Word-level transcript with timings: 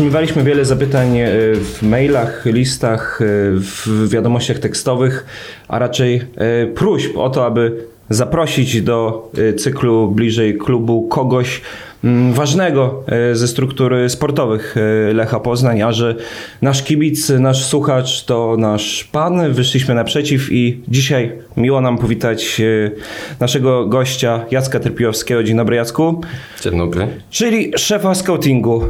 Otrzymywaliśmy 0.00 0.44
wiele 0.44 0.64
zapytań 0.64 1.18
e, 1.18 1.28
w 1.54 1.82
mailach, 1.82 2.46
listach, 2.46 3.20
e, 3.22 3.24
w 3.54 4.08
wiadomościach 4.08 4.58
tekstowych, 4.58 5.26
a 5.68 5.78
raczej 5.78 6.22
e, 6.36 6.66
próśb 6.66 7.16
o 7.16 7.30
to, 7.30 7.46
aby 7.46 7.84
zaprosić 8.10 8.82
do 8.82 9.30
cyklu 9.58 10.08
bliżej 10.08 10.58
klubu 10.58 11.08
kogoś 11.08 11.60
ważnego 12.32 13.04
e, 13.06 13.34
ze 13.34 13.48
struktury 13.48 14.08
sportowych 14.08 14.76
e, 14.76 15.12
Lecha 15.12 15.40
Poznań, 15.40 15.82
a 15.82 15.92
że 15.92 16.16
nasz 16.62 16.82
kibic, 16.82 17.28
nasz 17.28 17.64
słuchacz 17.64 18.24
to 18.24 18.56
nasz 18.58 19.04
pan. 19.04 19.52
Wyszliśmy 19.52 19.94
naprzeciw 19.94 20.52
i 20.52 20.80
dzisiaj 20.88 21.32
miło 21.56 21.80
nam 21.80 21.98
powitać 21.98 22.60
e, 22.60 22.90
naszego 23.40 23.86
gościa 23.86 24.44
Jacka 24.50 24.80
Terpijowskiego. 24.80 25.42
Dzień 25.42 25.56
dobry 25.56 25.76
Jacku. 25.76 26.20
Dzień 26.62 26.78
dobry. 26.78 27.06
Czyli 27.30 27.72
szefa 27.76 28.14
scoutingu 28.14 28.82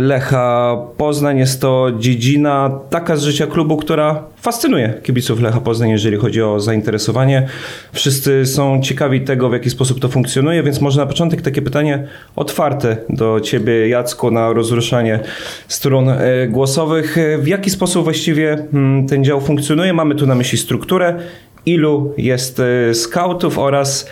Lecha 0.00 0.76
Poznań. 0.96 1.38
Jest 1.38 1.60
to 1.60 1.88
dziedzina 1.98 2.78
taka 2.90 3.16
z 3.16 3.22
życia 3.22 3.46
klubu, 3.46 3.76
która 3.76 4.31
fascynuje 4.42 4.94
kibiców 5.02 5.40
Lecha 5.40 5.60
Poznań, 5.60 5.90
jeżeli 5.90 6.16
chodzi 6.16 6.42
o 6.42 6.60
zainteresowanie. 6.60 7.46
Wszyscy 7.92 8.46
są 8.46 8.80
ciekawi 8.82 9.20
tego, 9.20 9.48
w 9.48 9.52
jaki 9.52 9.70
sposób 9.70 10.00
to 10.00 10.08
funkcjonuje, 10.08 10.62
więc 10.62 10.80
może 10.80 11.00
na 11.00 11.06
początek 11.06 11.42
takie 11.42 11.62
pytanie 11.62 12.06
otwarte 12.36 12.96
do 13.08 13.40
ciebie, 13.40 13.88
Jacku, 13.88 14.30
na 14.30 14.52
rozruszanie 14.52 15.20
stron 15.68 16.08
e, 16.08 16.48
głosowych. 16.48 17.16
W 17.38 17.46
jaki 17.46 17.70
sposób 17.70 18.04
właściwie 18.04 18.52
mm, 18.72 19.08
ten 19.08 19.24
dział 19.24 19.40
funkcjonuje? 19.40 19.92
Mamy 19.92 20.14
tu 20.14 20.26
na 20.26 20.34
myśli 20.34 20.58
strukturę. 20.58 21.14
Ilu 21.66 22.14
jest 22.16 22.60
e, 22.60 22.94
skautów 22.94 23.58
oraz 23.58 24.04
e, 24.04 24.08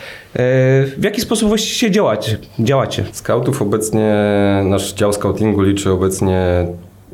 w 0.85 1.05
jaki 1.05 1.21
sposób 1.21 1.49
właściwie 1.49 1.93
działacie? 1.93 2.39
działacie? 2.59 3.05
Skautów 3.13 3.63
obecnie, 3.63 4.15
nasz 4.65 4.93
dział 4.93 5.13
scoutingu 5.13 5.63
liczy 5.63 5.91
obecnie 5.91 6.67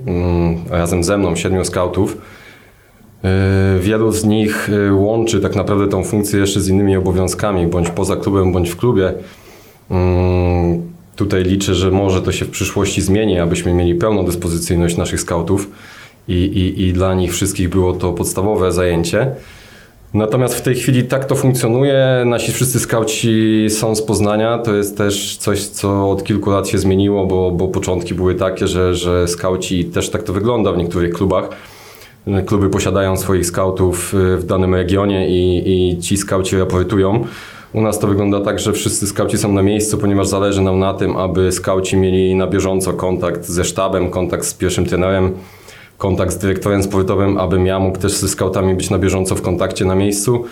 mm, 0.06 0.56
razem 0.70 1.04
ze 1.04 1.18
mną 1.18 1.36
siedmiu 1.36 1.64
skautów. 1.64 2.35
Yy, 3.22 3.80
Wielu 3.80 4.12
z 4.12 4.24
nich 4.24 4.70
yy, 4.72 4.94
łączy 4.94 5.40
tak 5.40 5.56
naprawdę 5.56 5.88
tą 5.88 6.04
funkcję 6.04 6.40
jeszcze 6.40 6.60
z 6.60 6.68
innymi 6.68 6.96
obowiązkami, 6.96 7.66
bądź 7.66 7.90
poza 7.90 8.16
klubem, 8.16 8.52
bądź 8.52 8.70
w 8.70 8.76
klubie. 8.76 9.12
Mm, 9.90 10.96
Tutaj 11.16 11.42
liczę, 11.42 11.74
że 11.74 11.90
może 11.90 12.22
to 12.22 12.32
się 12.32 12.44
w 12.44 12.50
przyszłości 12.50 13.02
zmieni, 13.02 13.38
abyśmy 13.38 13.74
mieli 13.74 13.94
pełną 13.94 14.24
dyspozycyjność 14.24 14.96
naszych 14.96 15.20
skautów 15.20 15.70
i, 16.28 16.34
i, 16.34 16.82
i 16.82 16.92
dla 16.92 17.14
nich 17.14 17.32
wszystkich 17.32 17.68
było 17.68 17.92
to 17.92 18.12
podstawowe 18.12 18.72
zajęcie. 18.72 19.30
Natomiast 20.14 20.54
w 20.54 20.62
tej 20.62 20.74
chwili 20.74 21.04
tak 21.04 21.24
to 21.24 21.34
funkcjonuje. 21.34 22.22
Nasi 22.26 22.52
wszyscy 22.52 22.80
skauci 22.80 23.66
są 23.68 23.94
z 23.94 24.02
Poznania. 24.02 24.58
To 24.58 24.74
jest 24.74 24.98
też 24.98 25.36
coś, 25.36 25.64
co 25.64 26.10
od 26.10 26.24
kilku 26.24 26.50
lat 26.50 26.68
się 26.68 26.78
zmieniło, 26.78 27.26
bo, 27.26 27.50
bo 27.50 27.68
początki 27.68 28.14
były 28.14 28.34
takie, 28.34 28.68
że, 28.68 28.94
że 28.94 29.28
skauci 29.28 29.84
też 29.84 30.10
tak 30.10 30.22
to 30.22 30.32
wygląda 30.32 30.72
w 30.72 30.76
niektórych 30.76 31.14
klubach. 31.14 31.48
Kluby 32.46 32.70
posiadają 32.70 33.16
swoich 33.16 33.46
skautów 33.46 34.14
y, 34.14 34.36
w 34.36 34.44
danym 34.44 34.74
regionie 34.74 35.28
i, 35.28 35.62
i 35.92 35.98
ci 35.98 36.16
skauci 36.16 36.56
raportują. 36.58 37.24
U 37.72 37.80
nas 37.80 37.98
to 37.98 38.06
wygląda 38.06 38.40
tak, 38.40 38.58
że 38.58 38.72
wszyscy 38.72 39.06
skauci 39.06 39.38
są 39.38 39.52
na 39.52 39.62
miejscu, 39.62 39.98
ponieważ 39.98 40.28
zależy 40.28 40.62
nam 40.62 40.78
na 40.78 40.94
tym, 40.94 41.16
aby 41.16 41.52
skauci 41.52 41.96
mieli 41.96 42.34
na 42.34 42.46
bieżąco 42.46 42.92
kontakt 42.92 43.44
ze 43.44 43.64
sztabem, 43.64 44.10
kontakt 44.10 44.44
z 44.44 44.54
pierwszym 44.54 44.84
trenerem, 44.84 45.32
kontakt 45.98 46.32
z 46.32 46.38
dyrektorem 46.38 46.82
sportowym, 46.82 47.38
abym 47.38 47.66
ja 47.66 47.78
mógł 47.78 47.98
też 47.98 48.12
ze 48.12 48.28
skautami 48.28 48.74
być 48.74 48.90
na 48.90 48.98
bieżąco 48.98 49.34
w 49.34 49.42
kontakcie 49.42 49.84
na 49.84 49.94
miejscu, 49.94 50.44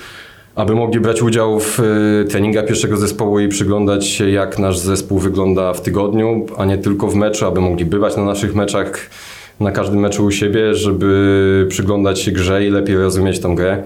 aby 0.54 0.74
mogli 0.74 1.00
brać 1.00 1.22
udział 1.22 1.60
w 1.60 1.80
y, 1.80 2.28
treningach 2.30 2.66
pierwszego 2.66 2.96
zespołu 2.96 3.40
i 3.40 3.48
przyglądać 3.48 4.06
się, 4.06 4.30
jak 4.30 4.58
nasz 4.58 4.78
zespół 4.78 5.18
wygląda 5.18 5.72
w 5.72 5.80
tygodniu, 5.80 6.46
a 6.58 6.64
nie 6.64 6.78
tylko 6.78 7.08
w 7.08 7.14
meczu, 7.14 7.46
aby 7.46 7.60
mogli 7.60 7.84
bywać 7.84 8.16
na 8.16 8.24
naszych 8.24 8.54
meczach, 8.54 9.10
na 9.60 9.72
każdym 9.72 10.00
meczu 10.00 10.24
u 10.24 10.30
siebie, 10.30 10.74
żeby 10.74 11.66
przyglądać 11.68 12.20
się 12.20 12.32
grze 12.32 12.64
i 12.64 12.70
lepiej 12.70 12.96
rozumieć 12.96 13.40
tą 13.40 13.54
grę, 13.54 13.82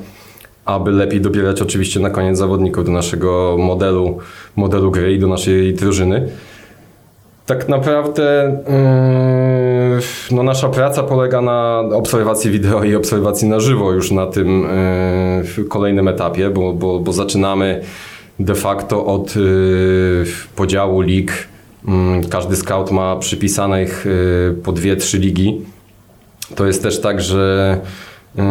aby 0.64 0.90
lepiej 0.90 1.20
dobierać 1.20 1.62
oczywiście 1.62 2.00
na 2.00 2.10
koniec 2.10 2.38
zawodników 2.38 2.84
do 2.84 2.92
naszego 2.92 3.56
modelu, 3.58 4.18
modelu 4.56 4.90
gry 4.90 5.12
i 5.12 5.18
do 5.18 5.26
naszej 5.26 5.74
drużyny. 5.74 6.28
Tak 7.46 7.68
naprawdę 7.68 8.58
yy, 9.96 10.36
no 10.36 10.42
nasza 10.42 10.68
praca 10.68 11.02
polega 11.02 11.40
na 11.40 11.80
obserwacji 11.92 12.50
wideo 12.50 12.84
i 12.84 12.94
obserwacji 12.94 13.48
na 13.48 13.60
żywo 13.60 13.92
już 13.92 14.10
na 14.10 14.26
tym 14.26 14.66
yy, 15.56 15.64
kolejnym 15.64 16.08
etapie, 16.08 16.50
bo, 16.50 16.72
bo, 16.72 17.00
bo 17.00 17.12
zaczynamy 17.12 17.80
de 18.38 18.54
facto 18.54 19.06
od 19.06 19.36
yy, 19.36 20.24
podziału 20.56 21.00
lig. 21.00 21.48
Yy, 21.84 22.28
Każdy 22.30 22.56
scout 22.56 22.90
ma 22.90 23.16
przypisanych 23.16 24.06
yy, 24.06 24.62
po 24.62 24.72
dwie, 24.72 24.96
trzy 24.96 25.18
ligi. 25.18 25.60
To 26.54 26.66
jest 26.66 26.82
też 26.82 27.00
tak, 27.00 27.20
że 27.20 27.80
yy, 28.36 28.42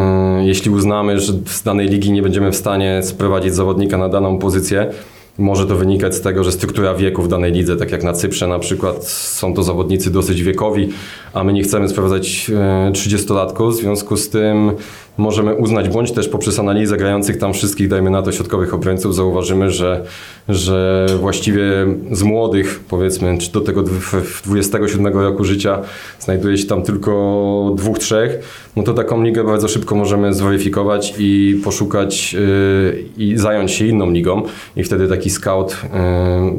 jeśli 0.45 0.71
uznamy, 0.71 1.19
że 1.19 1.33
z 1.45 1.63
danej 1.63 1.87
ligi 1.87 2.11
nie 2.11 2.21
będziemy 2.21 2.51
w 2.51 2.55
stanie 2.55 3.03
sprowadzić 3.03 3.55
zawodnika 3.55 3.97
na 3.97 4.09
daną 4.09 4.39
pozycję, 4.39 4.91
może 5.37 5.67
to 5.67 5.75
wynikać 5.75 6.15
z 6.15 6.21
tego, 6.21 6.43
że 6.43 6.51
struktura 6.51 6.93
wieku 6.93 7.21
w 7.21 7.27
danej 7.27 7.51
lidze, 7.51 7.77
tak 7.77 7.91
jak 7.91 8.03
na 8.03 8.13
Cyprze 8.13 8.47
na 8.47 8.59
przykład, 8.59 9.07
są 9.07 9.53
to 9.53 9.63
zawodnicy 9.63 10.11
dosyć 10.11 10.43
wiekowi, 10.43 10.89
a 11.33 11.43
my 11.43 11.53
nie 11.53 11.63
chcemy 11.63 11.89
sprowadzać 11.89 12.51
e, 12.55 12.91
30-latków, 12.91 13.71
w 13.71 13.75
związku 13.75 14.17
z 14.17 14.29
tym 14.29 14.71
możemy 15.17 15.55
uznać, 15.55 15.89
bądź 15.89 16.11
też 16.11 16.27
poprzez 16.27 16.59
analizę 16.59 16.97
grających 16.97 17.37
tam 17.37 17.53
wszystkich, 17.53 17.87
dajmy 17.87 18.09
na 18.09 18.21
to, 18.21 18.31
środkowych 18.31 18.73
obrońców, 18.73 19.15
zauważymy, 19.15 19.71
że, 19.71 20.03
że 20.49 21.05
właściwie 21.19 21.63
z 22.11 22.23
młodych, 22.23 22.79
powiedzmy, 22.89 23.37
czy 23.37 23.51
do 23.51 23.61
tego 23.61 23.83
dw- 23.83 24.21
w 24.21 24.43
27 24.43 25.07
roku 25.17 25.43
życia 25.43 25.81
znajduje 26.19 26.57
się 26.57 26.67
tam 26.67 26.81
tylko 26.81 27.73
dwóch, 27.75 27.99
trzech, 27.99 28.39
no 28.75 28.83
to 28.83 28.93
taką 28.93 29.23
ligę 29.23 29.43
bardzo 29.43 29.67
szybko 29.67 29.95
możemy 29.95 30.33
zweryfikować 30.33 31.13
i 31.19 31.61
poszukać 31.63 32.33
yy, 32.33 33.03
i 33.17 33.37
zająć 33.37 33.71
się 33.71 33.85
inną 33.85 34.11
ligą 34.11 34.41
i 34.75 34.83
wtedy 34.83 35.07
taki 35.07 35.29
scout 35.29 35.77
yy, 35.83 35.89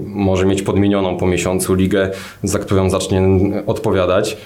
może 0.06 0.46
mieć 0.46 0.62
podmienioną 0.62 1.16
po 1.16 1.26
miesiącu 1.26 1.74
ligę, 1.74 2.10
za 2.42 2.58
którą 2.58 2.90
zacznie 2.90 3.22
odpowiadać. 3.66 4.36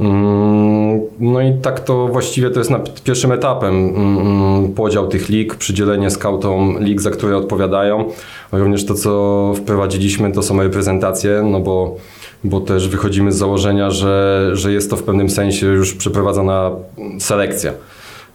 Mm, 0.00 1.00
No 1.20 1.40
i 1.40 1.52
tak 1.62 1.80
to 1.80 2.08
właściwie 2.08 2.50
to 2.50 2.58
jest 2.58 2.70
na 2.70 2.80
pierwszym 3.04 3.32
etapem 3.32 3.74
mm, 3.74 4.72
podział 4.72 5.08
tych 5.08 5.28
lig, 5.28 5.54
przydzielenie 5.54 6.10
skautom 6.10 6.76
lig, 6.80 7.00
za 7.00 7.10
które 7.10 7.36
odpowiadają. 7.36 8.04
Również 8.52 8.84
to, 8.86 8.94
co 8.94 9.52
wprowadziliśmy, 9.56 10.32
to 10.32 10.42
są 10.42 10.62
reprezentacje, 10.62 11.42
no 11.50 11.60
bo, 11.60 11.96
bo 12.44 12.60
też 12.60 12.88
wychodzimy 12.88 13.32
z 13.32 13.36
założenia, 13.36 13.90
że, 13.90 14.50
że 14.52 14.72
jest 14.72 14.90
to 14.90 14.96
w 14.96 15.02
pewnym 15.02 15.30
sensie 15.30 15.66
już 15.66 15.94
przeprowadzona 15.94 16.70
selekcja. 17.18 17.72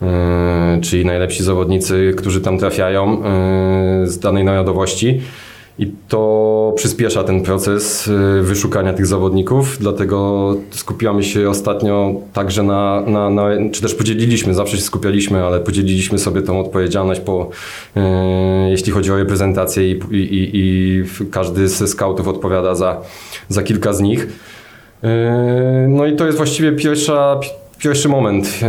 Yy, 0.01 0.81
czyli 0.81 1.05
najlepsi 1.05 1.43
zawodnicy, 1.43 2.13
którzy 2.17 2.41
tam 2.41 2.57
trafiają 2.57 3.11
yy, 3.11 4.07
z 4.07 4.19
danej 4.19 4.43
narodowości. 4.43 5.21
I 5.79 5.91
to 6.07 6.73
przyspiesza 6.75 7.23
ten 7.23 7.41
proces 7.41 8.07
y, 8.07 8.41
wyszukania 8.41 8.93
tych 8.93 9.05
zawodników, 9.05 9.77
dlatego 9.79 10.55
skupiamy 10.71 11.23
się 11.23 11.49
ostatnio 11.49 12.13
także 12.33 12.63
na, 12.63 13.01
na, 13.07 13.29
na 13.29 13.43
czy 13.71 13.81
też 13.81 13.95
podzieliliśmy, 13.95 14.53
zawsze 14.53 14.77
się 14.77 14.83
skupialiśmy, 14.83 15.43
ale 15.43 15.59
podzieliliśmy 15.59 16.19
sobie 16.19 16.41
tą 16.41 16.59
odpowiedzialność 16.59 17.21
po, 17.21 17.49
y, 17.97 17.99
jeśli 18.69 18.91
chodzi 18.91 19.11
o 19.11 19.17
reprezentację 19.17 19.91
i, 19.91 19.99
i, 20.11 20.49
i, 20.53 21.03
każdy 21.31 21.67
ze 21.67 21.87
skautów 21.87 22.27
odpowiada 22.27 22.75
za, 22.75 23.01
za 23.49 23.63
kilka 23.63 23.93
z 23.93 24.01
nich. 24.01 24.23
Y, 24.23 25.07
No 25.87 26.05
i 26.05 26.15
to 26.15 26.25
jest 26.25 26.37
właściwie 26.37 26.71
pierwsza, 26.71 27.39
pierwszy 27.77 28.09
moment 28.09 28.59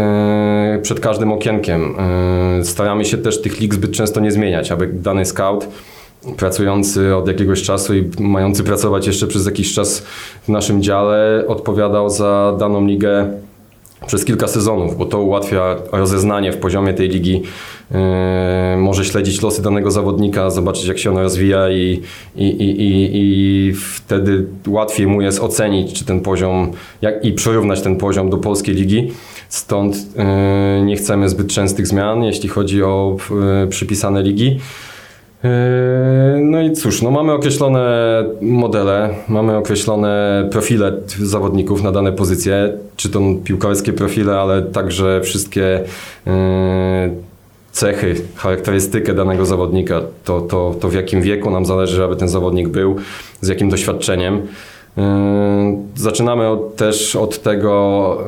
przed 0.82 1.00
każdym 1.00 1.32
okienkiem. 1.32 1.94
Staramy 2.62 3.04
się 3.04 3.18
też 3.18 3.42
tych 3.42 3.60
lig 3.60 3.74
zbyt 3.74 3.92
często 3.92 4.20
nie 4.20 4.32
zmieniać, 4.32 4.72
aby 4.72 4.86
dany 4.86 5.24
scout 5.24 5.68
pracujący 6.36 7.16
od 7.16 7.28
jakiegoś 7.28 7.62
czasu 7.62 7.94
i 7.94 8.10
mający 8.20 8.64
pracować 8.64 9.06
jeszcze 9.06 9.26
przez 9.26 9.46
jakiś 9.46 9.74
czas 9.74 10.02
w 10.42 10.48
naszym 10.48 10.82
dziale 10.82 11.44
odpowiadał 11.48 12.10
za 12.10 12.56
daną 12.58 12.86
ligę 12.86 13.30
przez 14.06 14.24
kilka 14.24 14.48
sezonów, 14.48 14.98
bo 14.98 15.06
to 15.06 15.22
ułatwia 15.22 15.76
rozeznanie 15.92 16.52
w 16.52 16.56
poziomie 16.56 16.94
tej 16.94 17.08
ligi. 17.08 17.42
Yy, 17.90 17.98
może 18.76 19.04
śledzić 19.04 19.42
losy 19.42 19.62
danego 19.62 19.90
zawodnika, 19.90 20.50
zobaczyć 20.50 20.86
jak 20.86 20.98
się 20.98 21.10
ona 21.10 21.22
rozwija 21.22 21.70
i, 21.70 22.02
i, 22.36 22.46
i, 22.46 22.82
i, 22.82 23.10
i 23.12 23.72
wtedy 23.74 24.46
łatwiej 24.68 25.06
mu 25.06 25.22
jest 25.22 25.40
ocenić, 25.40 25.92
czy 25.92 26.04
ten 26.04 26.20
poziom, 26.20 26.70
jak, 27.02 27.24
i 27.24 27.32
przyrównać 27.32 27.82
ten 27.82 27.96
poziom 27.96 28.30
do 28.30 28.38
polskiej 28.38 28.74
ligi. 28.74 29.12
Stąd 29.48 29.96
yy, 29.96 30.84
nie 30.84 30.96
chcemy 30.96 31.28
zbyt 31.28 31.46
częstych 31.46 31.86
zmian, 31.86 32.24
jeśli 32.24 32.48
chodzi 32.48 32.82
o 32.82 33.16
yy, 33.60 33.66
przypisane 33.66 34.22
ligi. 34.22 34.58
Yy, 35.44 35.50
No 36.40 36.60
i 36.60 36.72
cóż, 36.72 37.02
no 37.02 37.10
mamy 37.10 37.32
określone 37.32 38.24
modele, 38.40 39.10
mamy 39.28 39.56
określone 39.56 40.48
profile 40.52 40.92
zawodników 41.22 41.82
na 41.82 41.92
dane 41.92 42.12
pozycje, 42.12 42.72
czy 42.96 43.10
to 43.10 43.20
piłkarskie 43.44 43.92
profile, 43.92 44.40
ale 44.40 44.62
także 44.62 45.20
wszystkie 45.20 45.80
yy, 46.26 46.32
cechy, 47.72 48.14
charakterystykę 48.36 49.14
danego 49.14 49.46
zawodnika, 49.46 50.00
to, 50.24 50.40
to, 50.40 50.74
to 50.80 50.88
w 50.88 50.94
jakim 50.94 51.22
wieku 51.22 51.50
nam 51.50 51.66
zależy, 51.66 52.04
aby 52.04 52.16
ten 52.16 52.28
zawodnik 52.28 52.68
był, 52.68 52.96
z 53.40 53.48
jakim 53.48 53.70
doświadczeniem. 53.70 54.42
Zaczynamy 55.94 56.48
od, 56.48 56.76
też 56.76 57.16
od 57.16 57.42
tego, 57.42 58.18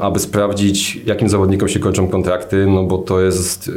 aby 0.00 0.18
sprawdzić, 0.18 1.00
jakim 1.06 1.28
zawodnikom 1.28 1.68
się 1.68 1.80
kończą 1.80 2.08
kontrakty, 2.08 2.66
no 2.66 2.84
bo 2.84 2.98
to 2.98 3.20
jest 3.20 3.70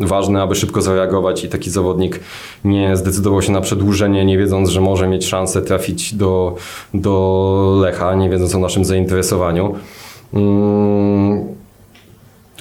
ważne, 0.00 0.42
aby 0.42 0.54
szybko 0.54 0.82
zareagować 0.82 1.44
i 1.44 1.48
taki 1.48 1.70
zawodnik 1.70 2.20
nie 2.64 2.96
zdecydował 2.96 3.42
się 3.42 3.52
na 3.52 3.60
przedłużenie, 3.60 4.24
nie 4.24 4.38
wiedząc, 4.38 4.68
że 4.68 4.80
może 4.80 5.08
mieć 5.08 5.26
szansę 5.26 5.62
trafić 5.62 6.14
do, 6.14 6.56
do 6.94 7.78
Lecha, 7.80 8.14
nie 8.14 8.30
wiedząc 8.30 8.54
o 8.54 8.58
naszym 8.58 8.84
zainteresowaniu. 8.84 9.74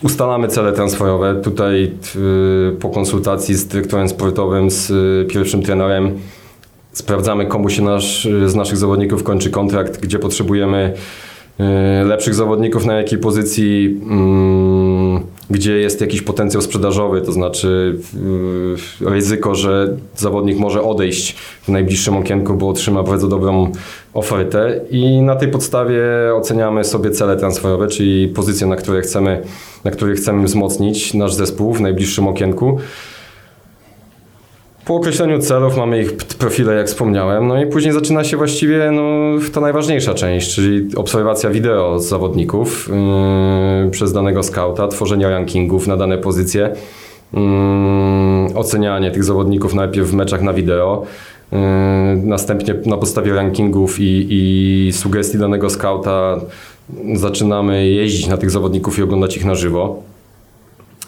Ustalamy 0.04 0.48
cele 0.48 0.74
transferowe. 0.74 1.36
Tutaj 1.44 1.92
po 2.80 2.90
konsultacji 2.90 3.56
z 3.56 3.68
dyrektorem 3.68 4.10
sportowym, 4.10 4.70
z 4.70 4.92
pierwszym 5.32 5.62
trenerem 5.62 6.20
sprawdzamy, 6.96 7.46
komu 7.46 7.70
się 7.70 7.82
nasz, 7.82 8.28
z 8.46 8.56
naszych 8.56 8.78
zawodników 8.78 9.24
kończy 9.24 9.50
kontrakt, 9.50 10.02
gdzie 10.02 10.20
potrzebujemy 10.20 10.94
y, 11.60 12.06
lepszych 12.06 12.36
zawodników 12.36 12.86
na 12.86 12.94
jakiej 12.94 13.20
pozycji, 13.20 14.02
mm, 14.04 15.20
gdzie 15.50 15.78
jest 15.78 16.02
jakiś 16.02 16.22
potencjał 16.22 16.62
sprzedażowy, 16.62 17.22
to 17.22 17.32
znaczy 17.32 17.98
y, 19.02 19.10
ryzyko, 19.10 19.56
że 19.56 19.98
zawodnik 20.16 20.60
może 20.60 20.84
odejść 20.84 21.36
w 21.62 21.70
najbliższym 21.70 22.18
okienku, 22.18 22.54
bo 22.54 22.70
otrzyma 22.70 23.04
bardzo 23.04 23.28
dobrą 23.28 23.72
ofertę 24.14 24.82
i 24.92 25.22
na 25.22 25.36
tej 25.36 25.52
podstawie 25.52 26.04
oceniamy 26.36 26.84
sobie 26.84 27.12
cele 27.12 27.38
transferowe, 27.38 27.88
czyli 27.88 28.28
pozycje, 28.28 28.68
na 28.68 28.76
które 28.76 29.02
chcemy, 29.02 29.42
na 29.84 29.92
których 29.92 30.18
chcemy 30.18 30.44
wzmocnić 30.44 31.14
nasz 31.14 31.34
zespół 31.34 31.74
w 31.74 31.82
najbliższym 31.82 32.28
okienku. 32.28 32.80
Po 34.86 34.96
określeniu 34.96 35.40
celów 35.40 35.78
mamy 35.78 36.02
ich 36.02 36.18
profile, 36.18 36.74
jak 36.74 36.88
wspomniałem, 36.88 37.48
no 37.48 37.62
i 37.62 37.68
później 37.68 37.94
zaczyna 37.94 38.24
się 38.24 38.38
właściwie 38.38 38.92
no, 38.92 39.04
ta 39.54 39.62
najważniejsza 39.62 40.14
część, 40.14 40.56
czyli 40.56 40.96
obserwacja 40.96 41.50
wideo 41.50 42.00
z 42.00 42.08
zawodników 42.08 42.90
yy, 43.84 43.92
przez 43.92 44.14
danego 44.14 44.44
skauta, 44.44 44.88
tworzenie 44.88 45.30
rankingów 45.30 45.88
na 45.88 45.98
dane 45.98 46.18
pozycje, 46.18 46.76
yy, 47.34 47.40
ocenianie 48.56 49.12
tych 49.12 49.24
zawodników 49.24 49.74
najpierw 49.74 50.08
w 50.08 50.14
meczach 50.14 50.42
na 50.42 50.54
wideo, 50.54 51.06
yy, 51.52 51.58
następnie 52.24 52.76
na 52.86 52.98
podstawie 52.98 53.34
rankingów 53.34 54.00
i, 54.00 54.28
i 54.30 54.94
sugestii 54.94 55.38
danego 55.38 55.70
skauta 55.70 56.40
zaczynamy 57.14 57.88
jeździć 57.88 58.28
na 58.28 58.38
tych 58.38 58.52
zawodników 58.52 59.00
i 59.00 59.02
oglądać 59.02 59.38
ich 59.38 59.46
na 59.46 59.56
żywo. 59.56 60.04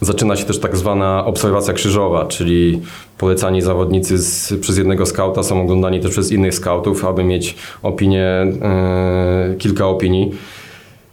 Zaczyna 0.01 0.35
się 0.35 0.45
też 0.45 0.59
tak 0.59 0.77
zwana 0.77 1.25
obserwacja 1.25 1.73
krzyżowa, 1.73 2.25
czyli 2.25 2.81
polecani 3.17 3.61
zawodnicy 3.61 4.17
z, 4.17 4.53
przez 4.61 4.77
jednego 4.77 5.05
skauta 5.05 5.44
są 5.44 5.61
oglądani 5.61 5.99
też 5.99 6.11
przez 6.11 6.31
innych 6.31 6.55
skautów, 6.55 7.05
aby 7.05 7.23
mieć 7.23 7.55
opinię, 7.83 8.25
e, 8.25 9.55
kilka 9.57 9.88
opinii. 9.88 10.31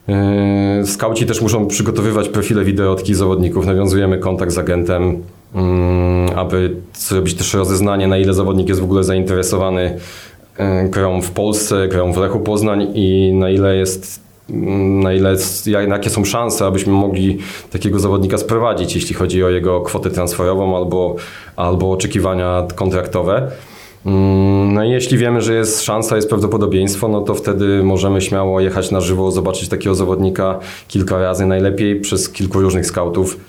E, 0.09 0.87
skauci 0.87 1.27
też 1.27 1.41
muszą 1.41 1.67
przygotowywać 1.67 2.29
profile 2.29 2.65
wideo 2.65 2.95
takich 2.95 3.17
zawodników. 3.17 3.67
Nawiązujemy 3.67 4.19
kontakt 4.19 4.53
z 4.53 4.59
agentem, 4.59 5.23
mm, 5.55 6.39
aby 6.39 6.77
zrobić 6.95 7.35
też 7.35 7.55
rozeznanie, 7.55 8.09
na 8.09 8.19
ile 8.19 8.35
zawodnik 8.35 8.69
jest 8.69 8.81
w 8.81 8.85
ogóle 8.85 9.05
zainteresowany 9.05 9.99
e, 10.57 10.89
grą 10.89 11.23
w 11.23 11.31
Polsce, 11.31 11.89
grą 11.89 12.13
w 12.13 12.17
Lechu 12.17 12.41
Poznań 12.41 12.87
i 12.95 13.33
na 13.33 13.51
ile 13.51 13.77
jest 13.77 14.24
na 14.49 15.13
ile, 15.13 15.37
jakie 15.89 16.11
są 16.11 16.25
szanse, 16.25 16.67
abyśmy 16.67 16.93
mogli 16.93 17.39
takiego 17.73 17.99
zawodnika 17.99 18.39
sprowadzić, 18.39 18.95
jeśli 18.95 19.15
chodzi 19.15 19.45
o 19.45 19.51
jego 19.51 19.81
kwotę 19.81 20.11
transferową 20.11 20.77
albo, 20.77 21.17
albo 21.57 21.93
oczekiwania 21.93 22.67
kontraktowe. 22.75 23.51
Mm, 24.07 24.75
no 24.75 24.85
i 24.85 24.91
jeśli 24.91 25.19
wiemy, 25.19 25.41
że 25.41 25.55
jest 25.55 25.83
szansa, 25.83 26.17
jest 26.17 26.29
prawdopodobieństwo, 26.29 27.09
no 27.09 27.21
to 27.21 27.35
wtedy 27.35 27.83
możemy 27.83 28.21
śmiało 28.21 28.61
jechać 28.61 28.91
na 28.91 29.01
żywo, 29.01 29.31
zobaczyć 29.31 29.69
takiego 29.69 29.95
zawodnika 29.95 30.59
kilka 30.89 31.19
razy, 31.19 31.47
najlepiej 31.47 32.01
przez 32.01 32.29
kilku 32.29 32.61
różnych 32.61 32.87
scoutów. 32.87 33.41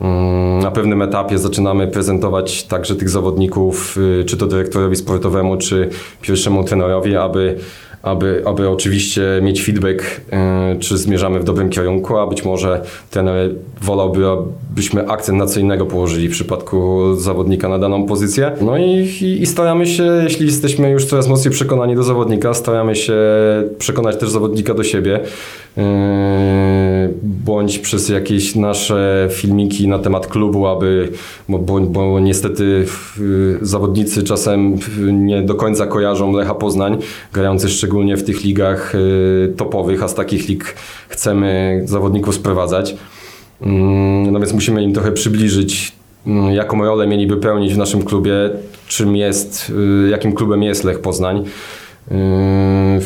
Mm, 0.00 0.58
na 0.58 0.70
pewnym 0.70 1.02
etapie 1.02 1.38
zaczynamy 1.38 1.88
prezentować 1.88 2.64
także 2.64 2.96
tych 2.96 3.10
zawodników, 3.10 3.96
y, 4.20 4.24
czy 4.24 4.36
to 4.36 4.46
dyrektorowi 4.46 4.96
sportowemu, 4.96 5.56
czy 5.56 5.88
pierwszemu 6.22 6.64
trenerowi, 6.64 7.16
aby 7.16 7.58
aby, 8.02 8.42
aby 8.46 8.68
oczywiście 8.68 9.22
mieć 9.42 9.62
feedback, 9.62 10.20
e, 10.32 10.76
czy 10.80 10.98
zmierzamy 10.98 11.40
w 11.40 11.44
dobrym 11.44 11.70
kierunku, 11.70 12.18
a 12.18 12.26
być 12.26 12.44
może 12.44 12.82
trener 13.10 13.50
wolałby, 13.82 14.26
abyśmy 14.72 15.08
akcent 15.08 15.38
na 15.38 15.46
co 15.46 15.60
innego 15.60 15.86
położyli 15.86 16.28
w 16.28 16.32
przypadku 16.32 17.14
zawodnika 17.14 17.68
na 17.68 17.78
daną 17.78 18.06
pozycję. 18.06 18.52
No 18.60 18.78
i, 18.78 19.08
i, 19.22 19.42
i 19.42 19.46
staramy 19.46 19.86
się, 19.86 20.20
jeśli 20.24 20.46
jesteśmy 20.46 20.90
już 20.90 21.04
coraz 21.04 21.28
mocniej 21.28 21.52
przekonani 21.52 21.96
do 21.96 22.02
zawodnika, 22.02 22.54
staramy 22.54 22.96
się 22.96 23.14
przekonać 23.78 24.16
też 24.16 24.30
zawodnika 24.30 24.74
do 24.74 24.84
siebie. 24.84 25.20
E, 25.78 27.08
bądź 27.22 27.78
przez 27.78 28.08
jakieś 28.08 28.54
nasze 28.54 29.28
filmiki 29.32 29.88
na 29.88 29.98
temat 29.98 30.26
klubu, 30.26 30.66
aby, 30.66 31.12
bo, 31.48 31.58
bo, 31.80 32.20
niestety 32.20 32.86
zawodnicy 33.62 34.22
czasem 34.22 34.78
nie 35.12 35.42
do 35.42 35.54
końca 35.54 35.86
kojarzą 35.86 36.32
Lecha 36.32 36.54
Poznań, 36.54 36.98
grający 37.32 37.68
szczególnie 37.68 38.16
w 38.16 38.24
tych 38.24 38.44
ligach 38.44 38.94
e, 38.94 39.48
topowych, 39.48 40.02
a 40.02 40.08
z 40.08 40.14
takich 40.14 40.48
lig 40.48 40.74
chcemy 41.08 41.82
zawodników 41.84 42.34
sprowadzać. 42.34 42.96
No 44.32 44.40
więc 44.40 44.52
musimy 44.52 44.82
im 44.82 44.92
trochę 44.92 45.12
przybliżyć, 45.12 45.92
jaką 46.52 46.84
rolę 46.84 47.06
mieliby 47.06 47.36
pełnić 47.36 47.74
w 47.74 47.78
naszym 47.78 48.02
klubie, 48.02 48.32
czym 48.88 49.16
jest, 49.16 49.72
jakim 50.10 50.32
klubem 50.32 50.62
jest 50.62 50.84
Lech 50.84 51.00
Poznań. 51.00 51.44
Yy, 52.08 53.00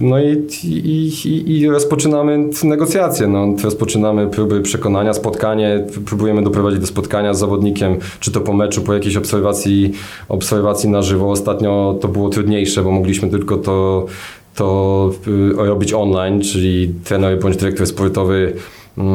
no 0.00 0.18
i, 0.20 0.46
i, 0.64 1.58
i, 1.58 1.68
rozpoczynamy 1.68 2.50
negocjacje. 2.64 3.26
No, 3.26 3.54
rozpoczynamy 3.64 4.26
próby 4.26 4.60
przekonania, 4.60 5.14
spotkanie, 5.14 5.86
próbujemy 6.06 6.42
doprowadzić 6.42 6.80
do 6.80 6.86
spotkania 6.86 7.34
z 7.34 7.38
zawodnikiem, 7.38 7.96
czy 8.20 8.30
to 8.30 8.40
po 8.40 8.52
meczu, 8.52 8.82
po 8.82 8.94
jakiejś 8.94 9.16
obserwacji, 9.16 9.92
obserwacji 10.28 10.88
na 10.88 11.02
żywo. 11.02 11.30
Ostatnio 11.30 11.98
to 12.00 12.08
było 12.08 12.28
trudniejsze, 12.28 12.82
bo 12.82 12.90
mogliśmy 12.90 13.30
tylko 13.30 13.56
to, 13.56 14.06
to 14.54 15.10
y, 15.28 15.66
robić 15.66 15.92
online, 15.92 16.40
czyli 16.40 16.94
trener 17.04 17.40
bądź 17.40 17.56
dyrektor 17.56 17.86
sportowy 17.86 18.52
um, 18.96 19.06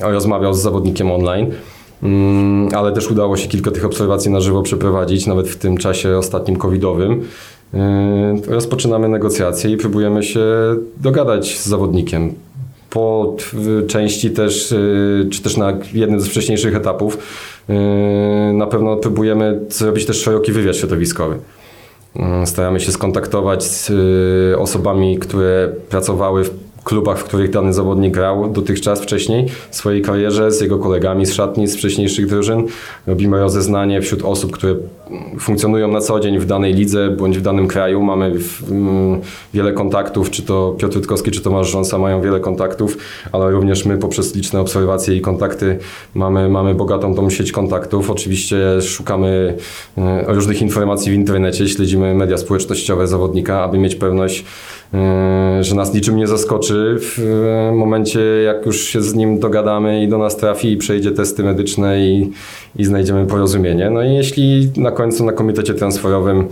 rozmawiał 0.00 0.54
z 0.54 0.58
zawodnikiem 0.62 1.10
online. 1.10 1.50
Mm, 2.02 2.68
ale 2.74 2.92
też 2.92 3.10
udało 3.10 3.36
się 3.36 3.48
kilka 3.48 3.70
tych 3.70 3.84
obserwacji 3.84 4.30
na 4.30 4.40
żywo 4.40 4.62
przeprowadzić, 4.62 5.26
nawet 5.26 5.48
w 5.48 5.56
tym 5.56 5.76
czasie 5.76 6.16
ostatnim 6.16 6.56
covidowym. 6.56 7.24
Yy, 7.76 8.54
rozpoczynamy 8.54 9.08
negocjacje 9.08 9.70
i 9.70 9.76
próbujemy 9.76 10.22
się 10.22 10.40
dogadać 11.00 11.58
z 11.58 11.66
zawodnikiem. 11.66 12.34
Po 12.90 13.36
części 13.88 14.30
też, 14.30 14.70
yy, 14.70 15.28
czy 15.30 15.42
też 15.42 15.56
na 15.56 15.78
jednym 15.92 16.20
z 16.20 16.28
wcześniejszych 16.28 16.76
etapów, 16.76 17.18
yy, 17.68 17.74
na 18.52 18.66
pewno 18.66 18.96
próbujemy 18.96 19.60
zrobić 19.68 20.06
też 20.06 20.22
szeroki 20.22 20.52
wywiad 20.52 20.76
środowiskowy. 20.76 21.38
Staramy 22.44 22.80
się 22.80 22.92
skontaktować 22.92 23.64
z 23.64 23.92
osobami, 24.58 25.18
które 25.18 25.72
pracowały 25.88 26.44
w 26.44 26.50
klubach, 26.86 27.18
w 27.18 27.24
których 27.24 27.50
dany 27.50 27.72
zawodnik 27.72 28.14
grał 28.14 28.48
dotychczas 28.48 29.00
wcześniej 29.00 29.46
w 29.70 29.76
swojej 29.76 30.02
karierze, 30.02 30.52
z 30.52 30.60
jego 30.60 30.78
kolegami 30.78 31.26
z 31.26 31.32
szatni, 31.32 31.68
z 31.68 31.76
wcześniejszych 31.76 32.26
drużyn. 32.26 32.66
Robimy 33.06 33.38
rozeznanie 33.38 34.00
wśród 34.00 34.22
osób, 34.22 34.52
które 34.52 34.74
funkcjonują 35.40 35.88
na 35.88 36.00
co 36.00 36.20
dzień 36.20 36.38
w 36.38 36.46
danej 36.46 36.74
lidze 36.74 37.10
bądź 37.10 37.38
w 37.38 37.42
danym 37.42 37.68
kraju. 37.68 38.02
Mamy 38.02 38.32
mm, 38.70 39.20
wiele 39.54 39.72
kontaktów, 39.72 40.30
czy 40.30 40.42
to 40.42 40.76
Piotr 40.78 40.96
Rutkowski, 40.96 41.30
czy 41.30 41.40
Tomasz 41.40 41.70
Rząsa 41.70 41.98
mają 41.98 42.20
wiele 42.20 42.40
kontaktów, 42.40 42.98
ale 43.32 43.50
również 43.50 43.84
my 43.84 43.98
poprzez 43.98 44.34
liczne 44.34 44.60
obserwacje 44.60 45.16
i 45.16 45.20
kontakty 45.20 45.78
mamy, 46.14 46.48
mamy 46.48 46.74
bogatą 46.74 47.14
tą 47.14 47.30
sieć 47.30 47.52
kontaktów. 47.52 48.10
Oczywiście 48.10 48.82
szukamy 48.82 49.56
e, 49.98 50.24
różnych 50.34 50.62
informacji 50.62 51.12
w 51.12 51.14
internecie, 51.14 51.68
śledzimy 51.68 52.14
media 52.14 52.38
społecznościowe 52.38 53.06
zawodnika, 53.06 53.62
aby 53.62 53.78
mieć 53.78 53.94
pewność, 53.94 54.44
e, 54.94 55.64
że 55.64 55.74
nas 55.74 55.94
niczym 55.94 56.16
nie 56.16 56.26
zaskoczy 56.26 56.75
w 57.00 57.18
e, 57.18 57.72
momencie, 57.74 58.20
jak 58.20 58.66
już 58.66 58.80
się 58.80 59.02
z 59.02 59.14
nim 59.14 59.38
dogadamy 59.38 60.02
i 60.02 60.08
do 60.08 60.18
nas 60.18 60.36
trafi 60.36 60.72
i 60.72 60.76
przejdzie 60.76 61.10
testy 61.10 61.44
medyczne 61.44 62.00
i, 62.00 62.30
i 62.76 62.84
znajdziemy 62.84 63.26
porozumienie. 63.26 63.90
No 63.90 64.04
i 64.04 64.14
jeśli 64.14 64.70
na 64.76 64.90
końcu 64.90 65.24
na 65.24 65.32
komitecie 65.32 65.74
transferowym 65.74 66.48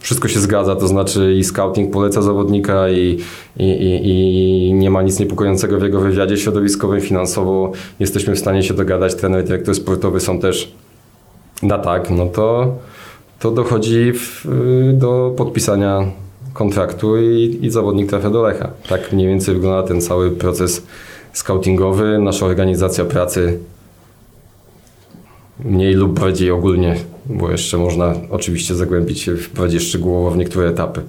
wszystko 0.00 0.28
się 0.28 0.40
zgadza, 0.40 0.76
to 0.76 0.88
znaczy 0.88 1.34
i 1.38 1.44
scouting 1.44 1.92
poleca 1.92 2.22
zawodnika 2.22 2.90
i, 2.90 3.18
i, 3.56 3.64
i, 3.64 4.68
i, 4.68 4.72
nie 4.72 4.90
ma 4.90 5.02
nic 5.02 5.20
niepokojącego 5.20 5.78
w 5.78 5.82
jego 5.82 6.00
wywiadzie 6.00 6.36
środowiskowym, 6.36 7.00
finansowo 7.00 7.72
jesteśmy 8.00 8.34
w 8.34 8.38
stanie 8.38 8.62
się 8.62 8.74
dogadać, 8.74 9.14
trener, 9.14 9.44
dyrektor 9.44 9.74
sportowy 9.74 10.20
są 10.20 10.40
też 10.40 10.72
na 11.62 11.78
tak, 11.78 12.10
no 12.10 12.26
to, 12.26 12.74
to 13.38 13.50
dochodzi 13.50 14.12
w, 14.12 14.46
do 14.92 15.34
podpisania 15.36 16.10
kontraktu 16.60 17.16
i, 17.16 17.58
i 17.62 17.70
zawodnik 17.70 18.10
trafia 18.10 18.30
do 18.30 18.42
Lecha. 18.42 18.70
Tak 18.88 19.12
mniej 19.12 19.28
więcej 19.28 19.54
wygląda 19.54 19.88
ten 19.88 20.00
cały 20.00 20.30
proces 20.30 20.82
scoutingowy, 21.32 22.18
nasza 22.18 22.46
organizacja 22.46 23.04
pracy 23.04 23.58
mniej 25.64 25.94
lub 25.94 26.20
bardziej 26.20 26.50
ogólnie 26.50 26.96
bo 27.30 27.50
jeszcze 27.50 27.78
można 27.78 28.14
oczywiście 28.30 28.74
zagłębić 28.74 29.20
się 29.20 29.32
bardziej 29.56 29.80
szczegółowo 29.80 30.30
w 30.30 30.36
niektóre 30.36 30.68
etapy. 30.68 31.00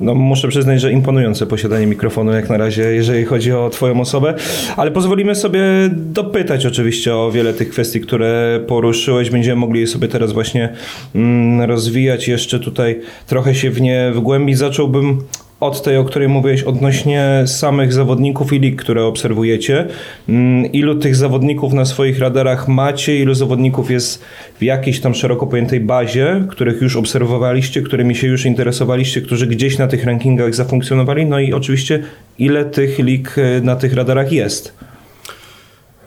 No 0.00 0.14
muszę 0.14 0.48
przyznać, 0.48 0.80
że 0.80 0.92
imponujące 0.92 1.46
posiadanie 1.46 1.86
mikrofonu 1.86 2.32
jak 2.32 2.50
na 2.50 2.56
razie, 2.56 2.82
jeżeli 2.82 3.24
chodzi 3.24 3.52
o 3.52 3.70
twoją 3.70 4.00
osobę, 4.00 4.34
ale 4.76 4.90
pozwolimy 4.90 5.34
sobie 5.34 5.62
dopytać 5.92 6.66
oczywiście 6.66 7.16
o 7.16 7.30
wiele 7.30 7.54
tych 7.54 7.70
kwestii, 7.70 8.00
które 8.00 8.60
poruszyłeś. 8.66 9.30
Będziemy 9.30 9.56
mogli 9.56 9.86
sobie 9.86 10.08
teraz 10.08 10.32
właśnie 10.32 10.72
mm, 11.14 11.70
rozwijać, 11.70 12.28
jeszcze 12.28 12.60
tutaj 12.60 13.00
trochę 13.26 13.54
się 13.54 13.70
w 13.70 13.80
nie 13.80 14.12
wgłębić. 14.14 14.58
Zacząłbym 14.58 15.18
od 15.60 15.82
tej, 15.82 15.96
o 15.96 16.04
której 16.04 16.28
mówiłeś, 16.28 16.62
odnośnie 16.62 17.42
samych 17.46 17.92
zawodników 17.92 18.52
i 18.52 18.60
lig, 18.60 18.82
które 18.82 19.04
obserwujecie. 19.04 19.86
Mm, 20.28 20.72
ilu 20.72 20.94
tych 20.94 21.16
zawodników 21.16 21.72
na 21.72 21.84
swoich 21.84 22.18
radarach 22.18 22.68
macie? 22.68 23.18
Ilu 23.18 23.34
zawodników 23.34 23.90
jest 23.90 24.24
w 24.58 24.62
jakiejś 24.62 25.00
tam 25.00 25.14
szeroko 25.14 25.46
pojętej 25.46 25.80
bazie, 25.80 26.44
których 26.50 26.82
już 26.82 26.96
obserwowaliście, 26.96 27.82
którymi 27.82 28.14
się 28.14 28.26
już 28.26 28.46
interesowaliście, 28.46 29.20
którzy 29.20 29.46
gdzieś 29.46 29.78
na 29.78 29.86
tych 29.86 30.04
rankingach 30.04 30.54
zafunkcjonowali? 30.54 31.26
No 31.26 31.40
i 31.40 31.52
oczywiście, 31.52 32.02
ile 32.38 32.64
tych 32.64 32.98
lig 32.98 33.36
e, 33.38 33.60
na 33.60 33.76
tych 33.76 33.94
radarach 33.94 34.32
jest? 34.32 34.74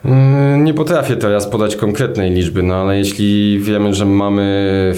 Mm, 0.05 0.63
nie 0.63 0.73
potrafię 0.73 1.15
teraz 1.15 1.47
podać 1.47 1.75
konkretnej 1.75 2.31
liczby, 2.31 2.63
no 2.63 2.75
ale 2.75 2.97
jeśli 2.97 3.59
wiemy, 3.59 3.93
że 3.93 4.05
mamy 4.05 4.93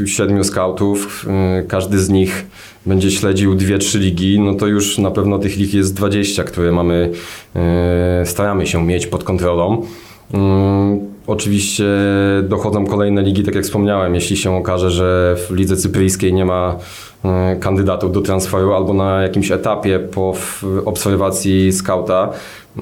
e, 0.00 0.06
siedmiu 0.06 0.44
scoutów, 0.44 1.26
e, 1.28 1.62
każdy 1.62 1.98
z 1.98 2.08
nich 2.08 2.46
będzie 2.86 3.10
śledził 3.10 3.54
dwie, 3.54 3.78
trzy 3.78 3.98
ligi, 3.98 4.40
no 4.40 4.54
to 4.54 4.66
już 4.66 4.98
na 4.98 5.10
pewno 5.10 5.38
tych 5.38 5.56
lig 5.56 5.74
jest 5.74 5.94
20, 5.94 6.44
które 6.44 6.72
mamy, 6.72 7.10
e, 7.56 8.22
staramy 8.26 8.66
się 8.66 8.86
mieć 8.86 9.06
pod 9.06 9.24
kontrolą. 9.24 9.82
Mm, 10.34 11.00
oczywiście 11.26 11.84
dochodzą 12.42 12.86
kolejne 12.86 13.22
ligi, 13.22 13.42
tak 13.42 13.54
jak 13.54 13.64
wspomniałem, 13.64 14.14
jeśli 14.14 14.36
się 14.36 14.56
okaże, 14.56 14.90
że 14.90 15.36
w 15.48 15.54
lidze 15.54 15.76
cypryjskiej 15.76 16.32
nie 16.32 16.44
ma 16.44 16.76
kandydatów 17.60 18.12
do 18.12 18.20
transferu 18.20 18.74
albo 18.74 18.94
na 18.94 19.22
jakimś 19.22 19.50
etapie 19.50 19.98
po 19.98 20.34
obserwacji 20.84 21.72
skauta 21.72 22.32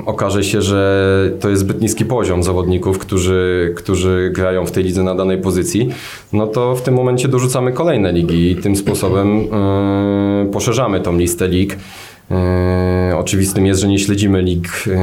okaże 0.07 0.45
się, 0.45 0.63
że 0.63 1.31
to 1.41 1.51
jest 1.51 1.63
zbyt 1.63 1.81
niski 1.81 2.05
poziom 2.05 2.43
zawodników, 2.43 2.99
którzy, 2.99 3.73
którzy 3.77 4.31
grają 4.35 4.67
w 4.67 4.71
tej 4.71 4.85
lidze 4.85 5.03
na 5.03 5.15
danej 5.15 5.39
pozycji, 5.39 5.89
no 6.33 6.47
to 6.47 6.77
w 6.77 6.83
tym 6.83 6.95
momencie 6.95 7.29
dorzucamy 7.29 7.73
kolejne 7.73 8.13
ligi 8.13 8.51
i 8.51 8.57
tym 8.57 8.77
sposobem 8.77 9.39
yy, 9.39 10.53
poszerzamy 10.53 11.01
tą 11.01 11.17
listę 11.19 11.49
lig. 11.49 11.79
Yy, 12.31 13.17
oczywistym 13.17 13.67
jest, 13.67 13.81
że 13.81 13.89
nie 13.89 13.99
śledzimy 13.99 14.43
lig 14.43 14.69
yy, 14.87 14.95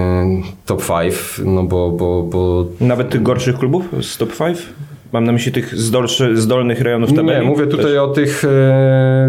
top 0.66 0.84
5, 0.88 1.16
no 1.46 1.64
bo, 1.64 1.92
bo, 1.92 2.24
bo... 2.24 2.66
Nawet 2.82 3.10
tych 3.10 3.24
gorszych 3.24 3.58
klubów 3.58 3.84
z 4.02 4.18
top 4.18 4.38
5? 4.38 4.58
Mam 5.14 5.24
na 5.24 5.32
myśli 5.32 5.52
tych 5.52 5.76
zdolszy, 5.76 6.38
zdolnych 6.38 6.82
rejonów 6.82 7.14
tabeli. 7.14 7.40
Nie, 7.40 7.46
mówię 7.46 7.68
tutaj 7.68 7.86
Też. 7.86 7.98
o 7.98 8.08
tych 8.08 8.46
e, 8.46 8.48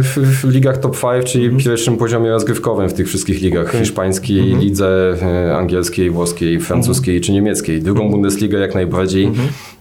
w, 0.02 0.40
w, 0.40 0.50
ligach 0.50 0.78
top 0.78 0.96
5, 1.00 1.32
czyli 1.32 1.44
mm. 1.44 1.58
pierwszym 1.58 1.96
poziomie 1.96 2.30
rozgrywkowym 2.30 2.88
w 2.88 2.94
tych 2.94 3.08
wszystkich 3.08 3.42
ligach. 3.42 3.68
Okay. 3.68 3.80
Hiszpańskiej, 3.80 4.40
mm 4.40 4.58
-hmm. 4.58 4.62
lidze 4.62 5.16
e, 5.22 5.56
angielskiej, 5.56 6.10
włoskiej, 6.10 6.60
francuskiej 6.60 7.14
mm 7.14 7.22
-hmm. 7.22 7.26
czy 7.26 7.32
niemieckiej. 7.32 7.82
Drugą 7.82 8.00
mhm. 8.00 8.10
Bundesligę 8.12 8.58
jak 8.58 8.74
najbardziej. 8.74 9.28
-hmm. 9.28 9.71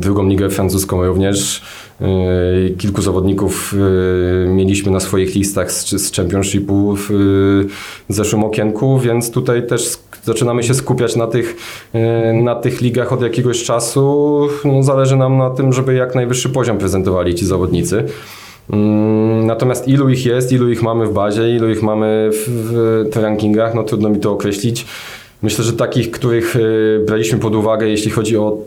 Drugą 0.00 0.28
ligę 0.28 0.50
francuską 0.50 1.06
również. 1.06 1.62
E, 2.00 2.06
kilku 2.78 3.02
zawodników 3.02 3.74
mieliśmy 4.48 4.92
na 4.92 5.00
swoich 5.00 5.34
listach 5.34 5.72
z, 5.72 5.88
z 5.90 6.16
Championshipu 6.16 6.94
w 6.96 7.08
zeszłym 8.08 8.44
okienku, 8.44 8.98
więc 8.98 9.30
tutaj 9.30 9.66
też 9.66 9.98
zaczynamy 10.24 10.62
się 10.62 10.74
skupiać 10.74 11.16
na 11.16 11.26
tych, 11.26 11.56
na 12.42 12.54
tych 12.54 12.80
ligach 12.80 13.12
od 13.12 13.22
jakiegoś 13.22 13.64
czasu. 13.64 14.48
No, 14.64 14.82
zależy 14.82 15.16
nam 15.16 15.38
na 15.38 15.50
tym, 15.50 15.72
żeby 15.72 15.94
jak 15.94 16.14
najwyższy 16.14 16.48
poziom 16.48 16.78
prezentowali 16.78 17.34
ci 17.34 17.46
zawodnicy. 17.46 18.04
Mm, 18.72 19.46
natomiast 19.46 19.88
ilu 19.88 20.08
ich 20.08 20.26
jest, 20.26 20.52
ilu 20.52 20.70
ich 20.70 20.82
mamy 20.82 21.06
w 21.06 21.12
bazie, 21.12 21.56
ilu 21.56 21.70
ich 21.70 21.82
mamy 21.82 22.30
w, 22.32 23.10
w 23.12 23.16
rankingach, 23.16 23.74
no 23.74 23.82
trudno 23.82 24.08
mi 24.08 24.20
to 24.20 24.32
określić. 24.32 24.86
Myślę, 25.42 25.64
że 25.64 25.72
takich, 25.72 26.10
których 26.10 26.56
y, 26.56 27.04
braliśmy 27.06 27.38
pod 27.38 27.54
uwagę, 27.54 27.88
jeśli 27.88 28.10
chodzi 28.10 28.36
o 28.36 28.48
mm, 28.48 28.60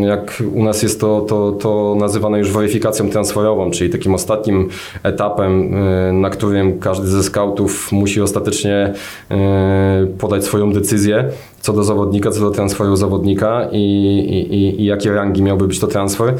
jak 0.00 0.42
u 0.54 0.64
nas 0.64 0.82
jest 0.82 1.00
to, 1.00 1.20
to, 1.20 1.52
to 1.52 1.96
nazywane 2.00 2.38
już 2.38 2.52
weryfikacją 2.52 3.10
transferową, 3.10 3.70
czyli 3.70 3.90
takim 3.90 4.14
ostatnim 4.14 4.68
etapem, 5.02 5.74
y, 5.74 6.12
na 6.12 6.30
którym 6.30 6.78
każdy 6.78 7.06
ze 7.06 7.22
scoutów 7.22 7.92
musi 7.92 8.20
ostatecznie 8.20 8.92
y, 9.30 9.36
podać 10.06 10.44
swoją 10.44 10.72
decyzję 10.72 11.30
co 11.60 11.72
do 11.72 11.84
zawodnika, 11.84 12.30
co 12.30 12.40
do 12.40 12.50
transferu 12.50 12.96
zawodnika 12.96 13.68
i, 13.72 13.78
i, 14.50 14.80
i 14.80 14.84
jakie 14.84 15.12
rangi 15.12 15.42
miałby 15.42 15.68
być 15.68 15.80
to 15.80 15.86
transfer. 15.86 16.34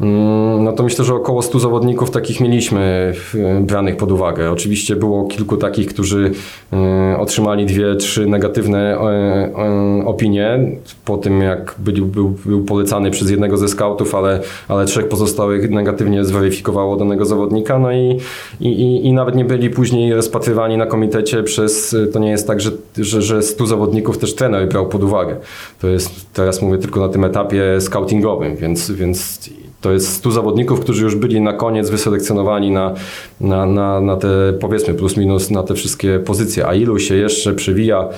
Mm, 0.00 0.64
no 0.64 0.72
to 0.72 0.82
myślę, 0.82 1.04
że 1.04 1.14
około 1.14 1.42
100 1.42 1.58
zawodników 1.58 2.10
takich 2.10 2.40
mieliśmy 2.40 3.12
branych 3.60 3.96
pod 3.96 4.12
uwagę. 4.12 4.50
Oczywiście 4.50 4.96
było 4.96 5.26
kilku 5.26 5.56
takich, 5.56 5.88
którzy 5.88 6.30
e, 6.72 7.18
otrzymali 7.18 7.66
dwie, 7.66 7.96
trzy 7.96 8.26
negatywne 8.26 8.78
e, 8.78 9.00
e, 9.00 10.06
opinie 10.06 10.58
po 11.04 11.16
tym, 11.18 11.40
jak 11.40 11.74
był, 11.78 12.06
był, 12.06 12.34
był 12.44 12.64
polecany 12.64 13.10
przez 13.10 13.30
jednego 13.30 13.56
ze 13.56 13.68
scoutów, 13.68 14.14
ale, 14.14 14.40
ale 14.68 14.84
trzech 14.84 15.08
pozostałych 15.08 15.70
negatywnie 15.70 16.24
zweryfikowało 16.24 16.96
danego 16.96 17.24
zawodnika. 17.24 17.78
No 17.78 17.92
i, 17.92 18.20
i, 18.60 19.06
i 19.06 19.12
nawet 19.12 19.34
nie 19.34 19.44
byli 19.44 19.70
później 19.70 20.14
rozpatrywani 20.14 20.76
na 20.76 20.86
komitecie 20.86 21.42
przez, 21.42 21.96
to 22.12 22.18
nie 22.18 22.30
jest 22.30 22.46
tak, 22.46 22.60
że, 22.60 22.70
że, 22.96 23.22
że 23.22 23.42
100 23.42 23.66
zawodników 23.66 24.18
też 24.18 24.34
trener 24.34 24.68
brał 24.68 24.88
pod 24.88 25.04
uwagę. 25.04 25.36
To 25.80 25.88
jest, 25.88 26.32
teraz 26.32 26.62
mówię 26.62 26.78
tylko 26.78 27.00
na 27.00 27.08
tym 27.08 27.24
etapie 27.24 27.80
scoutingowym, 27.80 28.56
więc, 28.56 28.90
więc 28.90 29.50
to 29.82 29.92
jest 29.92 30.08
100 30.08 30.30
zawodników, 30.30 30.80
którzy 30.80 31.04
już 31.04 31.16
byli 31.16 31.40
na 31.40 31.52
koniec 31.52 31.90
wyselekcjonowani 31.90 32.70
na, 32.70 32.94
na, 33.40 33.66
na, 33.66 34.00
na 34.00 34.16
te 34.16 34.52
powiedzmy 34.60 34.94
plus 34.94 35.16
minus 35.16 35.50
na 35.50 35.62
te 35.62 35.74
wszystkie 35.74 36.18
pozycje, 36.18 36.66
a 36.66 36.74
ilu 36.74 36.98
się 36.98 37.14
jeszcze 37.14 37.54
przewija 37.54 38.08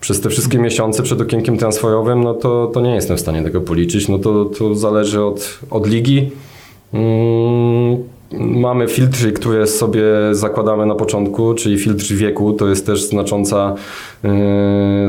przez 0.00 0.20
te 0.20 0.28
wszystkie 0.28 0.58
miesiące 0.58 1.02
przed 1.02 1.20
okienkiem 1.20 1.58
transferowym, 1.58 2.24
no 2.24 2.34
to, 2.34 2.70
to 2.74 2.80
nie 2.80 2.94
jestem 2.94 3.16
w 3.16 3.20
stanie 3.20 3.42
tego 3.42 3.60
policzyć. 3.60 4.08
No 4.08 4.18
to, 4.18 4.44
to 4.44 4.74
zależy 4.74 5.22
od, 5.22 5.58
od 5.70 5.86
ligi. 5.86 6.30
Mm, 6.92 8.02
mamy 8.38 8.88
filtry, 8.88 9.32
które 9.32 9.66
sobie 9.66 10.04
zakładamy 10.32 10.86
na 10.86 10.94
początku, 10.94 11.54
czyli 11.54 11.78
filtr 11.78 12.04
wieku, 12.04 12.52
to 12.52 12.68
jest 12.68 12.86
też 12.86 13.02
znacząca, 13.02 13.74
yy, 14.22 14.30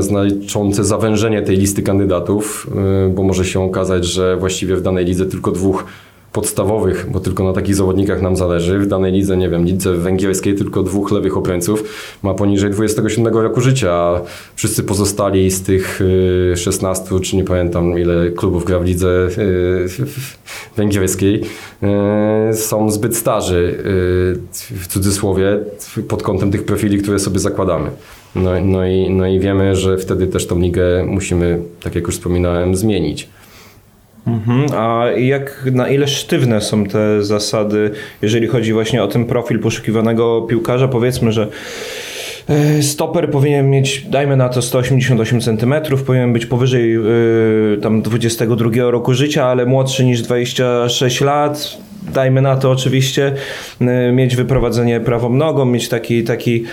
znaczące 0.02 0.84
zawężenie 0.84 1.42
tej 1.42 1.58
listy 1.58 1.84
kandydatów, 1.84 2.68
yy, 3.06 3.10
bo 3.10 3.24
może 3.24 3.46
się 3.46 3.64
okazać, 3.64 4.06
że 4.06 4.38
właściwie 4.38 4.76
w 4.76 4.82
danej 4.82 5.06
lidze 5.06 5.26
tylko 5.26 5.52
dwóch 5.52 5.86
podstawowych, 6.34 7.08
bo 7.12 7.20
tylko 7.20 7.44
na 7.44 7.54
takich 7.54 7.76
zawodnikach 7.76 8.22
nam 8.22 8.36
zależy. 8.36 8.80
W 8.80 8.88
danej 8.88 9.12
lidze, 9.12 9.38
nie 9.38 9.50
wiem, 9.50 9.66
lidze 9.66 9.94
węgierskiej 9.94 10.56
tylko 10.56 10.84
dwóch 10.84 11.12
lewych 11.12 11.38
obrońców 11.38 11.84
ma 12.24 12.34
poniżej 12.34 12.72
27 12.72 13.34
roku 13.34 13.62
życia, 13.62 13.92
a 13.92 14.22
wszyscy 14.56 14.84
pozostali 14.84 15.52
z 15.52 15.64
tych 15.64 16.00
16, 16.56 17.16
y, 17.16 17.20
czy 17.20 17.36
nie 17.36 17.44
pamiętam 17.44 18.00
ile 18.00 18.32
klubów 18.32 18.66
gra 18.66 18.80
w 18.80 18.86
lidze 18.86 19.28
y, 19.38 19.88
węgierskiej, 20.78 21.42
y, 22.52 22.54
są 22.54 22.92
zbyt 22.92 23.18
starzy, 23.18 23.84
w 24.72 24.88
cudzysłowie, 24.88 25.60
pod 26.08 26.24
kątem 26.24 26.52
tych 26.52 26.66
profili, 26.66 26.98
które 26.98 27.20
sobie 27.20 27.40
zakładamy. 27.40 27.90
No, 28.36 28.52
no, 28.62 28.88
i, 28.88 29.10
no 29.10 29.28
i 29.28 29.40
wiemy, 29.40 29.76
że 29.76 29.98
wtedy 29.98 30.28
też 30.28 30.48
tą 30.48 30.60
ligę 30.60 31.06
musimy, 31.08 31.62
tak 31.84 31.96
jak 31.96 32.08
już 32.08 32.16
wspominałem, 32.16 32.76
zmienić. 32.76 33.30
Mhm. 34.28 34.66
A 34.78 35.06
jak 35.18 35.70
na 35.72 35.88
ile 35.88 36.08
sztywne 36.08 36.62
są 36.62 36.86
te 36.86 37.24
zasady, 37.24 37.92
jeżeli 38.22 38.48
chodzi 38.48 38.74
właśnie 38.74 39.04
o 39.04 39.08
ten 39.08 39.26
profil 39.26 39.60
poszukiwanego 39.60 40.42
piłkarza? 40.42 40.88
Powiedzmy, 40.88 41.32
że 41.32 41.48
e, 42.50 42.84
Stoper 42.84 43.32
powinien 43.32 43.70
mieć, 43.70 44.06
dajmy 44.10 44.38
na 44.38 44.50
to 44.50 44.62
188 44.62 45.42
cm, 45.42 45.74
powinien 46.06 46.34
być 46.34 46.46
powyżej 46.46 46.92
yy, 46.92 47.80
tam 47.82 48.02
22 48.02 48.70
roku 48.92 49.14
życia, 49.14 49.46
ale 49.46 49.66
młodszy 49.66 50.06
niż 50.06 50.22
26 50.22 51.22
lat 51.22 51.78
dajmy 52.14 52.42
na 52.42 52.56
to 52.56 52.72
oczywiście, 52.72 53.34
y, 53.82 54.12
mieć 54.12 54.36
wyprowadzenie 54.36 55.00
prawą 55.00 55.34
nogą, 55.34 55.66
mieć 55.66 55.90
taki, 55.90 56.24
taki 56.24 56.64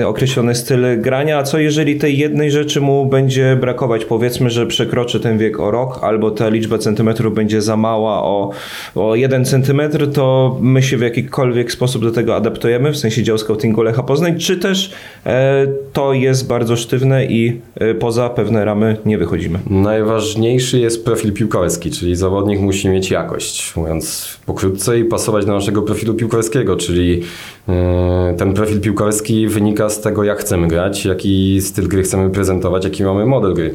y, 0.00 0.06
określony 0.06 0.54
styl 0.54 1.00
grania, 1.00 1.38
a 1.38 1.42
co 1.42 1.58
jeżeli 1.58 1.96
tej 1.96 2.18
jednej 2.18 2.50
rzeczy 2.50 2.80
mu 2.80 3.06
będzie 3.06 3.56
brakować? 3.60 4.04
Powiedzmy, 4.04 4.50
że 4.50 4.66
przekroczy 4.66 5.20
ten 5.20 5.38
wiek 5.38 5.60
o 5.60 5.70
rok, 5.70 5.98
albo 6.02 6.30
ta 6.30 6.48
liczba 6.48 6.78
centymetrów 6.78 7.34
będzie 7.34 7.62
za 7.62 7.76
mała 7.76 8.22
o, 8.22 8.50
o 8.94 9.14
jeden 9.14 9.44
centymetr, 9.44 10.12
to 10.12 10.56
my 10.60 10.82
się 10.82 10.96
w 10.96 11.00
jakikolwiek 11.00 11.72
sposób 11.72 12.04
do 12.04 12.10
tego 12.10 12.36
adaptujemy, 12.36 12.92
w 12.92 12.96
sensie 12.96 13.22
dział 13.22 13.38
scoutingu 13.38 13.82
Lecha 13.82 14.02
Poznań, 14.02 14.38
czy 14.38 14.56
też 14.56 14.92
e, 15.26 15.66
to 15.92 16.12
jest 16.12 16.48
bardzo 16.48 16.76
sztywne 16.76 17.26
i 17.26 17.60
e, 17.74 17.94
poza 17.94 18.30
pewne 18.30 18.64
ramy 18.64 18.96
nie 19.06 19.18
wychodzimy? 19.18 19.58
Najważniejszy 19.70 20.78
jest 20.78 21.04
profil 21.04 21.32
piłkarski, 21.32 21.90
czyli 21.90 22.16
zawodnik 22.16 22.60
musi 22.60 22.88
mieć 22.88 23.10
jakość, 23.10 23.76
mówiąc 23.76 24.38
po 24.46 24.54
i 25.00 25.04
pasować 25.04 25.46
do 25.46 25.52
naszego 25.52 25.82
profilu 25.82 26.14
piłkarskiego, 26.14 26.76
czyli 26.76 27.22
e, 27.68 28.34
ten 28.38 28.52
profil 28.52 28.80
piłkarski 28.80 29.48
wynika 29.48 29.90
z 29.90 30.00
tego, 30.00 30.24
jak 30.24 30.38
chcemy 30.38 30.68
grać, 30.68 31.04
jaki 31.04 31.60
styl 31.60 31.88
gry 31.88 32.02
chcemy 32.02 32.30
prezentować, 32.30 32.84
jaki 32.84 33.04
mamy 33.04 33.26
model 33.26 33.54
gry. 33.54 33.74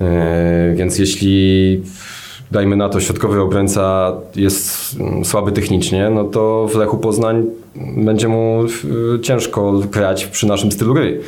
E, 0.00 0.74
więc 0.76 0.98
jeśli 0.98 1.82
dajmy 2.50 2.76
na 2.76 2.88
to, 2.88 3.00
środkowy 3.00 3.40
obrońca 3.40 4.12
jest 4.36 4.96
mm, 5.00 5.24
słaby 5.24 5.52
technicznie, 5.52 6.10
no 6.10 6.24
to 6.24 6.68
w 6.72 6.76
Lechu 6.76 6.98
Poznań 6.98 7.46
będzie 7.96 8.28
mu 8.28 8.64
y, 9.16 9.20
ciężko 9.20 9.72
grać 9.72 10.26
przy 10.26 10.46
naszym 10.46 10.72
stylu 10.72 10.94
gry. 10.94 11.20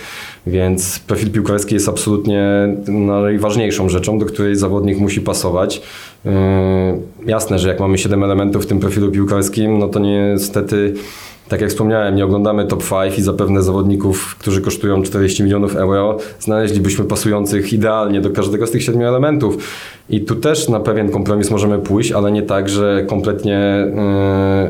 Więc 0.47 0.99
profil 0.99 1.31
piłkarski 1.31 1.75
jest 1.75 1.89
absolutnie 1.89 2.43
najważniejszą 2.89 3.89
rzeczą, 3.89 4.19
do 4.19 4.27
której 4.27 4.57
zawodnik 4.57 4.99
musi 4.99 5.21
pasować. 5.21 5.83
Jasne, 7.27 7.59
że 7.59 7.69
jak 7.69 7.81
mamy 7.81 7.99
7 7.99 8.25
elementów 8.25 8.65
w 8.65 8.67
tym 8.67 8.81
profilu 8.81 9.11
piłkarskim, 9.11 9.79
no 9.79 9.89
to 9.89 9.99
niestety 9.99 10.95
tak 11.49 11.61
jak 11.61 11.71
wspomniałem, 11.71 12.17
nie 12.17 12.25
oglądamy 12.25 12.67
top 12.67 12.85
5 12.89 13.19
i 13.19 13.23
zapewne 13.23 13.63
zawodników, 13.63 14.37
którzy 14.39 14.61
kosztują 14.61 15.03
40 15.03 15.43
milionów 15.43 15.77
euro, 15.77 16.19
znaleźlibyśmy 16.41 17.05
pasujących 17.05 17.73
idealnie 17.73 18.21
do 18.21 18.31
każdego 18.31 18.67
z 18.67 18.71
tych 18.71 18.83
siedmiu 18.83 19.07
elementów. 19.07 19.57
I 20.11 20.21
tu 20.21 20.37
też 20.37 20.69
na 20.69 20.81
pewien 20.81 21.11
kompromis 21.11 21.51
możemy 21.51 21.79
pójść, 21.79 22.13
ale 22.13 22.33
nie 22.33 22.43
tak, 22.43 22.69
że 22.69 23.05
kompletnie, 23.09 23.87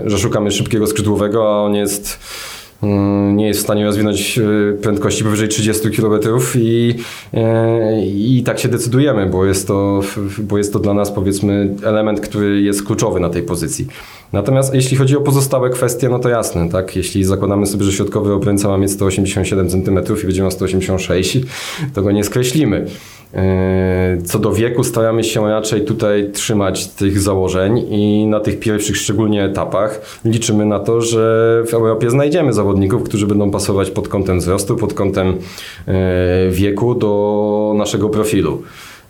yy, 0.04 0.10
że 0.10 0.18
szukamy 0.18 0.50
szybkiego 0.50 0.86
skrzydłowego, 0.86 1.54
a 1.54 1.62
on 1.62 1.75
jest 1.75 2.18
nie 3.34 3.46
jest 3.46 3.60
w 3.60 3.62
stanie 3.62 3.84
rozwinąć 3.84 4.38
e, 4.38 4.42
prędkości 4.82 5.24
powyżej 5.24 5.48
30 5.48 5.90
km 5.90 6.20
i, 6.54 6.94
e, 7.34 8.06
i 8.06 8.42
tak 8.42 8.58
się 8.58 8.68
decydujemy, 8.68 9.26
bo 9.26 9.44
jest, 9.44 9.66
to, 9.66 10.00
bo 10.38 10.58
jest 10.58 10.72
to 10.72 10.78
dla 10.78 10.94
nas 10.94 11.12
powiedzmy 11.12 11.74
element, 11.82 12.20
który 12.20 12.62
jest 12.62 12.86
kluczowy 12.86 13.20
na 13.20 13.30
tej 13.30 13.42
pozycji. 13.42 13.86
Natomiast 14.32 14.74
jeśli 14.74 14.96
chodzi 14.96 15.16
o 15.16 15.20
pozostałe 15.20 15.70
kwestie, 15.70 16.08
no 16.08 16.18
to 16.18 16.28
jasne, 16.28 16.68
tak? 16.68 16.96
Jeśli 16.96 17.24
zakładamy 17.24 17.66
sobie, 17.66 17.84
że 17.84 17.92
środkowy 17.92 18.32
obrońca 18.32 18.68
ma 18.68 18.78
mieć 18.78 18.90
187 18.90 19.68
cm 19.68 19.98
i 20.22 20.26
będzie 20.26 20.42
miał 20.42 20.50
186, 20.50 21.38
to 21.94 22.02
go 22.02 22.12
nie 22.12 22.24
skreślimy. 22.24 22.86
E, 23.35 24.18
co 24.25 24.38
do 24.38 24.52
wieku 24.52 24.85
staramy 24.85 25.25
się 25.25 25.49
raczej 25.50 25.85
tutaj 25.85 26.30
trzymać 26.33 26.87
tych 26.87 27.21
założeń 27.21 27.78
i 27.78 28.26
na 28.26 28.40
tych 28.40 28.59
pierwszych 28.59 28.97
szczególnie 28.97 29.45
etapach 29.45 30.21
liczymy 30.25 30.66
na 30.66 30.80
to, 30.80 31.00
że 31.00 31.62
w 31.66 31.75
Europie 31.75 32.11
znajdziemy 32.11 32.52
zawodników, 32.52 33.02
którzy 33.02 33.26
będą 33.26 33.50
pasować 33.50 33.90
pod 33.90 34.09
kątem 34.09 34.38
wzrostu, 34.38 34.76
pod 34.76 34.95
kątem 34.95 35.35
e, 35.87 36.50
wieku 36.50 36.95
do 36.95 37.75
naszego 37.76 38.09
profilu. 38.09 38.62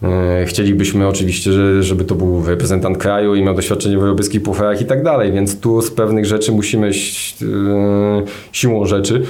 E, 0.02 0.44
chcielibyśmy 0.46 1.08
oczywiście, 1.08 1.50
żeby 1.82 2.04
to 2.04 2.14
był 2.14 2.46
reprezentant 2.46 2.98
kraju 2.98 3.34
i 3.34 3.42
miał 3.42 3.54
doświadczenie 3.54 3.98
w 3.98 4.00
europejskich 4.00 4.42
pucharach 4.42 4.80
i 4.80 4.84
tak 4.84 5.02
dalej, 5.02 5.32
więc 5.32 5.60
tu 5.60 5.82
z 5.82 5.90
pewnych 5.90 6.26
rzeczy 6.26 6.52
musimy 6.52 6.90
siłą 8.52 8.86
rzeczy 8.86 9.22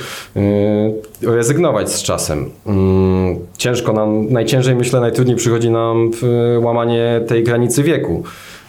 rezygnować 1.23 1.93
z 1.93 2.03
czasem. 2.03 2.51
Mm, 2.67 3.37
ciężko 3.59 3.93
nam, 3.93 4.33
najciężej 4.33 4.77
myślę, 4.77 5.01
najtrudniej 5.01 5.37
przychodzi 5.37 5.71
nam 5.71 6.11
łamanie 6.61 7.21
tej 7.27 7.45
granicy 7.45 7.83
wieku. 7.83 8.25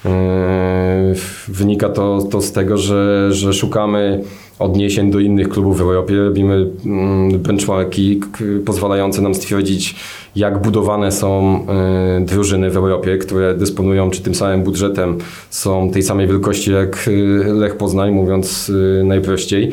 E, 0.06 1.14
wynika 1.48 1.90
to, 1.90 2.20
to 2.32 2.42
z 2.42 2.52
tego, 2.52 2.78
że, 2.78 3.34
że 3.34 3.54
szukamy 3.54 4.24
odniesień 4.60 5.12
do 5.12 5.20
innych 5.20 5.50
klubów 5.50 5.78
w 5.78 5.82
Europie. 5.82 6.16
Robimy 6.16 6.68
mm, 6.86 7.40
benchmarki 7.40 8.22
pozwalające 8.66 9.22
nam 9.22 9.36
stwierdzić, 9.36 9.96
jak 10.36 10.62
budowane 10.62 11.12
są 11.12 11.60
e, 11.68 12.26
drużyny 12.26 12.70
w 12.70 12.78
Europie, 12.78 13.18
które 13.18 13.56
dysponują 13.56 14.10
czy 14.10 14.22
tym 14.22 14.36
samym 14.36 14.64
budżetem, 14.64 15.18
są 15.50 15.92
tej 15.92 16.04
samej 16.04 16.28
wielkości 16.28 16.72
jak 16.72 17.08
e, 17.08 17.54
Lech 17.54 17.78
Poznań, 17.78 18.12
mówiąc 18.12 18.72
najprościej. 19.04 19.72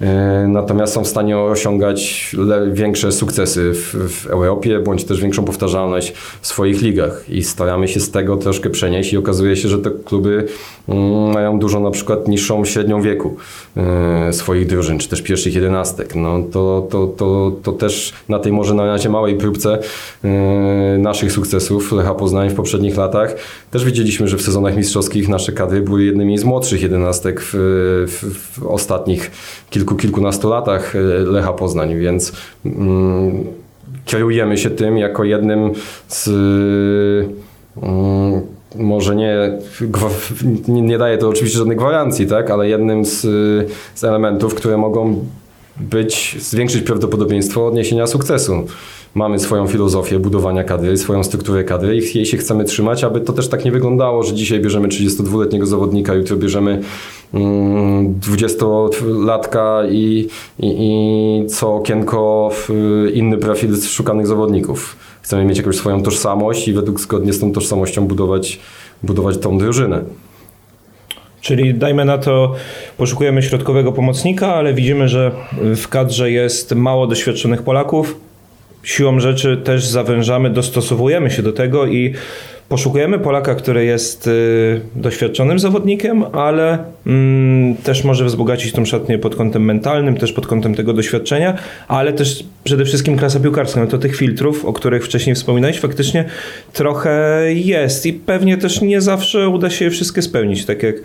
E, 0.00 0.46
natomiast 0.48 0.92
są 0.92 1.04
w 1.04 1.08
stanie 1.08 1.38
osiągać 1.38 2.30
większe 2.72 3.12
sukcesy 3.12 3.72
w, 3.74 3.94
w, 3.94 4.26
Europie, 4.26 4.80
bądź 4.80 5.04
też 5.04 5.20
większą 5.20 5.44
powtarzalność 5.44 6.12
w 6.40 6.46
swoich 6.46 6.82
ligach 6.82 7.24
i 7.28 7.42
staramy 7.42 7.88
się 7.88 8.00
z 8.00 8.10
tego 8.10 8.36
troszkę 8.36 8.70
przenieść 8.70 9.12
i 9.12 9.16
okazuje 9.16 9.56
się, 9.56 9.68
że 9.68 9.78
te 9.78 9.90
kluby 10.04 10.46
mm, 10.88 11.32
mają 11.32 11.58
dużo 11.58 11.80
na 11.80 11.90
przykład 11.90 12.28
niższą 12.28 12.64
średnią 12.64 13.02
wieku 13.02 13.36
e, 13.76 14.32
swoich 14.32 14.66
drużyn, 14.66 14.98
czy 14.98 15.08
też 15.08 15.22
pierwszych 15.22 15.54
jedenastek. 15.54 16.14
No 16.14 16.42
to, 16.52 16.86
to, 16.90 17.06
to, 17.06 17.52
to 17.62 17.72
też 17.72 18.12
na 18.28 18.38
tej 18.38 18.52
może 18.52 18.74
na 18.74 18.86
razie 18.86 19.08
małej 19.08 19.36
próbce 19.36 19.78
e, 20.24 20.28
naszych 20.98 21.32
sukcesów 21.32 21.92
Lecha 21.92 22.14
Poznań 22.14 22.50
w 22.50 22.54
poprzednich 22.54 22.96
latach 22.96 23.36
też 23.76 23.84
widzieliśmy, 23.84 24.28
że 24.28 24.36
w 24.36 24.42
sezonach 24.42 24.76
mistrzowskich 24.76 25.28
nasze 25.28 25.52
kadry 25.52 25.80
były 25.80 26.04
jednymi 26.04 26.38
z 26.38 26.44
młodszych 26.44 26.82
jedenastek 26.82 27.40
w, 27.40 27.52
w, 28.08 28.60
w 28.60 28.66
ostatnich 28.66 29.30
kilku 29.70 29.86
kilku, 29.86 29.96
kilkunastu 29.96 30.48
latach 30.48 30.96
e, 30.96 31.00
Lecha 31.30 31.52
Poznań, 31.52 31.98
więc 31.98 32.32
mm, 32.64 33.44
kierujemy 34.04 34.58
się 34.58 34.70
tym 34.70 34.98
jako 34.98 35.24
jednym 35.24 35.72
z 36.08 36.28
mm, 37.82 38.42
może 38.74 39.16
nie, 39.16 39.58
nie 40.68 40.98
daje 40.98 41.18
to 41.18 41.28
oczywiście 41.28 41.58
żadnej 41.58 41.76
gwarancji, 41.76 42.26
tak, 42.26 42.50
ale 42.50 42.68
jednym 42.68 43.04
z, 43.04 43.20
z 43.94 44.04
elementów, 44.04 44.54
które 44.54 44.76
mogą 44.76 45.24
być, 45.76 46.36
zwiększyć 46.40 46.82
prawdopodobieństwo 46.82 47.66
odniesienia 47.66 48.06
sukcesu 48.06 48.66
mamy 49.16 49.38
swoją 49.38 49.66
filozofię 49.66 50.18
budowania 50.18 50.64
kadry, 50.64 50.96
swoją 50.96 51.24
strukturę 51.24 51.64
kadry 51.64 51.96
i 51.96 52.16
jej 52.16 52.26
się 52.26 52.36
chcemy 52.36 52.64
trzymać, 52.64 53.04
aby 53.04 53.20
to 53.20 53.32
też 53.32 53.48
tak 53.48 53.64
nie 53.64 53.72
wyglądało, 53.72 54.22
że 54.22 54.34
dzisiaj 54.34 54.60
bierzemy 54.60 54.88
32-letniego 54.88 55.66
zawodnika, 55.66 56.14
jutro 56.14 56.36
bierzemy 56.36 56.80
20-latka 58.20 59.80
mm, 59.80 59.94
i, 59.94 60.28
i, 60.58 60.66
i 60.68 61.46
co 61.46 61.74
okienko 61.74 62.50
inny 63.14 63.38
profil 63.38 63.82
szukanych 63.82 64.26
zawodników. 64.26 64.96
Chcemy 65.22 65.44
mieć 65.44 65.58
jakąś 65.58 65.76
swoją 65.76 66.02
tożsamość 66.02 66.68
i 66.68 66.72
według 66.72 67.00
zgodnie 67.00 67.32
z 67.32 67.40
tą 67.40 67.52
tożsamością 67.52 68.06
budować, 68.06 68.60
budować 69.02 69.38
tą 69.38 69.58
drużynę. 69.58 70.04
Czyli 71.40 71.74
dajmy 71.74 72.04
na 72.04 72.18
to, 72.18 72.54
poszukujemy 72.96 73.42
środkowego 73.42 73.92
pomocnika, 73.92 74.54
ale 74.54 74.74
widzimy, 74.74 75.08
że 75.08 75.32
w 75.76 75.88
kadrze 75.88 76.30
jest 76.30 76.74
mało 76.74 77.06
doświadczonych 77.06 77.62
Polaków, 77.62 78.25
siłą 78.86 79.20
rzeczy 79.20 79.56
też 79.56 79.86
zawężamy, 79.86 80.50
dostosowujemy 80.50 81.30
się 81.30 81.42
do 81.42 81.52
tego 81.52 81.86
i 81.86 82.14
poszukujemy 82.68 83.18
Polaka, 83.18 83.54
który 83.54 83.84
jest 83.84 84.26
y, 84.26 84.80
doświadczonym 84.94 85.58
zawodnikiem, 85.58 86.24
ale 86.32 86.78
mm, 87.06 87.76
też 87.76 88.04
może 88.04 88.24
wzbogacić 88.24 88.72
tą 88.72 88.84
szatnię 88.84 89.18
pod 89.18 89.36
kątem 89.36 89.64
mentalnym, 89.64 90.16
też 90.16 90.32
pod 90.32 90.46
kątem 90.46 90.74
tego 90.74 90.92
doświadczenia, 90.92 91.58
ale 91.88 92.12
też 92.12 92.44
przede 92.64 92.84
wszystkim 92.84 93.16
klasa 93.16 93.40
piłkarska. 93.40 93.80
No 93.80 93.86
to 93.86 93.98
tych 93.98 94.16
filtrów, 94.16 94.64
o 94.64 94.72
których 94.72 95.04
wcześniej 95.04 95.34
wspominałeś, 95.34 95.80
faktycznie 95.80 96.24
trochę 96.72 97.42
jest 97.54 98.06
i 98.06 98.12
pewnie 98.12 98.56
też 98.56 98.80
nie 98.80 99.00
zawsze 99.00 99.48
uda 99.48 99.70
się 99.70 99.84
je 99.84 99.90
wszystkie 99.90 100.22
spełnić, 100.22 100.64
tak 100.64 100.82
jak 100.82 100.96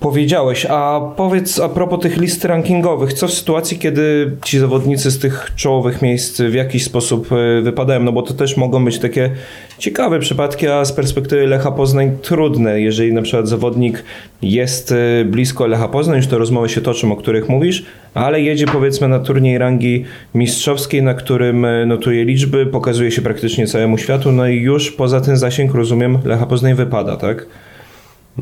powiedziałeś. 0.00 0.66
A 0.70 1.00
powiedz 1.16 1.60
a 1.60 1.68
propos 1.68 2.00
tych 2.00 2.16
list 2.16 2.44
rankingowych, 2.44 3.12
co 3.12 3.28
w 3.28 3.32
sytuacji, 3.32 3.78
kiedy 3.78 4.32
ci 4.44 4.58
zawodnicy 4.58 5.10
z 5.10 5.18
tych 5.18 5.52
czołowych 5.56 6.02
miejsc 6.02 6.40
w 6.40 6.54
jakiś 6.54 6.84
sposób 6.84 7.28
e, 7.32 7.62
wypadają? 7.62 8.02
No 8.02 8.12
bo 8.12 8.22
to 8.22 8.34
też 8.34 8.56
mogą 8.56 8.84
być 8.84 8.98
takie 8.98 9.30
ciekawe 9.78 10.18
przypadki, 10.18 10.68
a 10.68 10.84
z 10.84 10.92
perspektywy 10.92 11.46
Lecha 11.46 11.70
Poznań 11.70 12.18
trudne. 12.22 12.80
Jeżeli 12.80 13.12
na 13.12 13.22
przykład 13.22 13.48
zawodnik 13.48 14.04
jest 14.42 14.92
e, 14.92 15.24
blisko 15.24 15.66
Lecha 15.66 15.88
Poznań, 15.88 16.16
już 16.16 16.26
te 16.26 16.38
rozmowy 16.38 16.68
się 16.68 16.80
toczą, 16.80 17.12
o 17.12 17.16
których 17.16 17.48
mówisz, 17.48 17.84
ale 18.14 18.40
jedzie 18.40 18.66
powiedzmy 18.66 19.08
na 19.08 19.18
turniej 19.18 19.58
rangi 19.58 20.04
mistrzowskiej, 20.34 21.02
na 21.02 21.14
którym 21.14 21.64
e, 21.64 21.86
notuje 21.86 22.24
liczby, 22.24 22.66
pokazuje 22.66 23.10
się 23.10 23.22
praktycznie 23.22 23.66
całemu 23.66 23.98
światu, 23.98 24.32
no 24.32 24.48
i 24.48 24.56
już 24.56 24.90
poza 24.90 25.20
ten 25.20 25.36
zasięg, 25.36 25.74
rozumiem, 25.74 26.18
Lecha 26.24 26.46
Poznań 26.46 26.74
wypada, 26.74 27.16
tak? 27.16 27.46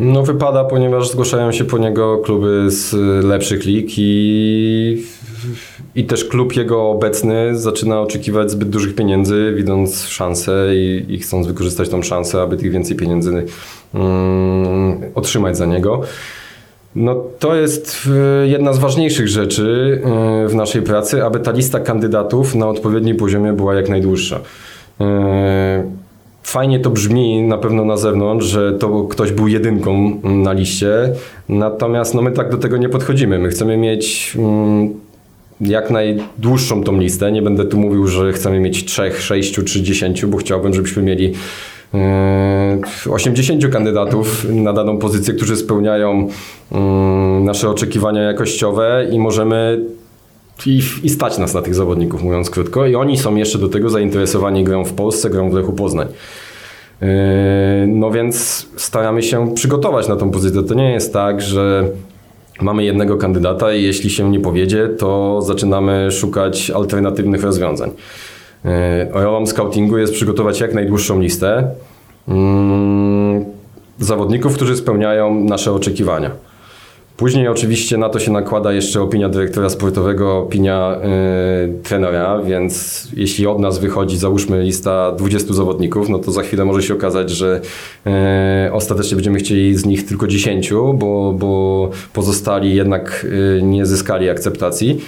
No 0.00 0.22
wypada, 0.22 0.64
ponieważ 0.64 1.10
zgłaszają 1.10 1.52
się 1.52 1.64
po 1.64 1.78
niego 1.78 2.18
kluby 2.18 2.70
z 2.70 2.92
lepszych 3.24 3.64
lig 3.64 3.88
i, 3.96 5.04
i 5.94 6.04
też 6.04 6.24
klub 6.24 6.56
jego 6.56 6.90
obecny 6.90 7.58
zaczyna 7.58 8.00
oczekiwać 8.00 8.50
zbyt 8.50 8.68
dużych 8.68 8.94
pieniędzy, 8.94 9.52
widząc 9.56 10.04
szansę 10.04 10.66
i, 10.74 11.04
i 11.08 11.18
chcąc 11.18 11.46
wykorzystać 11.46 11.88
tą 11.88 12.02
szansę, 12.02 12.42
aby 12.42 12.56
tych 12.56 12.72
więcej 12.72 12.96
pieniędzy 12.96 13.46
um, 13.94 15.00
otrzymać 15.14 15.56
za 15.56 15.66
niego. 15.66 16.00
No 16.94 17.24
to 17.38 17.54
jest 17.54 18.08
jedna 18.44 18.72
z 18.72 18.78
ważniejszych 18.78 19.28
rzeczy 19.28 20.00
e, 20.04 20.48
w 20.48 20.54
naszej 20.54 20.82
pracy, 20.82 21.24
aby 21.24 21.40
ta 21.40 21.50
lista 21.50 21.80
kandydatów 21.80 22.54
na 22.54 22.68
odpowiednim 22.68 23.16
poziomie 23.16 23.52
była 23.52 23.74
jak 23.74 23.88
najdłuższa. 23.88 24.40
E, 26.48 26.52
Fajnie 26.52 26.80
to 26.80 26.90
brzmi 26.90 27.42
na 27.42 27.58
pewno 27.58 27.84
na 27.84 27.96
zewnątrz, 27.96 28.46
że 28.46 28.72
to 28.72 29.04
ktoś 29.04 29.32
był 29.32 29.48
jedynką 29.48 30.20
na 30.24 30.52
liście, 30.52 31.12
natomiast 31.48 32.14
no 32.14 32.22
my 32.22 32.32
tak 32.32 32.50
do 32.50 32.58
tego 32.58 32.76
nie 32.76 32.88
podchodzimy. 32.88 33.38
My 33.38 33.48
chcemy 33.48 33.76
mieć 33.76 34.36
mm, 34.38 34.88
jak 35.60 35.90
najdłuższą 35.90 36.84
tą 36.84 37.00
listę. 37.00 37.32
Nie 37.32 37.42
będę 37.42 37.64
tu 37.64 37.78
mówił, 37.78 38.06
że 38.06 38.32
chcemy 38.32 38.60
mieć 38.60 38.84
3, 38.84 39.12
6 39.18 39.54
czy 39.54 39.82
10, 39.82 40.26
bo 40.26 40.38
chciałbym, 40.38 40.74
żebyśmy 40.74 41.02
mieli 41.02 41.32
80 43.10 43.62
yy, 43.62 43.68
kandydatów 43.68 44.46
na 44.50 44.72
daną 44.72 44.98
pozycję, 44.98 45.34
którzy 45.34 45.56
spełniają 45.56 46.28
mm, 46.72 47.44
nasze 47.44 47.70
oczekiwania 47.70 48.22
jakościowe 48.22 49.06
i 49.12 49.18
możemy 49.18 49.84
i, 50.66 50.82
i 51.02 51.08
stać 51.08 51.38
nas 51.38 51.54
na 51.54 51.62
tych 51.62 51.74
zawodników, 51.74 52.22
mówiąc 52.22 52.50
krótko. 52.50 52.86
I 52.86 52.94
oni 52.94 53.18
są 53.18 53.36
jeszcze 53.36 53.58
do 53.58 53.68
tego 53.68 53.90
zainteresowani 53.90 54.64
grą 54.64 54.84
w 54.84 54.92
Polsce, 54.92 55.30
grą 55.30 55.50
w 55.50 55.54
Lechu 55.54 55.72
Poznań. 55.72 56.08
No 57.86 58.10
więc 58.10 58.66
staramy 58.76 59.22
się 59.22 59.54
przygotować 59.54 60.08
na 60.08 60.16
tą 60.16 60.30
pozycję. 60.30 60.62
To 60.62 60.74
nie 60.74 60.92
jest 60.92 61.12
tak, 61.12 61.40
że 61.40 61.88
mamy 62.60 62.84
jednego 62.84 63.16
kandydata 63.16 63.72
i 63.72 63.82
jeśli 63.82 64.10
się 64.10 64.30
nie 64.30 64.40
powiedzie, 64.40 64.88
to 64.88 65.42
zaczynamy 65.42 66.10
szukać 66.10 66.70
alternatywnych 66.70 67.42
rozwiązań. 67.42 67.90
Rolą 69.12 69.46
scoutingu 69.46 69.98
jest 69.98 70.12
przygotować 70.12 70.60
jak 70.60 70.74
najdłuższą 70.74 71.20
listę 71.20 71.70
mm, 72.28 73.44
zawodników, 73.98 74.54
którzy 74.54 74.76
spełniają 74.76 75.44
nasze 75.44 75.72
oczekiwania. 75.72 76.30
Później 77.18 77.48
oczywiście 77.48 77.96
na 77.96 78.08
to 78.08 78.18
się 78.18 78.32
nakłada 78.32 78.72
jeszcze 78.72 79.02
opinia 79.02 79.28
dyrektora 79.28 79.70
sportowego, 79.70 80.38
opinia 80.38 80.96
yy, 81.02 81.82
trenera, 81.82 82.42
więc 82.42 83.02
jeśli 83.16 83.46
od 83.46 83.58
nas 83.58 83.78
wychodzi, 83.78 84.18
załóżmy 84.18 84.62
lista 84.62 85.12
20 85.12 85.54
zawodników, 85.54 86.08
no 86.08 86.18
to 86.18 86.32
za 86.32 86.42
chwilę 86.42 86.64
może 86.64 86.82
się 86.82 86.94
okazać, 86.94 87.30
że 87.30 87.60
yy, 88.04 88.12
ostatecznie 88.72 89.14
będziemy 89.14 89.38
chcieli 89.38 89.76
z 89.76 89.86
nich 89.86 90.06
tylko 90.06 90.26
10, 90.26 90.70
bo, 90.94 91.34
bo 91.38 91.90
pozostali 92.12 92.74
jednak 92.74 93.26
yy, 93.30 93.62
nie 93.62 93.86
zyskali 93.86 94.30
akceptacji 94.30 95.00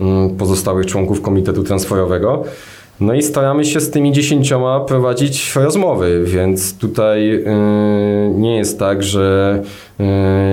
mm, 0.00 0.36
pozostałych 0.36 0.86
członków 0.86 1.22
komitetu 1.22 1.62
transferowego. 1.62 2.44
No 3.00 3.14
i 3.14 3.22
staramy 3.22 3.64
się 3.64 3.80
z 3.80 3.90
tymi 3.90 4.12
dziesięcioma 4.12 4.80
prowadzić 4.80 5.56
rozmowy, 5.56 6.24
więc 6.24 6.78
tutaj 6.78 7.28
yy, 7.28 7.44
nie 8.34 8.56
jest 8.56 8.78
tak, 8.78 9.02
że 9.02 9.62
yy, 9.98 10.06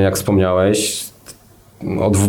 jak 0.04 0.16
wspomniałeś, 0.16 1.06
odw 2.02 2.20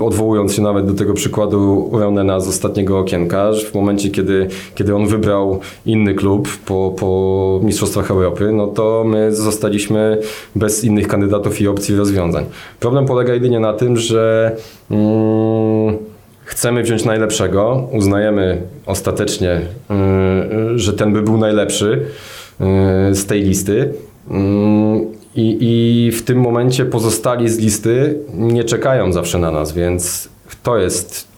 odwołując 0.00 0.54
się 0.54 0.62
nawet 0.62 0.86
do 0.86 0.94
tego 0.94 1.14
przykładu 1.14 1.90
Ronena 1.92 2.40
z 2.40 2.48
ostatniego 2.48 2.98
okienka, 2.98 3.52
że 3.52 3.66
w 3.66 3.74
momencie, 3.74 4.10
kiedy, 4.10 4.48
kiedy 4.74 4.94
on 4.94 5.06
wybrał 5.06 5.60
inny 5.86 6.14
klub 6.14 6.48
po, 6.66 6.94
po 6.98 7.60
Mistrzostwach 7.62 8.10
Europy, 8.10 8.52
no 8.52 8.66
to 8.66 9.04
my 9.06 9.34
zostaliśmy 9.34 10.18
bez 10.54 10.84
innych 10.84 11.08
kandydatów 11.08 11.60
i 11.60 11.68
opcji 11.68 11.96
rozwiązań. 11.96 12.44
Problem 12.80 13.06
polega 13.06 13.34
jedynie 13.34 13.60
na 13.60 13.72
tym, 13.72 13.96
że 13.96 14.56
mm, 14.90 15.96
chcemy 16.46 16.82
wziąć 16.82 17.04
najlepszego, 17.04 17.88
uznajemy 17.92 18.62
ostatecznie, 18.86 19.60
yy, 20.70 20.78
że 20.78 20.92
ten 20.92 21.12
by 21.12 21.22
był 21.22 21.38
najlepszy 21.38 22.06
yy, 22.60 23.14
z 23.14 23.26
tej 23.26 23.42
listy. 23.42 23.92
I, 25.36 25.58
I 25.60 26.12
w 26.12 26.22
tym 26.22 26.40
momencie 26.40 26.84
pozostali 26.84 27.48
z 27.48 27.58
listy 27.58 28.18
nie 28.34 28.64
czekają 28.64 29.12
zawsze 29.12 29.38
na 29.38 29.50
nas, 29.50 29.72
więc 29.72 30.28
to 30.62 30.78
jest 30.78 31.28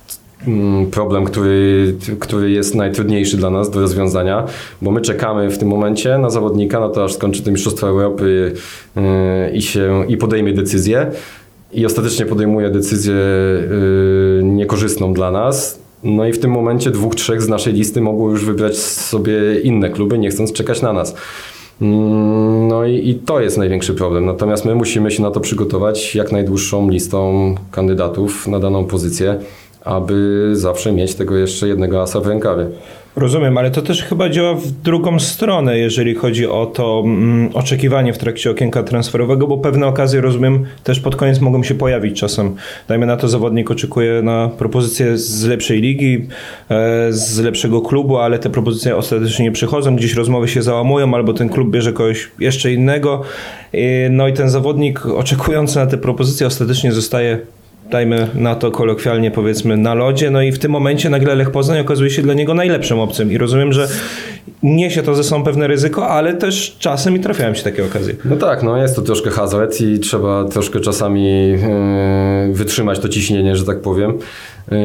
problem, 0.90 1.25
który, 1.25 1.94
który 2.21 2.51
jest 2.51 2.75
najtrudniejszy 2.75 3.37
dla 3.37 3.51
nas 3.51 3.71
do 3.71 3.81
rozwiązania, 3.81 4.47
bo 4.83 4.90
my 4.90 5.01
czekamy 5.01 5.51
w 5.51 5.59
tym 5.59 5.68
momencie 5.68 6.18
na 6.18 6.31
zawodnika, 6.31 6.81
na 6.81 6.88
to 6.88 7.05
aż 7.05 7.14
skończy 7.14 7.42
te 7.42 7.51
Mistrzostwa 7.51 7.87
Europy 7.87 8.53
i, 9.53 9.62
się, 9.62 10.05
i 10.09 10.16
podejmie 10.16 10.53
decyzję 10.53 11.11
i 11.73 11.87
ostatecznie 11.87 12.27
podejmuje 12.27 12.71
decyzję 12.71 13.14
niekorzystną 14.68 15.12
dla 15.12 15.31
nas. 15.31 15.78
No 16.02 16.26
i 16.26 16.33
w 16.33 16.38
tym 16.38 16.50
momencie 16.50 16.90
dwóch, 16.90 17.14
trzech 17.14 17.42
z 17.42 17.48
naszej 17.48 17.72
listy 17.72 18.00
mogło 18.00 18.31
już 18.31 18.44
wybrać 18.44 18.76
sobie 18.78 19.61
inne 19.61 19.90
kluby, 19.90 20.18
nie 20.18 20.31
chcąc 20.31 20.52
czekać 20.52 20.83
na 20.83 20.92
nas. 20.92 21.14
Mm, 21.83 22.68
no 22.68 22.87
i, 22.87 23.09
i, 23.09 23.14
to 23.14 23.40
jest 23.40 23.59
największy 23.59 23.94
problem. 23.94 24.26
Natomiast 24.26 24.64
my 24.64 24.74
musimy 24.74 25.11
się 25.11 25.22
na 25.22 25.31
to 25.31 25.40
przygotować 25.40 26.14
jak 26.14 26.33
najdłuższą 26.33 26.90
listą 26.90 27.54
kandydatów 27.70 28.48
na 28.48 28.61
daną 28.61 28.85
pozycję, 28.85 29.38
aby 29.85 30.48
zawsze 30.52 30.92
mieć 30.92 31.14
tego 31.14 31.37
jeszcze 31.37 31.68
jednego 31.68 32.02
asa 32.02 32.20
w 32.20 32.26
rękawie. 32.26 32.66
Rozumiem, 33.18 33.59
ale 33.59 33.70
to 33.70 33.83
też 33.83 34.02
chyba 34.02 34.28
działa 34.28 34.54
w 34.54 34.70
drugą 34.70 35.18
stronę, 35.18 35.78
jeżeli 35.78 36.14
chodzi 36.14 36.46
o 36.46 36.66
to 36.66 37.02
mm, 37.04 37.50
oczekiwanie 37.54 38.12
w 38.12 38.18
trakcie 38.18 38.50
okienka 38.50 38.83
transferowego, 38.83 39.46
bo 39.46 39.59
pewne 39.59 39.87
okazje, 39.87 40.20
rozumiem, 40.20 40.66
też 40.85 41.00
pod 41.00 41.16
koniec 41.16 41.40
mogą 41.40 41.62
się 41.62 41.74
pojawić 41.74 42.20
czasem. 42.20 42.54
Dajmy 42.88 43.07
na 43.07 43.16
to, 43.16 43.28
zawodnik 43.28 43.70
oczekuje 43.70 44.22
na 44.22 44.50
propozycję 44.59 45.18
z 45.18 45.44
lepszej 45.44 45.81
ligi, 45.81 46.26
e, 46.70 47.12
z 47.12 47.38
lepszego 47.38 47.81
klubu, 47.81 48.18
ale 48.18 48.38
te 48.38 48.50
propozycje 48.50 48.96
ostatecznie 48.96 49.44
nie 49.44 49.52
przychodzą, 49.52 49.96
gdzieś 49.96 50.14
rozmowy 50.14 50.48
się 50.48 50.62
załamują, 50.62 51.14
albo 51.14 51.33
ten 51.33 51.48
klub 51.48 51.70
bierze 51.70 51.92
kogoś 51.92 52.31
jeszcze 52.38 52.72
innego. 52.72 53.22
No 54.11 54.28
i 54.28 54.33
ten 54.33 54.48
zawodnik 54.48 55.07
oczekujący 55.07 55.76
na 55.76 55.87
te 55.87 55.98
propozycje 55.98 56.46
ostatecznie 56.46 56.92
zostaje 56.92 57.38
dajmy 57.90 58.29
na 58.35 58.55
to 58.55 58.70
kolokwialnie 58.70 59.31
powiedzmy 59.31 59.77
na 59.77 59.94
lodzie, 59.94 60.31
no 60.31 60.42
i 60.42 60.53
w 60.53 60.59
tym 60.59 60.70
momencie 60.70 61.11
nagle 61.11 61.35
Lech 61.35 61.51
Poznań 61.51 61.81
okazuje 61.81 62.11
się 62.11 62.22
dla 62.22 62.35
niego 62.35 62.55
najlepszym 62.55 62.98
opcją 62.98 63.29
i 63.29 63.38
rozumiem, 63.38 63.72
że 63.72 63.88
niesie 64.62 65.03
to 65.03 65.14
ze 65.14 65.24
sobą 65.24 65.44
pewne 65.44 65.66
ryzyko, 65.66 66.09
ale 66.09 66.35
też 66.35 66.77
czasem 66.79 67.16
i 67.16 67.20
trafiają 67.20 67.55
się 67.55 67.62
takie 67.62 67.85
okazje. 67.85 68.14
No 68.24 68.37
tak, 68.37 68.62
no 68.62 68.77
jest 68.77 68.96
to 68.96 69.03
troszkę 69.03 69.31
hazard 69.31 69.81
i 69.81 69.98
trzeba 69.98 70.44
troszkę 70.44 70.81
czasami 70.81 71.48
yy, 71.48 71.59
wytrzymać 72.53 72.98
to 72.98 73.09
ciśnienie, 73.09 73.57
że 73.57 73.64
tak 73.64 73.81
powiem. 73.81 74.18
Yy, 74.70 74.79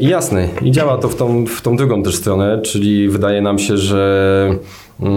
I 0.00 0.08
jasne, 0.08 0.48
i 0.62 0.70
działa 0.70 0.98
to 0.98 1.08
w 1.08 1.16
tą, 1.16 1.46
w 1.46 1.60
tą 1.60 1.76
drugą 1.76 2.02
też 2.02 2.14
stronę, 2.14 2.60
czyli 2.62 3.08
wydaje 3.08 3.42
nam 3.42 3.58
się, 3.58 3.76
że 3.76 4.48
yy, 5.00 5.08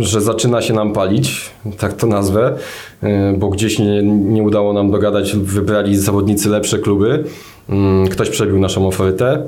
że 0.00 0.20
zaczyna 0.20 0.62
się 0.62 0.74
nam 0.74 0.92
palić, 0.92 1.50
tak 1.78 1.92
to 1.92 2.06
nazwę, 2.06 2.54
e, 3.02 3.34
bo 3.38 3.48
gdzieś 3.48 3.78
nie, 3.78 4.02
nie 4.02 4.42
udało 4.42 4.72
nam 4.72 4.90
dogadać, 4.90 5.36
wybrali 5.36 5.96
zawodnicy 5.96 6.48
lepsze 6.48 6.78
kluby, 6.78 7.24
mm, 7.68 8.08
ktoś 8.08 8.30
przebił 8.30 8.58
naszą 8.58 8.88
ofertę, 8.88 9.42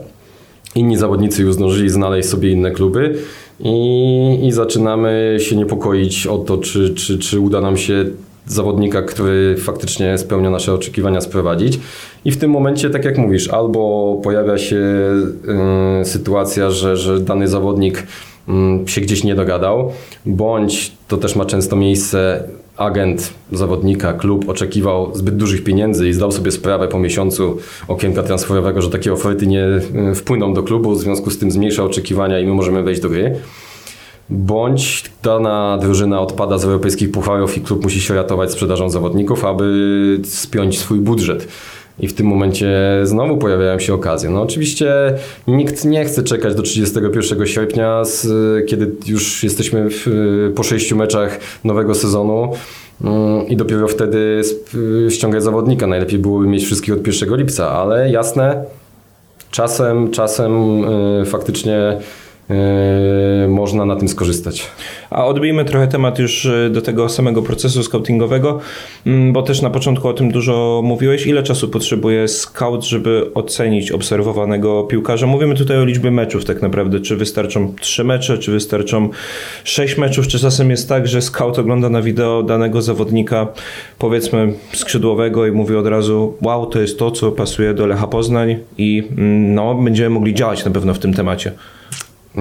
inni 0.74 0.96
zawodnicy 0.96 1.42
już 1.42 1.54
zdążyli 1.54 1.90
znaleźć 1.90 2.28
sobie 2.28 2.50
inne 2.50 2.70
kluby. 2.70 3.14
I, 3.60 4.40
i 4.42 4.52
zaczynamy 4.52 5.36
się 5.40 5.56
niepokoić 5.56 6.26
o 6.26 6.38
to, 6.38 6.58
czy, 6.58 6.94
czy, 6.94 7.18
czy 7.18 7.40
uda 7.40 7.60
nam 7.60 7.76
się 7.76 8.04
zawodnika, 8.46 9.02
który 9.02 9.56
faktycznie 9.58 10.18
spełnia 10.18 10.50
nasze 10.50 10.74
oczekiwania, 10.74 11.20
sprowadzić. 11.20 11.80
I 12.24 12.30
w 12.30 12.36
tym 12.36 12.50
momencie, 12.50 12.90
tak 12.90 13.04
jak 13.04 13.18
mówisz, 13.18 13.48
albo 13.48 14.14
pojawia 14.24 14.58
się 14.58 14.76
y, 16.00 16.04
sytuacja, 16.04 16.70
że, 16.70 16.96
że 16.96 17.20
dany 17.20 17.48
zawodnik 17.48 18.06
się 18.86 19.00
gdzieś 19.00 19.24
nie 19.24 19.34
dogadał, 19.34 19.92
bądź 20.26 20.92
to 21.08 21.16
też 21.16 21.36
ma 21.36 21.44
często 21.44 21.76
miejsce, 21.76 22.44
agent 22.78 23.34
zawodnika, 23.52 24.12
klub 24.12 24.48
oczekiwał 24.48 25.14
zbyt 25.14 25.36
dużych 25.36 25.64
pieniędzy 25.64 26.08
i 26.08 26.12
zdał 26.12 26.32
sobie 26.32 26.50
sprawę 26.50 26.88
po 26.88 26.98
miesiącu 26.98 27.58
okienka 27.88 28.22
transferowego, 28.22 28.82
że 28.82 28.90
takie 28.90 29.12
oferty 29.12 29.46
nie 29.46 29.64
y, 29.64 30.14
wpłyną 30.14 30.54
do 30.54 30.62
klubu, 30.62 30.92
w 30.92 31.00
związku 31.00 31.30
z 31.30 31.38
tym 31.38 31.50
zmniejsza 31.50 31.84
oczekiwania 31.84 32.40
i 32.40 32.46
my 32.46 32.54
możemy 32.54 32.82
wejść 32.82 33.00
do 33.00 33.08
gry. 33.08 33.40
Bądź 34.30 35.04
dana 35.22 35.78
drużyna 35.80 36.20
odpada 36.20 36.58
z 36.58 36.64
europejskich 36.64 37.10
pucharów 37.10 37.56
i 37.56 37.60
klub 37.60 37.82
musi 37.82 38.00
się 38.00 38.14
ratować 38.14 38.52
sprzedażą 38.52 38.90
zawodników, 38.90 39.44
aby 39.44 40.20
spiąć 40.24 40.78
swój 40.78 40.98
budżet 40.98 41.48
i 42.00 42.08
w 42.08 42.14
tym 42.14 42.26
momencie 42.26 42.70
znowu 43.04 43.36
pojawiają 43.36 43.78
się 43.78 43.94
okazje. 43.94 44.30
No 44.30 44.42
oczywiście 44.42 45.14
nikt 45.46 45.84
nie 45.84 46.04
chce 46.04 46.22
czekać 46.22 46.54
do 46.54 46.62
31 46.62 47.46
sierpnia, 47.46 48.04
z, 48.04 48.26
kiedy 48.66 48.90
już 49.06 49.44
jesteśmy 49.44 49.88
w, 49.90 50.06
po 50.56 50.62
sześciu 50.62 50.96
meczach 50.96 51.40
nowego 51.64 51.94
sezonu 51.94 52.52
mm, 53.04 53.48
i 53.48 53.56
dopiero 53.56 53.88
wtedy 53.88 54.42
ściągać 55.10 55.42
zawodnika. 55.42 55.86
Najlepiej 55.86 56.18
byłoby 56.18 56.46
mieć 56.46 56.64
wszystkich 56.64 56.94
od 56.94 57.06
1 57.06 57.36
lipca, 57.36 57.70
ale 57.70 58.10
jasne, 58.10 58.64
czasem, 59.50 60.10
czasem 60.10 60.84
y, 61.22 61.24
faktycznie 61.26 61.98
można 63.48 63.84
na 63.84 63.96
tym 63.96 64.08
skorzystać. 64.08 64.66
A 65.10 65.26
odbijmy 65.26 65.64
trochę 65.64 65.88
temat 65.88 66.18
już 66.18 66.44
yy, 66.44 66.70
do 66.70 66.82
tego 66.82 67.08
samego 67.08 67.42
procesu 67.42 67.82
scoutingowego, 67.82 68.60
mm, 69.06 69.32
bo 69.32 69.42
też 69.42 69.62
na 69.62 69.70
początku 69.70 70.08
o 70.08 70.12
tym 70.12 70.30
dużo 70.30 70.80
mówiłeś. 70.84 71.26
Ile 71.26 71.42
czasu 71.42 71.68
potrzebuje 71.68 72.28
scout, 72.28 72.84
żeby 72.84 73.30
ocenić 73.34 73.92
obserwowanego 73.92 74.82
piłkarza? 74.84 75.26
Mówimy 75.26 75.54
tutaj 75.54 75.76
o 75.76 75.84
liczbie 75.84 76.10
meczów 76.10 76.44
tak 76.44 76.62
naprawdę. 76.62 77.00
Czy 77.00 77.16
wystarczą 77.16 77.74
trzy 77.80 78.04
mecze, 78.04 78.38
czy 78.38 78.52
wystarczą 78.52 79.08
sześć 79.64 79.98
meczów, 79.98 80.28
czy 80.28 80.38
czasem 80.38 80.70
jest 80.70 80.88
tak, 80.88 81.08
że 81.08 81.22
scout 81.22 81.58
ogląda 81.58 81.88
na 81.88 82.02
wideo 82.02 82.42
danego 82.42 82.82
zawodnika, 82.82 83.46
powiedzmy 83.98 84.52
skrzydłowego 84.72 85.46
i 85.46 85.52
mówi 85.52 85.76
od 85.76 85.86
razu 85.86 86.34
wow, 86.42 86.66
to 86.66 86.80
jest 86.80 86.98
to, 86.98 87.10
co 87.10 87.32
pasuje 87.32 87.74
do 87.74 87.86
Lecha 87.86 88.06
Poznań 88.06 88.56
i 88.78 89.08
mm, 89.10 89.54
no, 89.54 89.74
będziemy 89.74 90.10
mogli 90.10 90.34
działać 90.34 90.64
na 90.64 90.70
pewno 90.70 90.94
w 90.94 90.98
tym 90.98 91.14
temacie. 91.14 91.52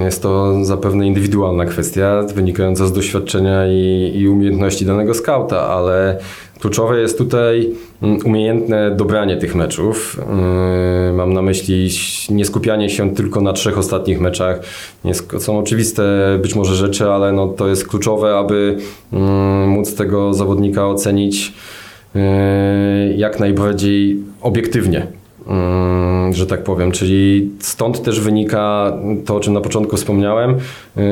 Jest 0.06 0.22
to 0.22 0.66
zapewne 0.66 1.08
indywidualna 1.08 1.66
kwestia, 1.66 2.24
wynikająca 2.36 2.88
z 2.88 2.94
doświadczenia 2.94 3.68
i, 3.68 4.12
i 4.16 4.30
umiejętności 4.30 4.86
danego 4.86 5.14
skauta, 5.14 5.68
ale 5.68 6.20
kluczowe 6.60 7.00
jest 7.00 7.18
tutaj 7.18 7.70
mm, 8.02 8.20
umiejętne 8.26 8.96
dobranie 8.96 9.38
tych 9.38 9.56
meczów. 9.56 10.20
Yy, 11.08 11.14
mam 11.14 11.34
na 11.34 11.42
myśli 11.42 11.90
nie 12.30 12.46
skupianie 12.46 12.90
się 12.90 13.16
tylko 13.16 13.42
na 13.42 13.54
trzech 13.54 13.78
ostatnich 13.78 14.22
meczach. 14.22 14.60
Są 15.40 15.60
oczywiste 15.60 16.04
być 16.42 16.56
może 16.56 16.76
rzeczy, 16.76 17.10
ale 17.10 17.32
no 17.32 17.48
to 17.48 17.68
jest 17.68 17.88
kluczowe, 17.88 18.38
aby 18.38 18.78
mm, 19.14 19.70
móc 19.70 19.96
tego 19.96 20.34
zawodnika 20.34 20.88
ocenić 20.88 21.54
yy, 22.16 22.22
jak 23.16 23.40
najbardziej 23.40 24.20
obiektywnie. 24.42 25.08
Yy, 25.48 26.34
że 26.34 26.48
tak 26.48 26.64
powiem. 26.64 26.92
Czyli 26.92 27.52
stąd 27.60 28.04
też 28.04 28.22
wynika 28.22 28.94
to, 29.26 29.36
o 29.36 29.40
czym 29.40 29.54
na 29.54 29.62
początku 29.62 29.98
wspomniałem, 29.98 30.56
yy, 30.96 31.04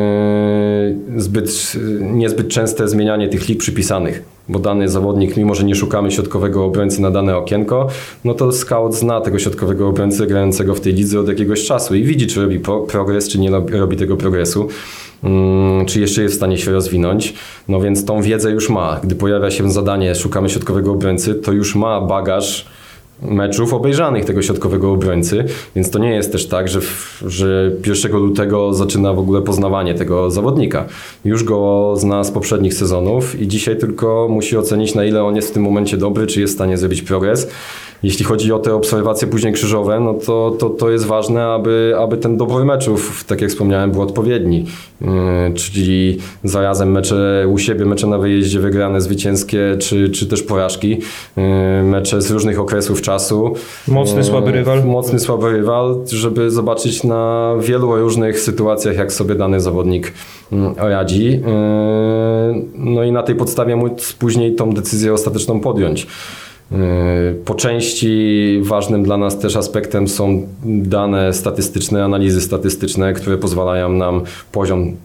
zbyt, 1.21 1.73
niezbyt 2.01 2.47
częste 2.47 2.87
zmienianie 2.87 3.29
tych 3.29 3.49
lig 3.49 3.59
przypisanych. 3.59 4.23
Bo 4.49 4.59
dany 4.59 4.89
zawodnik, 4.89 5.37
mimo 5.37 5.55
że 5.55 5.63
nie 5.63 5.75
szukamy 5.75 6.11
środkowego 6.11 6.65
obrońcy 6.65 7.01
na 7.01 7.11
dane 7.11 7.37
okienko, 7.37 7.87
no 8.23 8.33
to 8.33 8.51
scout 8.51 8.95
zna 8.95 9.21
tego 9.21 9.39
środkowego 9.39 9.87
obrońcę 9.87 10.27
grającego 10.27 10.75
w 10.75 10.81
tej 10.81 10.93
lidze 10.93 11.19
od 11.19 11.27
jakiegoś 11.27 11.65
czasu 11.65 11.95
i 11.95 12.03
widzi, 12.03 12.27
czy 12.27 12.41
robi 12.41 12.59
progres, 12.87 13.27
czy 13.27 13.39
nie 13.39 13.49
robi 13.71 13.97
tego 13.97 14.17
progresu. 14.17 14.67
Mm, 15.23 15.85
czy 15.85 15.99
jeszcze 15.99 16.21
jest 16.21 16.35
w 16.35 16.37
stanie 16.37 16.57
się 16.57 16.71
rozwinąć. 16.71 17.33
No 17.67 17.81
więc 17.81 18.05
tą 18.05 18.21
wiedzę 18.21 18.51
już 18.51 18.69
ma. 18.69 18.99
Gdy 19.03 19.15
pojawia 19.15 19.51
się 19.51 19.71
zadanie, 19.71 20.15
szukamy 20.15 20.49
środkowego 20.49 20.91
obrońcy, 20.91 21.35
to 21.35 21.51
już 21.51 21.75
ma 21.75 22.01
bagaż 22.01 22.65
meczów 23.21 23.73
obejrzanych 23.73 24.25
tego 24.25 24.41
środkowego 24.41 24.91
obrońcy, 24.91 25.45
więc 25.75 25.89
to 25.89 25.99
nie 25.99 26.09
jest 26.09 26.31
też 26.31 26.47
tak, 26.47 26.67
że, 26.67 26.79
że 27.25 27.71
1 27.87 28.11
lutego 28.11 28.73
zaczyna 28.73 29.13
w 29.13 29.19
ogóle 29.19 29.41
poznawanie 29.41 29.95
tego 29.95 30.31
zawodnika. 30.31 30.85
Już 31.25 31.43
go 31.43 31.93
zna 31.97 32.23
z 32.23 32.31
poprzednich 32.31 32.73
sezonów 32.73 33.41
i 33.41 33.47
dzisiaj 33.47 33.77
tylko 33.77 34.27
musi 34.29 34.57
ocenić, 34.57 34.95
na 34.95 35.05
ile 35.05 35.23
on 35.23 35.35
jest 35.35 35.49
w 35.49 35.51
tym 35.51 35.63
momencie 35.63 35.97
dobry, 35.97 36.27
czy 36.27 36.41
jest 36.41 36.53
w 36.53 36.57
stanie 36.57 36.77
zrobić 36.77 37.01
progres. 37.01 37.47
Jeśli 38.03 38.25
chodzi 38.25 38.51
o 38.51 38.59
te 38.59 38.75
obserwacje 38.75 39.27
później 39.27 39.53
krzyżowe, 39.53 39.99
no 39.99 40.13
to, 40.13 40.55
to, 40.59 40.69
to 40.69 40.91
jest 40.91 41.05
ważne, 41.05 41.45
aby, 41.45 41.93
aby 41.99 42.17
ten 42.17 42.37
dobór 42.37 42.65
meczów, 42.65 43.23
tak 43.23 43.41
jak 43.41 43.49
wspomniałem, 43.49 43.91
był 43.91 44.01
odpowiedni. 44.01 44.65
Yy, 45.01 45.07
czyli 45.55 46.17
zarazem 46.43 46.91
mecze 46.91 47.47
u 47.51 47.57
siebie, 47.57 47.85
mecze 47.85 48.07
na 48.07 48.17
wyjeździe 48.17 48.59
wygrane, 48.59 49.01
zwycięskie, 49.01 49.77
czy, 49.79 50.09
czy 50.09 50.27
też 50.27 50.43
porażki. 50.43 50.89
Yy, 51.37 51.43
mecze 51.83 52.21
z 52.21 52.31
różnych 52.31 52.59
okresów 52.59 53.01
czasu. 53.05 53.53
Mocny, 53.87 54.23
słaby 54.23 54.51
rywal. 54.51 54.85
Mocny, 54.85 55.19
słaby 55.19 55.51
rywal, 55.51 55.95
żeby 56.05 56.51
zobaczyć 56.51 57.03
na 57.03 57.53
wielu 57.59 57.95
różnych 57.95 58.39
sytuacjach, 58.39 58.97
jak 58.97 59.13
sobie 59.13 59.35
dany 59.35 59.59
zawodnik 59.59 60.13
radzi. 60.77 61.25
Yy, 61.31 61.41
no 62.75 63.03
i 63.03 63.11
na 63.11 63.23
tej 63.23 63.35
podstawie 63.35 63.75
móc 63.75 64.13
później 64.13 64.55
tą 64.55 64.73
decyzję 64.73 65.13
ostateczną 65.13 65.59
podjąć. 65.59 66.07
Po 67.45 67.55
części 67.55 68.59
ważnym 68.63 69.03
dla 69.03 69.17
nas 69.17 69.39
też 69.39 69.55
aspektem 69.55 70.07
są 70.07 70.47
dane 70.65 71.33
statystyczne, 71.33 72.03
analizy 72.03 72.41
statystyczne, 72.41 73.13
które 73.13 73.37
pozwalają 73.37 73.89
nam 73.89 74.21
poziom 74.51 74.95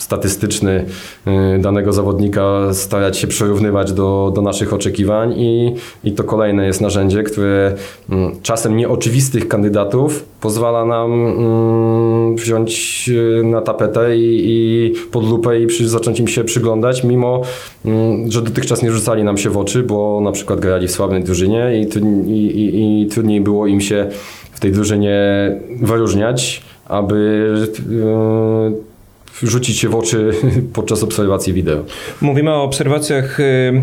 statystyczny 0.00 0.84
y, 1.56 1.58
danego 1.58 1.92
zawodnika 1.92 2.74
starać 2.74 3.18
się 3.18 3.26
przyrównywać 3.26 3.92
do, 3.92 4.32
do 4.34 4.42
naszych 4.42 4.72
oczekiwań 4.72 5.34
i, 5.36 5.74
i 6.04 6.12
to 6.12 6.24
kolejne 6.24 6.66
jest 6.66 6.80
narzędzie, 6.80 7.22
które 7.22 7.74
mm, 8.10 8.32
czasem 8.42 8.76
nieoczywistych 8.76 9.48
kandydatów 9.48 10.24
pozwala 10.40 10.84
nam 10.84 11.12
mm, 11.12 12.36
wziąć 12.36 13.04
y, 13.08 13.44
na 13.44 13.60
tapetę 13.60 14.16
i, 14.16 14.42
i 14.44 14.92
pod 15.10 15.24
lupę 15.24 15.60
i 15.60 15.66
przy, 15.66 15.88
zacząć 15.88 16.20
im 16.20 16.28
się 16.28 16.44
przyglądać, 16.44 17.04
mimo 17.04 17.42
mm, 17.84 18.30
że 18.30 18.42
dotychczas 18.42 18.82
nie 18.82 18.92
rzucali 18.92 19.24
nam 19.24 19.38
się 19.38 19.50
w 19.50 19.56
oczy, 19.56 19.82
bo 19.82 20.20
na 20.20 20.32
przykład 20.32 20.60
grali 20.60 20.88
w 20.88 20.90
słabej 20.90 21.24
drużynie 21.24 21.70
i, 21.80 21.98
i, 22.28 22.34
i, 22.34 23.02
i 23.02 23.06
trudniej 23.06 23.40
było 23.40 23.66
im 23.66 23.80
się 23.80 24.08
w 24.52 24.60
tej 24.60 24.72
drużynie 24.72 25.20
wyróżniać, 25.82 26.62
aby 26.88 27.48
yy, 27.90 28.89
rzucić 29.42 29.78
się 29.78 29.88
w 29.88 29.94
oczy 29.94 30.30
podczas 30.72 31.02
obserwacji 31.02 31.52
wideo. 31.52 31.84
Mówimy 32.20 32.50
o 32.50 32.62
obserwacjach 32.62 33.40
y, 33.40 33.82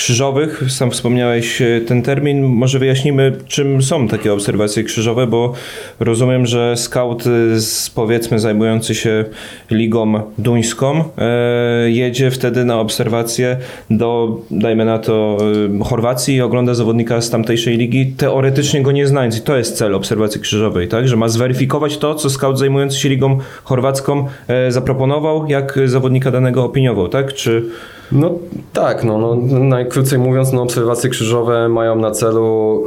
krzyżowych. 0.00 0.62
Sam 0.68 0.90
wspomniałeś 0.90 1.62
e, 1.62 1.80
ten 1.80 2.02
termin. 2.02 2.42
Może 2.42 2.78
wyjaśnimy, 2.78 3.32
czym 3.46 3.82
są 3.82 4.08
takie 4.08 4.32
obserwacje 4.32 4.84
krzyżowe, 4.84 5.26
bo 5.26 5.52
rozumiem, 6.00 6.46
że 6.46 6.76
scout 6.76 7.24
e, 7.26 7.60
z, 7.60 7.90
powiedzmy 7.90 8.38
zajmujący 8.38 8.94
się 8.94 9.24
ligą 9.70 10.20
duńską 10.38 11.04
e, 11.18 11.90
jedzie 11.90 12.30
wtedy 12.30 12.64
na 12.64 12.80
obserwację 12.80 13.56
do, 13.90 14.38
dajmy 14.50 14.84
na 14.84 14.98
to, 14.98 15.38
Chorwacji 15.84 16.34
i 16.34 16.40
ogląda 16.40 16.74
zawodnika 16.74 17.20
z 17.20 17.30
tamtejszej 17.30 17.76
ligi, 17.76 18.12
teoretycznie 18.16 18.82
go 18.82 18.92
nie 18.92 19.06
znając. 19.06 19.38
I 19.38 19.40
to 19.40 19.56
jest 19.56 19.76
cel 19.76 19.94
obserwacji 19.94 20.40
krzyżowej, 20.40 20.88
tak? 20.88 21.08
Że 21.08 21.16
ma 21.16 21.28
zweryfikować 21.28 21.98
to, 21.98 22.14
co 22.14 22.30
scout 22.30 22.58
zajmujący 22.58 22.98
się 22.98 23.08
ligą 23.08 23.38
chorwacką 23.64 24.26
zaproponował, 24.68 25.46
jak 25.48 25.78
zawodnika 25.84 26.30
danego 26.30 26.64
opiniował, 26.64 27.08
tak? 27.08 27.34
Czy... 27.34 27.62
No 28.12 28.38
tak, 28.72 29.04
no, 29.04 29.18
no, 29.18 29.36
najkrócej 29.64 30.18
mówiąc, 30.18 30.52
no, 30.52 30.62
obserwacje 30.62 31.10
krzyżowe 31.10 31.68
mają 31.68 31.96
na 31.96 32.10
celu 32.10 32.84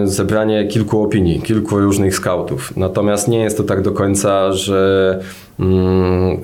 yy, 0.00 0.08
zebranie 0.08 0.66
kilku 0.66 1.02
opinii, 1.02 1.40
kilku 1.40 1.80
różnych 1.80 2.14
skautów. 2.14 2.76
Natomiast 2.76 3.28
nie 3.28 3.38
jest 3.38 3.56
to 3.56 3.64
tak 3.64 3.82
do 3.82 3.92
końca, 3.92 4.52
że 4.52 5.20
yy, 5.58 5.66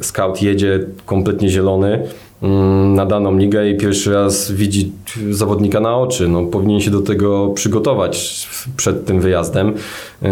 scout 0.00 0.42
jedzie 0.42 0.80
kompletnie 1.06 1.48
zielony 1.48 2.06
na 2.94 3.06
daną 3.06 3.38
ligę 3.38 3.70
i 3.70 3.76
pierwszy 3.76 4.12
raz 4.12 4.52
widzi 4.52 4.92
zawodnika 5.30 5.80
na 5.80 5.96
oczy. 5.96 6.28
No, 6.28 6.44
powinien 6.44 6.80
się 6.80 6.90
do 6.90 7.00
tego 7.00 7.48
przygotować 7.48 8.48
przed 8.76 9.04
tym 9.04 9.20
wyjazdem. 9.20 9.74
Yy, 10.22 10.28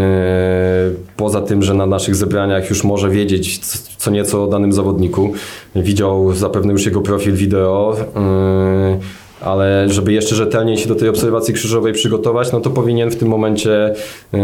poza 1.17 1.41
tym, 1.41 1.63
że 1.63 1.75
na 1.75 1.87
naszych 1.87 2.15
zebraniach 2.15 2.71
już 2.71 2.85
może 2.85 3.11
wiedzieć 3.11 3.59
co 3.97 4.11
nieco 4.11 4.45
o 4.45 4.47
danym 4.47 4.73
zawodniku. 4.73 5.33
Widział 5.77 6.35
zapewne 6.35 6.73
już 6.73 6.87
jego 6.87 7.01
profil 7.01 7.35
wideo 7.35 7.97
yy, 7.99 8.99
ale 9.41 9.89
żeby 9.89 10.13
jeszcze 10.13 10.35
rzetelniej 10.35 10.79
się 10.79 10.89
do 10.89 10.95
tej 10.95 11.09
obserwacji 11.09 11.55
krzyżowej 11.55 11.93
przygotować, 11.93 12.53
no 12.53 12.61
to 12.61 12.71
powinien 12.71 13.11
w 13.11 13.17
tym 13.17 13.29
momencie 13.29 13.95
yy, 14.33 14.41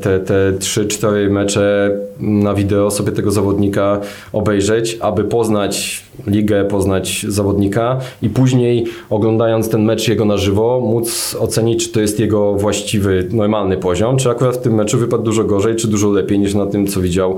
te, 0.00 0.20
te 0.20 0.52
3-4 0.52 1.30
mecze 1.30 1.90
na 2.20 2.54
wideo 2.54 2.90
sobie 2.90 3.12
tego 3.12 3.30
zawodnika 3.30 4.00
obejrzeć, 4.32 4.98
aby 5.00 5.24
poznać 5.24 6.04
ligę, 6.26 6.64
poznać 6.64 7.26
zawodnika 7.28 7.98
i 8.22 8.30
później 8.30 8.86
oglądając 9.10 9.68
ten 9.68 9.84
mecz 9.84 10.08
jego 10.08 10.24
na 10.24 10.36
żywo 10.36 10.80
móc 10.80 11.36
ocenić, 11.40 11.84
czy 11.84 11.92
to 11.92 12.00
jest 12.00 12.20
jego 12.20 12.54
właściwy, 12.54 13.28
normalny 13.32 13.76
poziom, 13.76 14.16
czy 14.16 14.30
akurat 14.30 14.56
w 14.56 14.60
tym 14.60 14.74
meczu 14.74 14.98
wypadł 14.98 15.22
dużo 15.22 15.44
gorzej, 15.44 15.76
czy 15.76 15.88
dużo 15.88 16.10
lepiej 16.10 16.38
niż 16.38 16.54
na 16.54 16.66
tym, 16.66 16.86
co 16.86 17.00
widział 17.00 17.36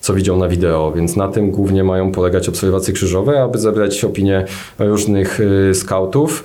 co 0.00 0.14
widział 0.14 0.36
na 0.36 0.48
wideo, 0.48 0.92
więc 0.92 1.16
na 1.16 1.28
tym 1.28 1.50
głównie 1.50 1.84
mają 1.84 2.12
polegać 2.12 2.48
obserwacje 2.48 2.94
krzyżowe, 2.94 3.42
aby 3.42 3.58
zebrać 3.58 4.04
opinię 4.04 4.44
różnych 4.78 5.40
y, 5.40 5.74
skautów 5.74 6.44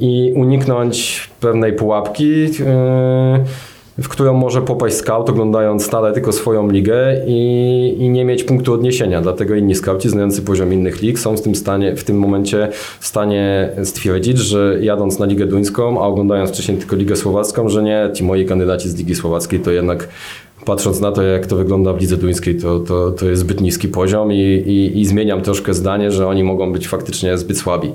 i 0.00 0.32
uniknąć 0.36 1.28
pewnej 1.40 1.72
pułapki, 1.72 2.44
y, 2.44 2.52
w 3.98 4.08
którą 4.08 4.34
może 4.34 4.62
popaść 4.62 4.96
scout, 4.96 5.30
oglądając 5.30 5.84
stale 5.84 6.12
tylko 6.12 6.32
swoją 6.32 6.70
ligę 6.70 6.96
i, 7.26 7.96
i 7.98 8.08
nie 8.08 8.24
mieć 8.24 8.44
punktu 8.44 8.72
odniesienia. 8.74 9.22
Dlatego 9.22 9.54
inni 9.54 9.74
skauci, 9.74 10.08
znający 10.08 10.42
poziom 10.42 10.72
innych 10.72 11.02
lig, 11.02 11.18
są 11.18 11.36
w 11.36 11.42
tym, 11.42 11.54
stanie, 11.54 11.96
w 11.96 12.04
tym 12.04 12.18
momencie 12.18 12.68
w 13.00 13.06
stanie 13.06 13.70
stwierdzić, 13.84 14.38
że 14.38 14.78
jadąc 14.80 15.18
na 15.18 15.26
Ligę 15.26 15.46
Duńską, 15.46 16.02
a 16.02 16.06
oglądając 16.06 16.50
wcześniej 16.50 16.78
tylko 16.78 16.96
Ligę 16.96 17.16
Słowacką, 17.16 17.68
że 17.68 17.82
nie, 17.82 18.10
ci 18.14 18.24
moi 18.24 18.46
kandydaci 18.46 18.88
z 18.88 18.96
Ligi 18.96 19.14
Słowackiej 19.14 19.60
to 19.60 19.70
jednak 19.70 20.08
patrząc 20.64 21.00
na 21.00 21.12
to, 21.12 21.22
jak 21.22 21.46
to 21.46 21.56
wygląda 21.56 21.92
w 21.92 22.00
lidze 22.00 22.16
duńskiej, 22.16 22.56
to, 22.56 22.80
to, 22.80 23.10
to 23.10 23.26
jest 23.26 23.40
zbyt 23.42 23.60
niski 23.60 23.88
poziom 23.88 24.32
i, 24.32 24.36
i, 24.66 25.00
i, 25.00 25.06
zmieniam 25.06 25.42
troszkę 25.42 25.74
zdanie, 25.74 26.10
że 26.10 26.28
oni 26.28 26.44
mogą 26.44 26.72
być 26.72 26.88
faktycznie 26.88 27.38
zbyt 27.38 27.58
słabi. 27.58 27.92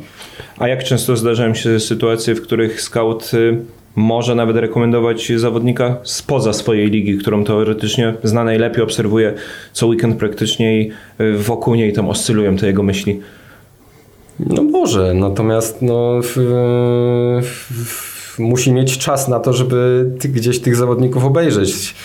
A 0.57 0.67
jak 0.67 0.83
często 0.83 1.17
zdarzają 1.17 1.53
się 1.53 1.79
sytuacje, 1.79 2.35
w 2.35 2.41
których 2.41 2.81
scout 2.81 3.31
y, 3.33 3.57
może 3.95 4.35
nawet 4.35 4.57
rekomendować 4.57 5.31
zawodnika 5.35 5.97
spoza 6.03 6.53
swojej 6.53 6.89
ligi, 6.89 7.17
którą 7.17 7.43
teoretycznie 7.43 8.13
zna 8.23 8.43
najlepiej, 8.43 8.83
obserwuje 8.83 9.33
co 9.73 9.87
weekend 9.87 10.17
praktycznie 10.17 10.81
i 10.81 10.91
y, 11.21 11.37
wokół 11.37 11.75
niej 11.75 11.93
tam 11.93 12.09
oscylują 12.09 12.55
te 12.55 12.67
jego 12.67 12.83
myśli? 12.83 13.19
No 14.39 14.63
może, 14.63 15.13
natomiast 15.13 15.81
no, 15.81 16.19
w, 16.23 16.37
w, 17.71 18.39
musi 18.39 18.71
mieć 18.71 18.97
czas 18.97 19.27
na 19.27 19.39
to, 19.39 19.53
żeby 19.53 20.09
gdzieś 20.23 20.59
tych 20.59 20.75
zawodników 20.75 21.25
obejrzeć. 21.25 21.95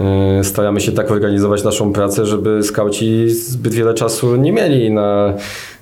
E, 0.00 0.44
staramy 0.44 0.80
się 0.80 0.92
tak 0.92 1.10
organizować 1.10 1.64
naszą 1.64 1.92
pracę, 1.92 2.26
żeby 2.26 2.62
skauci 2.62 3.30
zbyt 3.30 3.74
wiele 3.74 3.94
czasu 3.94 4.36
nie 4.36 4.52
mieli 4.52 4.90
na, 4.90 5.34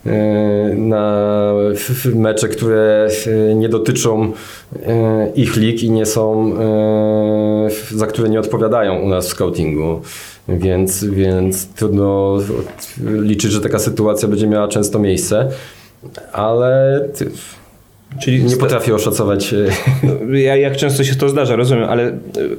e, 0.06 0.74
na 0.74 1.52
mecze, 2.14 2.48
które 2.48 3.08
e, 3.50 3.54
nie 3.54 3.68
dotyczą 3.68 4.32
ich 5.34 5.56
lig 5.56 5.82
i 5.82 5.90
nie 5.90 6.06
są, 6.06 6.52
za 7.90 8.06
które 8.06 8.28
nie 8.28 8.40
odpowiadają 8.40 9.00
u 9.00 9.08
nas 9.08 9.28
w 9.28 9.30
scoutingu. 9.30 10.00
Więc, 10.48 11.04
więc 11.04 11.66
trudno 11.66 12.38
liczyć, 13.04 13.52
że 13.52 13.60
taka 13.60 13.78
sytuacja 13.78 14.28
będzie 14.28 14.46
miała 14.46 14.68
często 14.68 14.98
miejsce, 14.98 15.48
ale 16.32 17.00
Czyli 18.20 18.44
nie 18.44 18.56
potrafię 18.56 18.94
oszacować. 18.94 19.54
Ja, 20.32 20.56
jak 20.56 20.76
często 20.76 21.04
się 21.04 21.14
to 21.14 21.28
zdarza, 21.28 21.56
rozumiem, 21.56 21.84
ale 21.84 22.12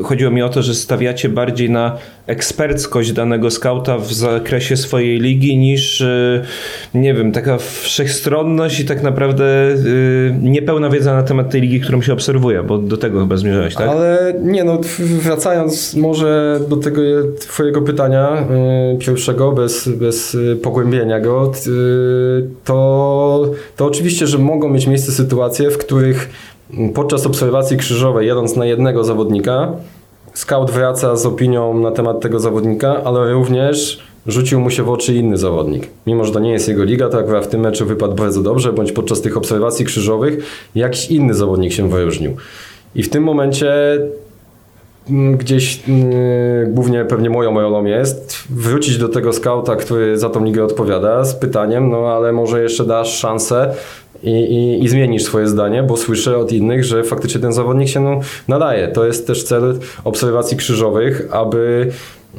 chodziło 0.04 0.32
mi 0.32 0.41
o 0.41 0.50
to, 0.50 0.62
że 0.62 0.76
stawiacie 0.76 1.30
bardziej 1.30 1.69
na 1.69 1.98
eksperckość 2.28 3.12
danego 3.12 3.52
skauta 3.52 3.98
w 3.98 4.13
zakresie 4.13 4.78
swojej 4.78 5.19
ligi 5.19 5.58
niż, 5.58 6.04
nie 6.93 7.13
wiem, 7.13 7.32
taka 7.32 7.58
wszechstronność 7.58 8.80
i 8.80 8.86
tak 8.86 9.04
naprawdę 9.04 9.76
niepełna 10.41 10.89
wiedza 10.89 11.15
na 11.15 11.24
temat 11.24 11.50
tej 11.50 11.62
ligi, 11.62 11.80
którą 11.80 12.02
się 12.02 12.13
obserwuje, 12.13 12.63
bo 12.63 12.78
do 12.78 12.98
tego 12.98 13.19
chyba 13.19 13.38
zmierzałeś, 13.38 13.76
tak? 13.76 13.89
Ale 13.89 14.34
nie, 14.43 14.63
no 14.63 14.82
wracając 15.00 15.95
może 15.95 16.60
do 16.69 16.78
tego 16.78 17.02
twojego 17.39 17.82
pytania 17.82 18.48
pierwszego, 19.00 19.52
bez, 19.52 19.89
bez 19.89 20.38
pogłębienia 20.63 21.19
go, 21.19 21.52
to, 22.65 23.52
to 23.76 23.86
oczywiście, 23.86 24.28
że 24.28 24.38
mogą 24.38 24.69
mieć 24.69 24.88
miejsce 24.88 25.12
sytuacje, 25.12 25.49
w 25.58 25.78
których 25.78 26.30
podczas 26.94 27.26
obserwacji 27.26 27.78
krzyżowej, 27.78 28.28
jadąc 28.28 28.56
na 28.56 28.66
jednego 28.66 29.04
zawodnika, 29.04 29.72
scout 30.34 30.72
wraca 30.72 31.16
z 31.16 31.26
opinią 31.26 31.80
na 31.80 31.92
temat 31.92 32.22
tego 32.22 32.40
zawodnika, 32.40 33.04
ale 33.04 33.34
również 33.34 34.04
rzucił 34.28 34.60
mu 34.60 34.70
się 34.70 34.84
w 34.84 34.90
oczy 34.90 35.16
inny 35.16 35.38
zawodnik. 35.38 35.88
Mimo, 36.08 36.26
że 36.26 36.32
to 36.32 36.40
nie 36.40 36.52
jest 36.52 36.68
jego 36.68 36.84
liga, 36.84 37.10
to 37.10 37.18
akurat 37.18 37.46
w 37.46 37.48
tym 37.48 37.62
meczu 37.62 37.86
wypadł 37.86 38.16
bardzo 38.16 38.44
dobrze, 38.44 38.74
bądź 38.74 38.92
podczas 38.92 39.22
tych 39.22 39.38
obserwacji 39.38 39.86
krzyżowych 39.86 40.44
jakiś 40.76 41.12
inny 41.12 41.34
zawodnik 41.34 41.74
się 41.74 41.90
wyróżnił. 41.90 42.36
I 42.96 43.04
w 43.04 43.10
tym 43.10 43.24
momencie 43.24 43.74
mm, 45.10 45.38
gdzieś 45.38 45.88
yy, 45.88 46.68
głównie 46.68 47.06
pewnie 47.06 47.30
moją 47.30 47.60
rolą 47.60 47.86
jest 47.86 48.44
wrócić 48.50 48.98
do 48.98 49.10
tego 49.10 49.34
skauta, 49.34 49.76
który 49.76 50.18
za 50.18 50.30
tą 50.30 50.44
ligę 50.44 50.64
odpowiada 50.64 51.26
z 51.26 51.36
pytaniem, 51.36 51.90
no 51.90 51.98
ale 51.98 52.32
może 52.32 52.64
jeszcze 52.64 52.86
dasz 52.86 53.18
szansę 53.18 53.74
i, 54.23 54.29
i, 54.29 54.84
i, 54.84 54.89
zmienisz 54.89 55.23
swoje 55.23 55.47
zdanie, 55.47 55.84
bo 55.84 55.97
słyszę 55.97 56.38
od 56.38 56.51
innych, 56.51 56.84
że 56.84 57.03
faktycznie 57.03 57.41
ten 57.41 57.53
zawodnik 57.53 57.89
się 57.89 57.99
no, 57.99 58.19
nadaje. 58.47 58.88
To 58.88 59.05
jest 59.05 59.27
też 59.27 59.43
cel 59.43 59.79
obserwacji 60.03 60.58
krzyżowych, 60.58 61.27
aby 61.32 61.91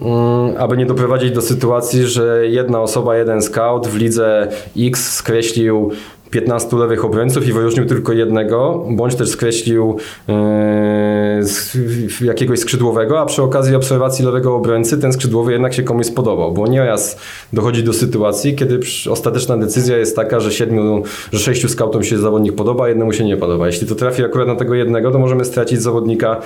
mm, 0.02 0.54
aby 0.58 0.76
nie 0.76 0.86
doprowadzić 0.86 1.30
do 1.30 1.42
sytuacji, 1.42 2.06
że 2.06 2.46
jedna 2.48 2.80
osoba, 2.80 3.16
jeden 3.16 3.42
scout 3.42 3.86
w 3.86 3.96
lidze 3.96 4.48
X 4.76 5.12
skreślił 5.12 5.90
15 6.30 6.76
lewych 6.76 7.04
obrońców 7.04 7.48
i 7.48 7.52
wyróżnił 7.52 7.86
tylko 7.86 8.12
jednego, 8.12 8.84
bądź 8.90 9.14
też 9.14 9.28
skreślił 9.28 9.96
yy, 10.28 12.26
jakiegoś 12.26 12.58
skrzydłowego, 12.58 13.20
a 13.20 13.26
przy 13.26 13.42
okazji 13.42 13.74
obserwacji 13.74 14.24
lewego 14.24 14.56
obrońcy 14.56 14.98
ten 14.98 15.12
skrzydłowy 15.12 15.52
jednak 15.52 15.74
się 15.74 15.82
komuś 15.82 16.06
spodobał, 16.06 16.52
bo 16.52 16.66
nieraz 16.66 17.18
dochodzi 17.52 17.82
do 17.84 17.92
sytuacji, 17.92 18.54
kiedy 18.54 18.80
ostateczna 19.10 19.56
decyzja 19.56 19.98
jest 19.98 20.16
taka, 20.16 20.40
że 20.40 20.52
siedmiu, 20.52 21.02
że 21.32 21.38
sześciu 21.38 21.68
skautom 21.68 22.04
się 22.04 22.18
zawodnik 22.18 22.54
podoba, 22.54 22.84
a 22.84 22.88
jednemu 22.88 23.12
się 23.12 23.24
nie 23.24 23.36
podoba. 23.36 23.66
Jeśli 23.66 23.86
to 23.86 23.94
trafi 23.94 24.24
akurat 24.24 24.48
na 24.48 24.56
tego 24.56 24.74
jednego, 24.74 25.10
to 25.10 25.18
możemy 25.18 25.44
stracić 25.44 25.82
zawodnika, 25.82 26.40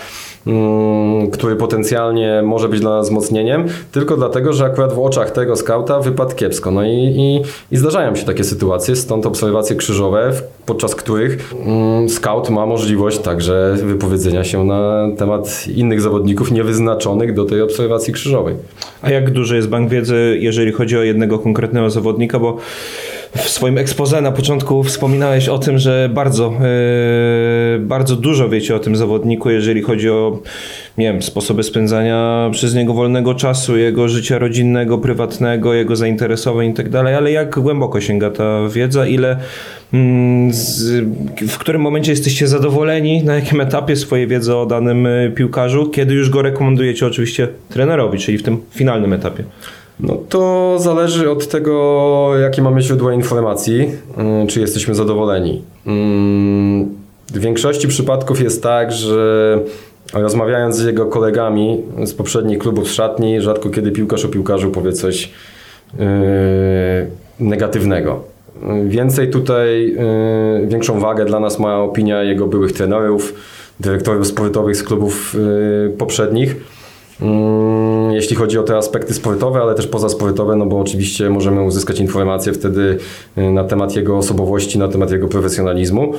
yy, 0.47 0.53
który 1.33 1.57
potencjalnie 1.57 2.43
może 2.45 2.69
być 2.69 2.81
dla 2.81 2.91
nas 2.91 3.07
wzmocnieniem, 3.07 3.65
tylko 3.93 4.17
dlatego, 4.17 4.53
że 4.53 4.65
akurat 4.65 4.93
w 4.93 4.99
oczach 4.99 5.31
tego 5.31 5.57
skauta 5.57 6.01
wypadł 6.01 6.35
kiepsko. 6.35 6.71
No 6.71 6.85
i, 6.85 6.91
i, 6.91 7.43
i 7.75 7.77
zdarzają 7.77 8.17
się 8.17 8.27
takie 8.27 8.45
sytuacje, 8.45 8.97
stąd 8.97 9.27
obserwacje 9.27 9.74
krzyżowe, 9.77 10.33
podczas 10.67 10.95
których 10.95 11.55
mm, 11.67 12.09
scout 12.09 12.51
ma 12.51 12.67
możliwość 12.67 13.19
także 13.19 13.77
wypowiedzenia 13.83 14.45
się 14.45 14.65
na 14.65 15.09
temat 15.19 15.67
innych 15.75 16.01
zawodników 16.01 16.53
niewyznaczonych 16.53 17.35
do 17.35 17.45
tej 17.45 17.63
obserwacji 17.63 18.13
krzyżowej. 18.13 18.55
A 19.03 19.11
jak 19.11 19.31
duży 19.31 19.57
jest 19.57 19.69
bank 19.69 19.91
wiedzy, 19.91 20.39
jeżeli 20.41 20.73
chodzi 20.73 20.99
o 20.99 21.03
jednego 21.03 21.39
konkretnego 21.39 21.91
zawodnika, 21.91 22.39
bo 22.39 22.57
w 23.37 23.49
swoim 23.49 23.79
expose 23.79 24.21
na 24.21 24.33
początku 24.33 24.83
wspominałeś 24.83 25.49
o 25.49 25.59
tym, 25.59 25.79
że 25.79 26.11
bardzo, 26.15 26.53
yy, 27.73 27.79
bardzo 27.79 28.17
dużo 28.17 28.49
wiecie 28.49 28.77
o 28.77 28.79
tym 28.79 28.97
zawodniku, 28.97 29.51
jeżeli 29.51 29.83
chodzi 29.83 30.11
o 30.11 30.39
nie 30.99 31.13
wiem, 31.13 31.23
sposoby 31.23 31.63
spędzania 31.63 32.49
przez 32.53 32.75
niego 32.75 32.95
wolnego 32.95 33.35
czasu, 33.35 33.77
jego 33.77 34.09
życia 34.09 34.39
rodzinnego, 34.39 34.99
prywatnego, 34.99 35.75
jego 35.75 35.97
zainteresowań 35.97 36.67
i 36.67 36.75
tak 36.75 36.95
ale 36.95 37.33
jak 37.33 37.61
głęboko 37.61 38.01
sięga 38.01 38.31
ta 38.31 38.69
wiedza, 38.69 39.07
ile 39.07 39.37
mm, 39.93 40.53
w 41.49 41.59
którym 41.59 41.83
momencie 41.83 42.13
jesteście 42.13 42.49
zadowoleni, 42.49 43.25
na 43.25 43.35
jakim 43.35 43.61
etapie 43.61 43.97
swojej 43.97 44.27
wiedzy 44.27 44.57
o 44.57 44.67
danym 44.67 45.07
y, 45.07 45.33
piłkarzu, 45.37 45.91
kiedy 45.91 46.15
już 46.15 46.31
go 46.31 46.43
rekomendujecie 46.43 47.07
oczywiście 47.07 47.49
trenerowi, 47.69 48.19
czyli 48.19 48.39
w 48.39 48.43
tym 48.43 48.61
finalnym 48.71 49.13
etapie? 49.13 49.45
No 50.01 50.19
to 50.29 50.77
zależy 50.79 51.31
od 51.31 51.49
tego, 51.49 52.31
jakie 52.41 52.63
mamy 52.63 52.83
źródła 52.83 53.15
informacji, 53.15 53.81
y, 54.45 54.47
czy 54.47 54.61
jesteśmy 54.61 54.95
zadowoleni. 54.95 55.63
Mm, 55.87 56.89
w 57.27 57.39
większości 57.39 57.89
przypadków 57.89 58.41
jest 58.41 58.63
tak, 58.63 58.93
że 58.93 59.59
rozmawiając 60.15 60.77
z 60.77 60.85
jego 60.85 61.07
kolegami 61.07 61.83
z 62.05 62.15
poprzednich 62.15 62.59
klubów 62.59 62.89
z 62.89 62.93
szatni, 62.93 63.41
rzadko 63.41 63.71
kiedy 63.71 63.93
piłkarz 63.93 64.25
o 64.25 64.29
piłkarzu 64.29 64.71
powie 64.71 64.93
coś 64.93 65.31
yy, 65.99 66.07
negatywnego. 67.41 68.25
Więcej 68.87 69.31
tutaj, 69.31 69.97
yy, 70.61 70.67
większą 70.67 71.01
wagę 71.01 71.25
dla 71.25 71.41
nas 71.41 71.59
ma 71.59 71.79
opinia 71.79 72.23
jego 72.23 72.47
byłych 72.47 72.73
trenerów, 72.73 73.35
dyrektorów 73.81 74.27
sportowych 74.27 74.77
z 74.77 74.83
klubów 74.83 75.37
yy, 75.85 75.97
poprzednich. 75.99 76.57
Mm, 77.21 78.13
jeśli 78.13 78.37
chodzi 78.37 78.59
o 78.59 78.63
te 78.63 78.77
aspekty 78.77 79.15
sportowe, 79.15 79.61
ale 79.61 79.75
też 79.75 79.87
pozasportowe, 79.87 80.57
no 80.57 80.67
bo 80.67 80.81
oczywiście 80.81 81.31
możemy 81.31 81.63
uzyskać 81.63 82.01
informacje 82.01 82.53
wtedy 82.53 82.99
yy, 83.37 83.51
na 83.51 83.65
temat 83.65 83.97
jego 83.97 84.17
osobowości, 84.17 84.79
na 84.79 84.89
temat 84.89 85.11
jego 85.11 85.29
profesjonalizmu. 85.29 86.15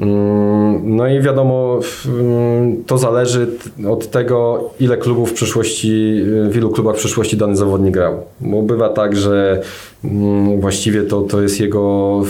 Mm, 0.00 0.96
no 0.96 1.08
i 1.08 1.20
wiadomo, 1.20 1.80
mm, 2.06 2.84
to 2.84 2.98
zależy 2.98 3.46
od 3.88 4.10
tego, 4.10 4.70
ile 4.80 4.96
klubów 4.96 5.30
w 5.30 5.34
przyszłości, 5.34 6.22
w 6.50 6.56
ilu 6.56 6.70
klubach 6.70 6.96
w 6.96 6.98
przyszłości 6.98 7.36
dany 7.36 7.56
zawodnik 7.56 7.94
grał. 7.94 8.22
Bo 8.40 8.62
bywa 8.62 8.88
tak, 8.88 9.16
że 9.16 9.60
mm, 10.04 10.60
właściwie 10.60 11.02
to, 11.02 11.20
to 11.22 11.42
jest 11.42 11.60
jego 11.60 12.22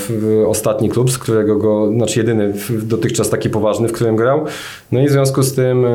ostatni 0.47 0.89
klub, 0.89 1.11
z 1.11 1.19
którego 1.19 1.57
go, 1.57 1.93
znaczy 1.93 2.19
jedyny 2.19 2.53
dotychczas 2.71 3.31
taki 3.31 3.51
poważny, 3.51 3.89
w 3.89 3.93
którym 3.93 4.17
grał. 4.17 4.45
No 4.93 5.01
i 5.01 5.07
w 5.07 5.11
związku 5.11 5.43
z 5.43 5.55
tym 5.55 5.85
e, 5.85 5.91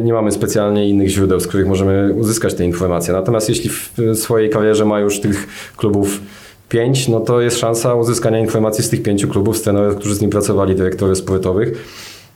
nie 0.00 0.12
mamy 0.12 0.32
specjalnie 0.32 0.88
innych 0.88 1.08
źródeł, 1.08 1.40
z 1.40 1.46
których 1.46 1.66
możemy 1.66 2.14
uzyskać 2.14 2.54
te 2.54 2.64
informacje. 2.64 3.14
Natomiast 3.14 3.48
jeśli 3.48 3.70
w 3.70 3.92
swojej 4.14 4.50
karierze 4.50 4.84
ma 4.84 5.00
już 5.00 5.20
tych 5.20 5.46
klubów 5.76 6.20
pięć, 6.68 7.08
no 7.08 7.20
to 7.20 7.40
jest 7.40 7.58
szansa 7.58 7.94
uzyskania 7.94 8.38
informacji 8.38 8.84
z 8.84 8.90
tych 8.90 9.02
pięciu 9.02 9.28
klubów, 9.28 9.56
z 9.56 9.62
trenerów, 9.62 9.96
którzy 9.96 10.14
z 10.14 10.20
nim 10.20 10.30
pracowali, 10.30 10.74
dyrektorów 10.74 11.18
sportowych. 11.18 11.84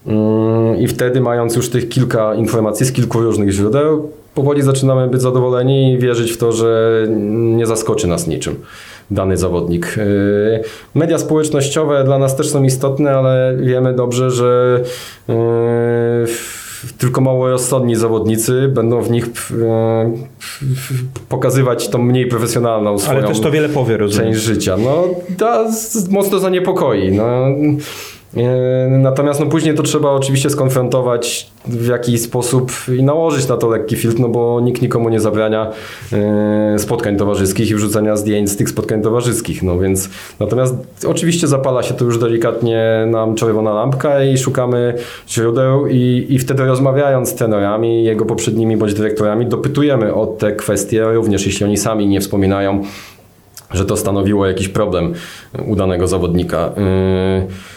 Mm, 0.07 0.79
I 0.79 0.89
wtedy, 0.89 1.21
mając 1.21 1.57
już 1.57 1.71
tych 1.71 1.89
kilka 1.89 2.35
informacji 2.35 2.87
z 2.87 2.93
kilku 2.93 3.21
różnych 3.21 3.51
źródeł, 3.51 4.11
powoli 4.35 4.63
zaczynamy 4.63 5.09
być 5.09 5.23
zadowoleni 5.23 5.93
i 5.93 5.99
wierzyć 5.99 6.33
w 6.33 6.37
to, 6.37 6.53
że 6.53 7.03
nie 7.57 7.67
zaskoczy 7.67 8.07
nas 8.07 8.27
niczym 8.27 8.57
dany 9.11 9.37
zawodnik. 9.37 9.97
Yy, 9.97 10.65
media 10.95 11.19
społecznościowe 11.19 12.05
dla 12.05 12.19
nas 12.19 12.37
też 12.37 12.51
są 12.51 12.63
istotne, 12.63 13.11
ale 13.11 13.57
wiemy 13.61 13.95
dobrze, 13.95 14.31
że 14.31 14.81
yy, 15.29 15.35
tylko 16.99 17.21
mało 17.21 17.51
rozsądni 17.51 17.97
zawodnicy 17.97 18.69
będą 18.69 19.03
w 19.03 19.11
nich 19.11 19.25
e, 19.63 20.13
pokazywać 21.29 21.89
tą 21.89 21.99
mniej 21.99 22.27
profesjonalną 22.27 22.99
swoją 22.99 23.19
Ale 23.19 23.29
też 23.29 23.41
to 23.41 23.51
wiele 23.51 23.69
powie, 23.69 23.97
rozumiem. 23.97 24.33
część 24.33 24.45
życia. 24.45 24.77
No, 24.77 25.05
to 25.39 25.67
mocno 26.11 26.39
zaniepokoi. 26.39 27.13
No. 27.13 27.47
E, 28.37 28.89
natomiast 28.91 29.41
no, 29.41 29.47
później 29.47 29.75
to 29.75 29.83
trzeba 29.83 30.11
oczywiście 30.11 30.51
skonfrontować 30.51 31.51
w 31.67 31.87
jakiś 31.87 32.21
sposób 32.21 32.73
i 32.99 33.03
nałożyć 33.03 33.49
na 33.49 33.57
to 33.57 33.69
lekki 33.69 33.97
filtr, 33.97 34.21
no 34.21 34.29
bo 34.29 34.61
nikt 34.61 34.83
nikomu 34.83 35.09
nie 35.09 35.21
zabrania 35.21 35.71
e, 36.13 36.79
spotkań 36.79 37.17
towarzyskich 37.17 37.71
i 37.71 37.75
wrzucania 37.75 38.17
zdjęć 38.17 38.51
z 38.51 38.57
tych 38.57 38.69
spotkań 38.69 39.03
towarzyskich. 39.03 39.63
No 39.63 39.79
więc 39.79 40.11
natomiast 40.41 40.75
oczywiście 41.07 41.47
zapala 41.47 41.83
się 41.83 41.95
tu 41.95 42.05
już 42.05 42.19
delikatnie 42.19 43.07
nam 43.07 43.35
czerwona 43.35 43.75
lampka 43.75 44.25
i 44.25 44.39
szukamy 44.39 44.95
źródeł 45.29 45.87
i, 45.87 46.27
i 46.29 46.39
wtedy 46.39 46.65
rozmawiając 46.65 47.29
z 47.29 47.35
trenerami, 47.35 48.05
jego 48.05 48.25
poprzednimi 48.25 48.77
bądź 48.77 48.95
dyrektorami, 48.95 49.47
dopytujemy 49.47 50.15
o 50.15 50.27
te 50.27 50.53
kwestie, 50.53 51.05
również 51.05 51.47
jeśli 51.47 51.67
oni 51.67 51.77
sami 51.77 52.07
nie 52.07 52.21
wspominają, 52.21 52.83
że 53.71 53.85
to 53.85 53.97
stanowiło 53.97 54.47
jakiś 54.47 54.69
problem 54.69 55.13
u 55.67 55.77
danego 55.77 56.09
zawodnika. 56.09 56.71
Yy, 56.77 57.72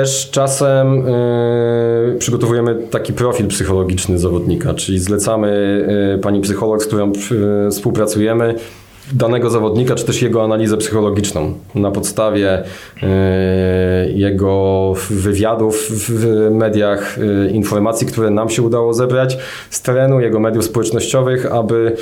też 0.00 0.30
czasem 0.30 1.08
y, 1.08 2.16
przygotowujemy 2.18 2.74
taki 2.90 3.12
profil 3.12 3.46
psychologiczny 3.46 4.18
zawodnika, 4.18 4.74
czyli 4.74 4.98
zlecamy 4.98 5.48
y, 6.16 6.18
pani 6.18 6.40
psycholog, 6.40 6.82
z 6.82 6.86
którą 6.86 7.12
y, 7.66 7.70
współpracujemy, 7.70 8.54
danego 9.12 9.50
zawodnika, 9.50 9.94
czy 9.94 10.04
też 10.04 10.22
jego 10.22 10.44
analizę 10.44 10.76
psychologiczną. 10.76 11.54
Na 11.74 11.90
podstawie 11.90 12.62
jego 14.14 14.92
wywiadów 15.10 15.86
w 15.90 16.50
mediach, 16.50 17.18
informacji, 17.52 18.06
które 18.06 18.30
nam 18.30 18.50
się 18.50 18.62
udało 18.62 18.94
zebrać 18.94 19.38
z 19.70 19.82
terenu, 19.82 20.20
jego 20.20 20.40
mediów 20.40 20.64
społecznościowych, 20.64 21.52
aby 21.52 21.96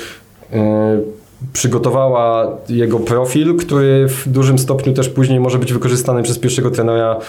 przygotowała 1.53 2.57
jego 2.69 2.99
profil, 2.99 3.57
który 3.57 4.07
w 4.07 4.29
dużym 4.29 4.59
stopniu 4.59 4.93
też 4.93 5.09
później 5.09 5.39
może 5.39 5.59
być 5.59 5.73
wykorzystany 5.73 6.23
przez 6.23 6.39
pierwszego 6.39 6.71
trenera, 6.71 7.19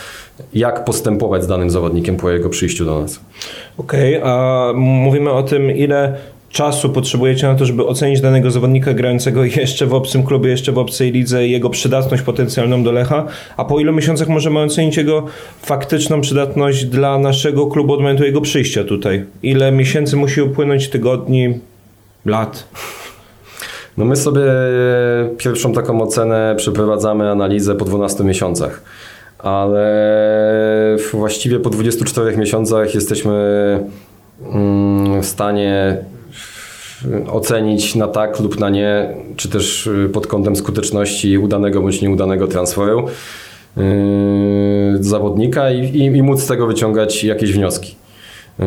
jak 0.54 0.84
postępować 0.84 1.44
z 1.44 1.46
danym 1.46 1.70
zawodnikiem 1.70 2.16
po 2.16 2.30
jego 2.30 2.48
przyjściu 2.48 2.84
do 2.84 3.00
nas. 3.00 3.20
Okej, 3.78 4.16
okay, 4.16 4.32
a 4.32 4.72
mówimy 4.74 5.30
o 5.30 5.42
tym, 5.42 5.70
ile 5.70 6.16
czasu 6.50 6.90
potrzebujecie 6.90 7.46
na 7.46 7.54
to, 7.54 7.66
żeby 7.66 7.86
ocenić 7.86 8.20
danego 8.20 8.50
zawodnika 8.50 8.94
grającego 8.94 9.44
jeszcze 9.44 9.86
w 9.86 9.94
obcym 9.94 10.22
klubie, 10.22 10.50
jeszcze 10.50 10.72
w 10.72 10.78
obcej 10.78 11.12
lidze 11.12 11.46
i 11.46 11.50
jego 11.50 11.70
przydatność 11.70 12.22
potencjalną 12.22 12.82
do 12.82 12.92
Lecha, 12.92 13.26
a 13.57 13.64
po 13.64 13.80
ilu 13.80 13.92
miesiącach 13.92 14.28
możemy 14.28 14.61
ocenić 14.61 14.96
jego 14.96 15.26
faktyczną 15.62 16.20
przydatność 16.20 16.84
dla 16.84 17.18
naszego 17.18 17.66
klubu 17.66 17.92
od 17.92 18.00
momentu 18.00 18.24
jego 18.24 18.40
przyjścia 18.40 18.84
tutaj? 18.84 19.24
Ile 19.42 19.72
miesięcy 19.72 20.16
musi 20.16 20.42
upłynąć, 20.42 20.88
tygodni, 20.88 21.59
lat? 22.24 22.68
No 23.97 24.05
my 24.05 24.16
sobie 24.16 24.42
pierwszą 25.38 25.72
taką 25.72 26.03
ocenę 26.03 26.55
przeprowadzamy 26.57 27.30
analizę 27.30 27.74
po 27.74 27.84
12 27.84 28.24
miesiącach, 28.24 28.82
ale 29.38 30.97
właściwie 31.12 31.61
po 31.61 31.70
24 31.70 32.36
miesiącach 32.36 32.94
jesteśmy 32.94 33.34
mm, 34.53 35.22
w 35.22 35.26
stanie 35.26 35.97
ocenić 37.32 37.94
na 37.94 38.09
tak 38.09 38.40
lub 38.40 38.61
na 38.61 38.70
nie, 38.70 39.14
czy 39.36 39.49
też 39.49 39.88
pod 40.12 40.26
kątem 40.26 40.57
skuteczności 40.57 41.38
udanego 41.38 41.80
bądź 41.80 42.03
nieudanego 42.03 42.49
transferu 42.49 43.07
yy, 43.76 43.84
zawodnika 45.01 45.70
i, 45.70 45.80
i, 45.80 46.05
i 46.05 46.22
móc 46.22 46.40
z 46.40 46.47
tego 46.47 46.66
wyciągać 46.66 47.24
jakieś 47.24 47.53
wnioski. 47.53 47.94
Yy, 48.59 48.66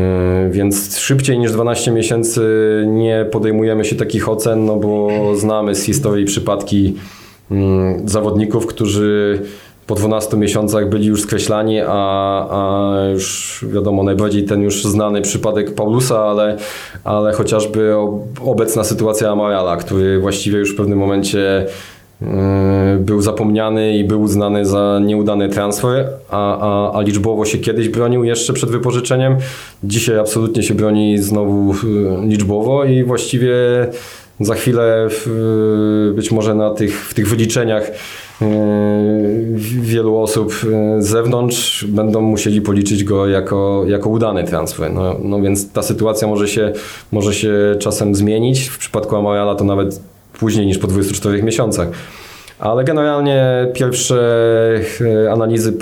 więc 0.52 0.98
szybciej 0.98 1.40
niż 1.40 1.52
12 1.52 1.92
miesięcy 1.92 2.44
nie 2.88 3.26
podejmujemy 3.32 3.86
się 3.86 3.96
takich 3.96 4.30
ocen, 4.30 4.66
no 4.66 4.76
bo 4.76 5.10
znamy 5.36 5.76
z 5.76 5.84
historii 5.84 6.26
przypadki 6.26 6.96
yy, 7.52 7.58
zawodników, 8.06 8.66
którzy 8.66 9.42
po 9.88 9.96
12 9.96 10.38
miesiącach 10.38 10.90
byli 10.90 11.08
już 11.08 11.22
skreślani, 11.22 11.80
a, 11.82 11.92
a 12.50 12.96
już 13.14 13.66
wiadomo, 13.70 14.04
najbardziej 14.04 14.46
ten 14.46 14.62
już 14.62 14.84
znany 14.84 15.22
przypadek 15.22 15.76
Paulusa, 15.76 16.20
ale, 16.20 16.58
ale 17.04 17.34
chociażby 17.34 17.94
obecna 18.46 18.84
sytuacja 18.84 19.32
Amarala, 19.32 19.78
który 19.78 20.20
właściwie 20.20 20.60
już 20.60 20.74
w 20.74 20.78
pewnym 20.78 21.00
momencie 21.00 21.66
E, 21.66 21.66
był 23.00 23.22
zapomniany 23.22 23.98
i 23.98 24.04
był 24.04 24.22
uznany 24.22 24.66
za 24.66 25.00
nieudany 25.06 25.50
transfer, 25.50 26.10
a, 26.30 26.58
a, 26.60 26.98
a, 26.98 27.02
liczbowo 27.02 27.46
się 27.46 27.58
kiedyś 27.58 27.90
bronił 27.90 28.24
jeszcze 28.24 28.54
przed 28.54 28.70
wypożyczeniem. 28.70 29.36
Dzisiaj 29.84 30.20
absolutnie 30.20 30.64
się 30.64 30.74
broni 30.74 31.18
znowu 31.18 31.72
e, 31.72 32.28
liczbowo 32.28 32.86
i 32.86 33.04
właściwie 33.04 33.56
za 34.40 34.56
chwilę 34.56 35.08
w, 35.10 36.14
być 36.16 36.32
może 36.32 36.56
na 36.56 36.74
tych, 36.74 37.06
w 37.06 37.14
tych 37.14 37.30
wyliczeniach 37.30 37.92
e, 38.42 38.46
wielu 39.82 40.18
osób 40.18 40.54
z 41.00 41.08
zewnątrz 41.08 41.86
będą 41.86 42.22
musieli 42.22 42.62
policzyć 42.62 43.04
go 43.04 43.28
jako, 43.28 43.84
jako 43.88 44.10
udany 44.10 44.44
transfer. 44.44 44.94
No, 44.94 45.16
no 45.24 45.42
więc 45.42 45.72
ta 45.72 45.82
sytuacja 45.82 46.28
może 46.28 46.48
się, 46.48 46.74
może 47.12 47.34
się 47.34 47.54
czasem 47.80 48.16
zmienić. 48.16 48.68
W 48.68 48.78
przypadku 48.78 49.16
Amariala 49.16 49.56
to 49.56 49.64
nawet 49.64 50.02
później 50.40 50.68
niż 50.68 50.78
po 50.78 50.88
24 50.88 51.44
miesiącach. 51.44 51.90
Ale 52.60 52.84
generalnie 52.84 53.68
pierwsze 53.74 54.16
e, 55.26 55.32
analizy 55.32 55.74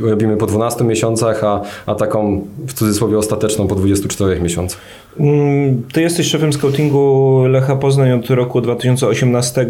e, 0.00 0.06
robimy 0.08 0.36
po 0.36 0.46
12 0.46 0.84
miesiącach, 0.84 1.44
a, 1.44 1.60
a 1.86 1.94
taką 1.94 2.46
w 2.66 2.72
cudzysłowie 2.72 3.18
ostateczną 3.18 3.66
po 3.66 3.74
24 3.74 4.40
miesiącach. 4.40 4.80
Mm, 5.20 5.82
ty 5.92 6.00
jesteś 6.00 6.26
szefem 6.26 6.52
scoutingu 6.52 7.44
Lecha 7.46 7.76
Poznań 7.76 8.12
od 8.12 8.30
roku 8.30 8.60
2018, 8.60 9.60
e, 9.60 9.66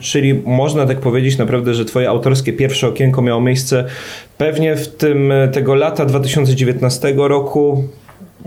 czyli 0.00 0.34
można 0.34 0.86
tak 0.86 1.00
powiedzieć 1.00 1.38
naprawdę, 1.38 1.74
że 1.74 1.84
twoje 1.84 2.08
autorskie 2.08 2.52
pierwsze 2.52 2.88
okienko 2.88 3.22
miało 3.22 3.40
miejsce 3.40 3.84
pewnie 4.38 4.76
w 4.76 4.88
tym 4.88 5.32
tego 5.52 5.74
lata 5.74 6.04
2019 6.04 7.14
roku, 7.16 7.84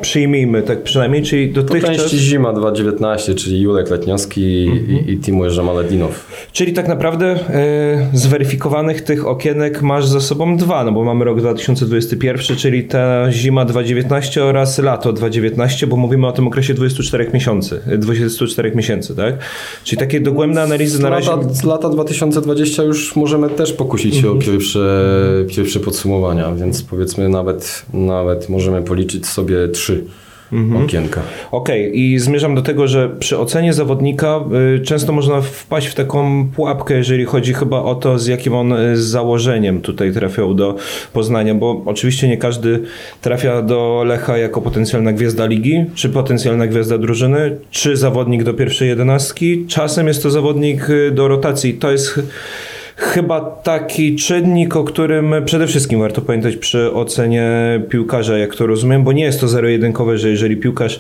Przyjmijmy, 0.02 0.64
tak 0.64 0.84
przynajmniej, 0.84 1.24
czyli 1.24 1.52
dotychczas... 1.52 1.92
Po 1.92 1.98
części 1.98 2.18
zima 2.18 2.54
2019, 2.54 3.36
czyli 3.36 3.62
Julek 3.62 3.90
Letniowski 3.90 4.68
mhm. 4.72 5.08
i, 5.08 5.12
i 5.12 5.18
Timur 5.18 5.50
Żamaledinow. 5.50 6.28
Czyli 6.52 6.74
tak 6.74 6.88
naprawdę 6.88 7.26
e, 7.50 8.10
zweryfikowanych 8.14 9.02
tych 9.02 9.28
okienek 9.28 9.82
masz 9.82 10.06
za 10.06 10.22
sobą 10.22 10.58
dwa, 10.58 10.84
no 10.84 10.92
bo 10.92 11.04
mamy 11.04 11.26
rok 11.26 11.40
2021, 11.40 12.58
czyli 12.58 12.84
ta 12.84 13.32
zima 13.32 13.66
2019 13.66 14.44
oraz 14.44 14.80
lato 14.80 15.14
2019, 15.14 15.88
bo 15.88 15.98
mówimy 15.98 16.28
o 16.28 16.32
tym 16.32 16.48
okresie 16.48 16.74
24 16.74 17.30
miesięcy, 17.34 17.82
24 17.98 18.76
miesięcy, 18.76 19.16
tak? 19.16 19.36
Czyli 19.84 20.00
takie 20.00 20.20
dogłębne 20.20 20.62
analizy 20.62 21.02
na 21.02 21.10
razie... 21.10 21.32
Lata, 21.32 21.68
lata 21.68 21.90
2020 21.90 22.84
już 22.84 23.16
możemy 23.16 23.50
też 23.50 23.74
pokusić 23.74 24.16
się 24.16 24.28
mhm. 24.28 24.38
o 24.38 24.42
pierwsze, 24.42 25.16
pierwsze 25.48 25.80
podsumowania, 25.80 26.52
więc 26.56 26.84
powiedzmy 26.84 27.30
nawet, 27.30 27.86
nawet 27.94 28.50
możemy 28.50 28.82
policzyć 28.82 29.28
sobie 29.28 29.68
trzy 29.68 29.85
trzy 29.86 30.04
mhm. 30.54 30.84
okienka. 30.84 31.22
Okej, 31.52 31.88
okay. 31.88 31.96
i 31.96 32.20
zmierzam 32.20 32.56
do 32.56 32.62
tego, 32.62 32.88
że 32.88 33.10
przy 33.20 33.38
ocenie 33.40 33.74
zawodnika 33.74 34.40
y, 34.76 34.80
często 34.80 35.14
można 35.14 35.42
wpaść 35.42 35.88
w 35.88 35.96
taką 35.96 36.48
pułapkę, 36.56 36.94
jeżeli 36.94 37.26
chodzi 37.26 37.54
chyba 37.54 37.82
o 37.82 37.96
to, 37.96 38.20
z 38.20 38.28
jakim 38.28 38.54
on 38.54 38.74
y, 38.74 38.98
założeniem 38.98 39.82
tutaj 39.82 40.12
trafiał 40.14 40.54
do 40.54 40.76
Poznania, 41.14 41.56
bo 41.56 41.82
oczywiście 41.86 42.28
nie 42.28 42.38
każdy 42.38 42.82
trafia 43.22 43.62
do 43.62 44.04
Lecha 44.08 44.38
jako 44.38 44.62
potencjalna 44.62 45.14
gwiazda 45.14 45.46
ligi, 45.46 45.86
czy 45.96 46.10
potencjalna 46.10 46.68
gwiazda 46.68 46.98
drużyny, 46.98 47.58
czy 47.72 47.98
zawodnik 47.98 48.44
do 48.44 48.54
pierwszej 48.54 48.90
jedenastki. 48.90 49.66
Czasem 49.68 50.08
jest 50.08 50.24
to 50.24 50.32
zawodnik 50.32 50.90
y, 50.90 51.12
do 51.12 51.28
rotacji. 51.28 51.74
To 51.74 51.92
jest 51.92 52.20
chyba 52.96 53.42
taki 53.42 54.16
czynnik, 54.16 54.76
o 54.76 54.84
którym 54.84 55.36
przede 55.46 55.68
wszystkim 55.68 56.00
warto 56.00 56.22
pamiętać 56.22 56.56
przy 56.56 56.94
ocenie 56.94 57.52
piłkarza, 57.90 58.38
jak 58.38 58.56
to 58.56 58.68
rozumiem, 58.68 59.04
bo 59.04 59.12
nie 59.12 59.24
jest 59.24 59.42
to 59.42 59.48
zero-jedynkowe, 59.48 60.18
że 60.18 60.30
jeżeli 60.30 60.58
piłkarz 60.58 61.00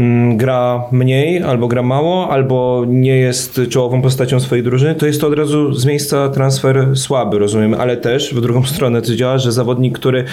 mm, 0.00 0.36
gra 0.36 0.84
mniej, 0.92 1.42
albo 1.42 1.68
gra 1.68 1.82
mało, 1.82 2.30
albo 2.30 2.84
nie 2.88 3.16
jest 3.16 3.60
czołową 3.70 4.02
postacią 4.02 4.40
swojej 4.40 4.64
drużyny, 4.64 4.94
to 4.94 5.06
jest 5.06 5.20
to 5.20 5.26
od 5.26 5.34
razu 5.34 5.72
z 5.72 5.84
miejsca 5.86 6.28
transfer 6.28 6.86
słaby, 6.94 7.38
rozumiem, 7.38 7.74
ale 7.74 7.96
też 7.96 8.34
w 8.34 8.40
drugą 8.40 8.64
stronę 8.64 9.02
to 9.02 9.14
działa, 9.16 9.38
że 9.38 9.52
zawodnik, 9.52 9.98
który 9.98 10.24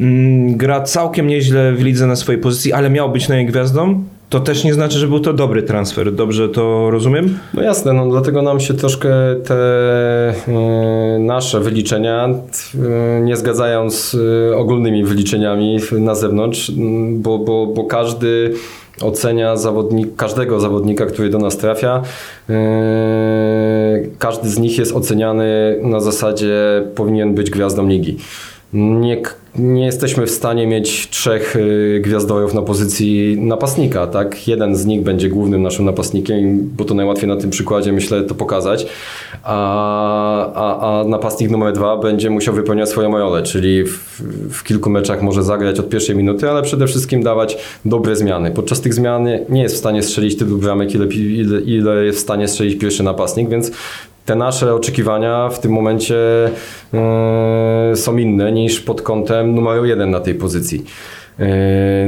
mm, 0.00 0.56
gra 0.56 0.80
całkiem 0.80 1.26
nieźle 1.26 1.72
w 1.72 1.82
lidze 1.82 2.06
na 2.06 2.16
swojej 2.16 2.40
pozycji, 2.40 2.72
ale 2.72 2.90
miał 2.90 3.12
być 3.12 3.28
na 3.28 3.36
jej 3.36 3.46
gwiazdą, 3.46 4.04
to 4.32 4.40
też 4.40 4.64
nie 4.64 4.74
znaczy, 4.74 4.98
że 4.98 5.08
był 5.08 5.20
to 5.20 5.32
dobry 5.32 5.62
transfer. 5.62 6.14
Dobrze 6.14 6.48
to 6.48 6.90
rozumiem? 6.90 7.38
No 7.54 7.62
jasne, 7.62 7.92
no 7.92 8.10
dlatego 8.10 8.42
nam 8.42 8.60
się 8.60 8.74
troszkę 8.74 9.10
te 9.46 9.54
y, 10.30 11.18
nasze 11.18 11.60
wyliczenia 11.60 12.28
y, 13.18 13.20
nie 13.22 13.36
zgadzają 13.36 13.90
z 13.90 14.14
y, 14.14 14.56
ogólnymi 14.56 15.04
wyliczeniami 15.04 15.78
na 15.92 16.14
zewnątrz, 16.14 16.72
bo, 17.12 17.38
bo, 17.38 17.66
bo 17.66 17.84
każdy 17.84 18.54
ocenia 19.02 19.56
zawodnik, 19.56 20.16
każdego 20.16 20.60
zawodnika, 20.60 21.06
który 21.06 21.30
do 21.30 21.38
nas 21.38 21.56
trafia. 21.56 22.02
Każdy 24.18 24.48
z 24.48 24.58
nich 24.58 24.78
jest 24.78 24.96
oceniany 24.96 25.78
na 25.82 26.00
zasadzie 26.00 26.82
powinien 26.94 27.34
być 27.34 27.50
gwiazdą 27.50 27.88
ligi. 27.88 28.16
Nie, 28.72 29.22
nie 29.58 29.84
jesteśmy 29.84 30.26
w 30.26 30.30
stanie 30.30 30.66
mieć 30.66 31.10
trzech 31.10 31.56
y, 31.56 32.00
gwiazdorów 32.04 32.54
na 32.54 32.62
pozycji 32.62 33.36
napastnika, 33.40 34.06
tak? 34.06 34.48
Jeden 34.48 34.76
z 34.76 34.86
nich 34.86 35.02
będzie 35.02 35.28
głównym 35.28 35.62
naszym 35.62 35.84
napastnikiem, 35.84 36.70
bo 36.76 36.84
to 36.84 36.94
najłatwiej 36.94 37.28
na 37.28 37.36
tym 37.36 37.50
przykładzie, 37.50 37.92
myślę, 37.92 38.22
to 38.22 38.34
pokazać, 38.34 38.86
a, 39.42 40.52
a, 40.54 41.00
a 41.00 41.04
napastnik 41.04 41.50
numer 41.50 41.72
dwa 41.72 41.96
będzie 41.96 42.30
musiał 42.30 42.54
wypełniać 42.54 42.88
swoją 42.88 43.18
rolę, 43.18 43.42
czyli 43.42 43.84
w, 43.84 44.22
w, 44.50 44.64
kilku 44.64 44.90
meczach 44.90 45.22
może 45.22 45.42
zagrać 45.42 45.80
od 45.80 45.88
pierwszej 45.88 46.16
minuty, 46.16 46.50
ale 46.50 46.62
przede 46.62 46.86
wszystkim 46.86 47.22
dawać 47.22 47.58
dobre 47.84 48.16
zmiany. 48.16 48.50
Podczas 48.50 48.80
tych 48.80 48.94
zmian 48.94 49.28
nie 49.48 49.62
jest 49.62 49.74
w 49.74 49.78
stanie 49.78 50.02
strzelić 50.02 50.38
tylu 50.38 50.58
bramek, 50.58 50.94
ile, 50.94 51.06
ile, 51.06 51.60
ile 51.60 52.04
jest 52.04 52.18
w 52.18 52.22
stanie 52.22 52.48
strzelić 52.48 52.78
pierwszy 52.78 53.02
napastnik, 53.02 53.48
więc 53.48 53.70
te 54.24 54.36
nasze 54.36 54.74
oczekiwania 54.74 55.48
w 55.48 55.60
tym 55.60 55.72
momencie 55.72 56.14
yy, 57.90 57.96
są 57.96 58.16
inne 58.16 58.52
niż 58.52 58.80
pod 58.80 59.02
kątem 59.02 59.54
numeru 59.54 59.84
jeden 59.84 60.10
na 60.10 60.20
tej 60.20 60.34
pozycji. 60.34 60.84
Yy, 61.38 61.46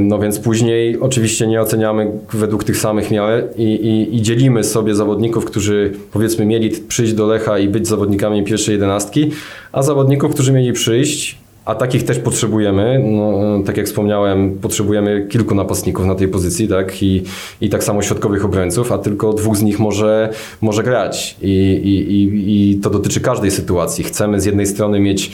no 0.01 0.19
więc 0.19 0.39
później 0.39 0.99
oczywiście 0.99 1.47
nie 1.47 1.61
oceniamy 1.61 2.11
według 2.33 2.63
tych 2.63 2.77
samych 2.77 3.11
miar 3.11 3.43
i, 3.57 3.63
i, 3.63 4.15
i, 4.15 4.21
dzielimy 4.21 4.63
sobie 4.63 4.95
zawodników, 4.95 5.45
którzy 5.45 5.93
powiedzmy 6.11 6.45
mieli 6.45 6.69
przyjść 6.69 7.13
do 7.13 7.27
Lecha 7.27 7.59
i 7.59 7.69
być 7.69 7.87
zawodnikami 7.87 8.43
pierwszej 8.43 8.73
jedenastki, 8.73 9.31
a 9.71 9.81
zawodników, 9.83 10.33
którzy 10.33 10.53
mieli 10.53 10.73
przyjść 10.73 11.44
a 11.65 11.75
takich 11.75 12.03
też 12.03 12.19
potrzebujemy. 12.19 13.01
No, 13.03 13.63
tak 13.65 13.77
jak 13.77 13.85
wspomniałem, 13.85 14.57
potrzebujemy 14.61 15.27
kilku 15.29 15.55
napastników 15.55 16.05
na 16.05 16.15
tej 16.15 16.27
pozycji, 16.27 16.67
tak? 16.67 17.03
I, 17.03 17.23
i 17.61 17.69
tak 17.69 17.83
samo 17.83 18.01
środkowych 18.01 18.45
obrońców, 18.45 18.91
a 18.91 18.97
tylko 18.97 19.33
dwóch 19.33 19.57
z 19.57 19.61
nich 19.61 19.79
może, 19.79 20.29
może 20.61 20.83
grać. 20.83 21.37
I, 21.41 21.49
i, 21.83 22.13
i, 22.13 22.71
I 22.71 22.79
to 22.79 22.89
dotyczy 22.89 23.21
każdej 23.21 23.51
sytuacji. 23.51 24.03
Chcemy 24.03 24.41
z 24.41 24.45
jednej 24.45 24.65
strony 24.67 24.99
mieć, 24.99 25.31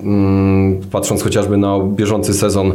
mm, 0.00 0.80
patrząc 0.90 1.22
chociażby 1.22 1.56
na 1.56 1.78
bieżący 1.80 2.34
sezon, 2.34 2.72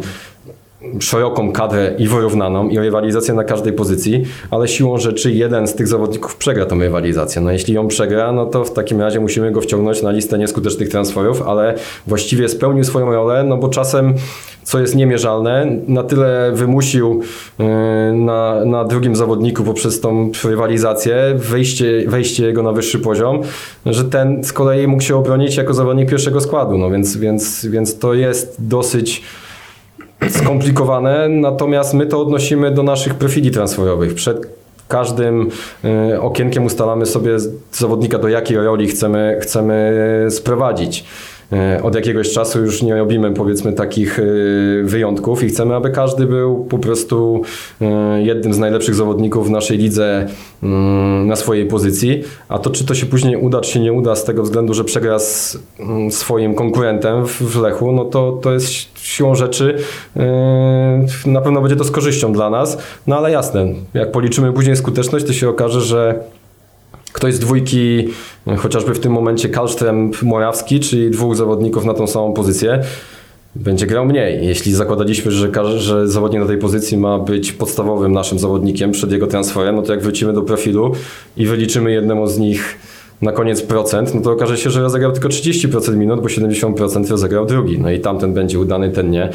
szeroką 0.99 1.51
kadrę 1.51 1.95
i 1.97 2.07
wyrównaną 2.07 2.69
i 2.69 2.79
rywalizację 2.79 3.33
na 3.33 3.43
każdej 3.43 3.73
pozycji, 3.73 4.23
ale 4.51 4.67
siłą 4.67 4.97
rzeczy 4.97 5.31
jeden 5.31 5.67
z 5.67 5.75
tych 5.75 5.87
zawodników 5.87 6.35
przegra 6.35 6.65
tą 6.65 6.79
rywalizację. 6.79 7.41
No 7.41 7.51
jeśli 7.51 7.73
ją 7.73 7.87
przegra, 7.87 8.31
no 8.31 8.45
to 8.45 8.65
w 8.65 8.73
takim 8.73 9.01
razie 9.01 9.19
musimy 9.19 9.51
go 9.51 9.61
wciągnąć 9.61 10.01
na 10.01 10.11
listę 10.11 10.37
nieskutecznych 10.37 10.89
transferów, 10.89 11.41
ale 11.41 11.75
właściwie 12.07 12.49
spełnił 12.49 12.83
swoją 12.83 13.11
rolę, 13.11 13.43
no 13.43 13.57
bo 13.57 13.69
czasem 13.69 14.13
co 14.63 14.79
jest 14.79 14.95
niemierzalne, 14.95 15.67
na 15.87 16.03
tyle 16.03 16.51
wymusił 16.53 17.21
yy, 17.59 17.65
na, 18.13 18.65
na 18.65 18.85
drugim 18.85 19.15
zawodniku 19.15 19.63
poprzez 19.63 20.01
tą 20.01 20.31
rywalizację 20.43 21.15
wejście, 21.35 22.03
wejście 22.07 22.45
jego 22.45 22.63
na 22.63 22.71
wyższy 22.71 22.99
poziom, 22.99 23.41
że 23.85 24.05
ten 24.05 24.43
z 24.43 24.53
kolei 24.53 24.87
mógł 24.87 25.03
się 25.03 25.15
obronić 25.15 25.57
jako 25.57 25.73
zawodnik 25.73 26.09
pierwszego 26.09 26.41
składu, 26.41 26.77
no 26.77 26.89
więc, 26.89 27.17
więc, 27.17 27.65
więc 27.65 27.99
to 27.99 28.13
jest 28.13 28.55
dosyć 28.59 29.23
skomplikowane, 30.29 31.29
natomiast 31.29 31.93
my 31.93 32.05
to 32.05 32.21
odnosimy 32.21 32.71
do 32.71 32.83
naszych 32.83 33.13
profili 33.13 33.51
transferowych. 33.51 34.13
Przed 34.13 34.47
każdym 34.87 35.49
y, 36.13 36.21
okienkiem 36.21 36.65
ustalamy 36.65 37.05
sobie 37.05 37.31
zawodnika, 37.71 38.17
do 38.17 38.27
jakiej 38.27 38.57
roli 38.57 38.87
chcemy, 38.87 39.37
chcemy 39.41 39.95
sprowadzić. 40.29 41.05
E, 41.53 41.83
od 41.83 41.95
jakiegoś 41.95 42.33
czasu 42.33 42.61
już 42.61 42.83
nie 42.83 42.95
robimy 42.95 43.33
powiedzmy 43.33 43.73
takich 43.73 44.19
e, 44.19 44.23
wyjątków 44.83 45.43
i 45.43 45.47
chcemy, 45.47 45.75
aby 45.75 45.89
każdy 45.89 46.25
był 46.25 46.65
po 46.65 46.77
prostu 46.77 47.41
e, 47.81 48.21
jednym 48.21 48.53
z 48.53 48.57
najlepszych 48.57 48.95
zawodników 48.95 49.47
w 49.47 49.51
naszej 49.51 49.77
lidze 49.77 50.27
mm, 50.63 51.27
na 51.27 51.35
swojej 51.35 51.65
pozycji, 51.65 52.23
a 52.49 52.59
to 52.59 52.69
czy 52.69 52.85
to 52.85 52.95
się 52.95 53.05
później 53.05 53.37
uda, 53.37 53.61
czy 53.61 53.71
się 53.71 53.79
nie 53.79 53.93
uda 53.93 54.15
z 54.15 54.23
tego 54.23 54.43
względu, 54.43 54.73
że 54.73 54.83
przegra 54.83 55.19
z 55.19 55.57
mm, 55.79 56.11
swoim 56.11 56.55
konkurentem 56.55 57.25
w 57.25 57.55
Lechu, 57.61 57.91
no 57.91 58.05
to, 58.05 58.31
to 58.31 58.53
jest 58.53 58.69
siłą 58.95 59.35
rzeczy 59.35 59.77
na 61.25 61.41
pewno 61.41 61.61
będzie 61.61 61.75
to 61.75 61.83
z 61.83 61.91
korzyścią 61.91 62.33
dla 62.33 62.49
nas, 62.49 62.77
no 63.07 63.17
ale 63.17 63.31
jasne, 63.31 63.65
jak 63.93 64.11
policzymy 64.11 64.53
później 64.53 64.75
skuteczność, 64.75 65.25
to 65.25 65.33
się 65.33 65.49
okaże, 65.49 65.81
że 65.81 66.19
ktoś 67.17 67.33
z 67.33 67.39
dwójki, 67.39 68.07
chociażby 68.57 68.93
w 68.93 68.99
tym 68.99 69.11
momencie 69.11 69.49
Kalsztrem 69.49 70.11
Morawski, 70.21 70.79
czyli 70.79 71.11
dwóch 71.11 71.35
zawodników 71.35 71.85
na 71.85 71.93
tą 71.93 72.07
samą 72.07 72.33
pozycję, 72.33 72.79
będzie 73.55 73.87
grał 73.87 74.05
mniej. 74.05 74.45
Jeśli 74.45 74.73
zakładaliśmy, 74.73 75.31
że, 75.31 75.51
że 75.77 76.07
zawodnik 76.07 76.41
na 76.41 76.47
tej 76.47 76.57
pozycji 76.57 76.97
ma 76.97 77.19
być 77.19 77.51
podstawowym 77.51 78.11
naszym 78.11 78.39
zawodnikiem 78.39 78.91
przed 78.91 79.11
jego 79.11 79.27
transferem, 79.27 79.75
no 79.75 79.81
to 79.81 79.93
jak 79.93 80.03
wrócimy 80.03 80.33
do 80.33 80.41
profilu 80.41 80.91
i 81.37 81.45
wyliczymy 81.45 81.91
jednemu 81.91 82.27
z 82.27 82.37
nich 82.37 82.77
na 83.21 83.31
koniec 83.31 83.61
procent, 83.61 84.15
no 84.15 84.21
to 84.21 84.31
okaże 84.31 84.57
się, 84.57 84.69
że 84.69 84.81
rozegrał 84.81 85.11
tylko 85.11 85.29
30% 85.29 85.95
minut, 85.95 86.21
bo 86.21 86.27
70% 86.27 87.09
rozegrał 87.09 87.45
drugi. 87.45 87.79
No 87.79 87.91
i 87.91 87.99
tamten 87.99 88.33
będzie 88.33 88.59
udany, 88.59 88.89
ten 88.89 89.09
nie. 89.11 89.29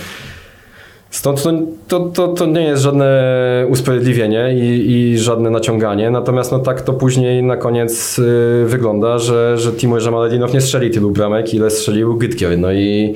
Stąd 1.12 1.42
to, 1.42 1.52
to, 1.88 2.00
to, 2.00 2.28
to, 2.28 2.46
nie 2.46 2.62
jest 2.62 2.82
żadne 2.82 3.66
usprawiedliwienie 3.68 4.54
i, 4.54 4.92
i, 4.92 5.18
żadne 5.18 5.50
naciąganie, 5.50 6.10
natomiast 6.10 6.52
no 6.52 6.58
tak 6.58 6.80
to 6.80 6.92
później 6.92 7.42
na 7.42 7.56
koniec 7.56 8.18
y, 8.18 8.64
wygląda, 8.66 9.18
że, 9.18 9.58
że 9.58 9.72
Timur 9.72 10.00
Żamaledinow 10.00 10.54
nie 10.54 10.60
strzeli 10.60 10.90
tylu 10.90 11.10
bramek, 11.10 11.54
ile 11.54 11.70
strzelił 11.70 12.16
Gytkier. 12.16 12.58
No 12.58 12.72
i, 12.72 13.14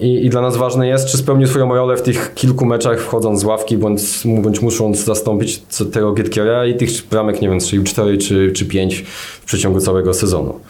i, 0.00 0.26
i, 0.26 0.30
dla 0.30 0.40
nas 0.40 0.56
ważne 0.56 0.88
jest, 0.88 1.08
czy 1.08 1.16
spełnił 1.16 1.46
swoją 1.46 1.74
rolę 1.74 1.96
w 1.96 2.02
tych 2.02 2.34
kilku 2.34 2.66
meczach, 2.66 3.00
wchodząc 3.00 3.40
z 3.40 3.44
ławki, 3.44 3.78
bądź, 3.78 4.02
bądź 4.42 4.62
musząc 4.62 5.04
zastąpić 5.04 5.62
tego 5.92 6.12
Gytkiera 6.12 6.66
i 6.66 6.74
tych 6.74 6.90
bramek, 7.10 7.42
nie 7.42 7.48
wiem, 7.48 7.60
strzelił 7.60 7.84
4 7.84 8.18
czy, 8.18 8.52
czy 8.52 8.64
5 8.66 9.04
w 9.42 9.44
przeciągu 9.44 9.80
całego 9.80 10.14
sezonu. 10.14 10.60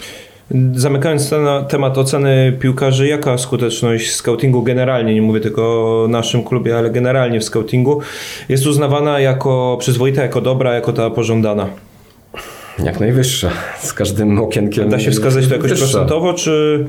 Zamykając 0.75 1.31
ten 1.31 1.47
temat 1.69 1.99
oceny 1.99 2.57
piłkarzy, 2.61 3.09
jaka 3.09 3.39
skuteczność 3.39 4.15
scoutingu 4.15 4.63
generalnie, 4.63 5.15
nie 5.15 5.23
mówię 5.23 5.41
tylko 5.41 5.63
o 5.63 6.09
naszym 6.09 6.45
klubie, 6.45 6.79
ale 6.79 6.91
generalnie 6.91 7.41
w 7.41 7.45
scoutingu, 7.45 8.01
jest 8.49 8.67
uznawana 8.67 9.21
jako 9.21 9.77
przyzwoita, 9.81 10.23
jako 10.23 10.41
dobra, 10.41 10.75
jako 10.75 10.93
ta 10.93 11.11
pożądana? 11.11 11.67
Jak 12.85 13.01
najwyższa. 13.01 13.51
Z 13.81 13.93
każdym 13.93 14.41
okienkiem. 14.41 14.89
Da 14.89 14.99
się 14.99 15.11
wskazać 15.11 15.47
to 15.47 15.55
jakoś 15.55 15.71
wyższa. 15.71 15.85
procentowo, 15.87 16.35
czy. 16.35 16.87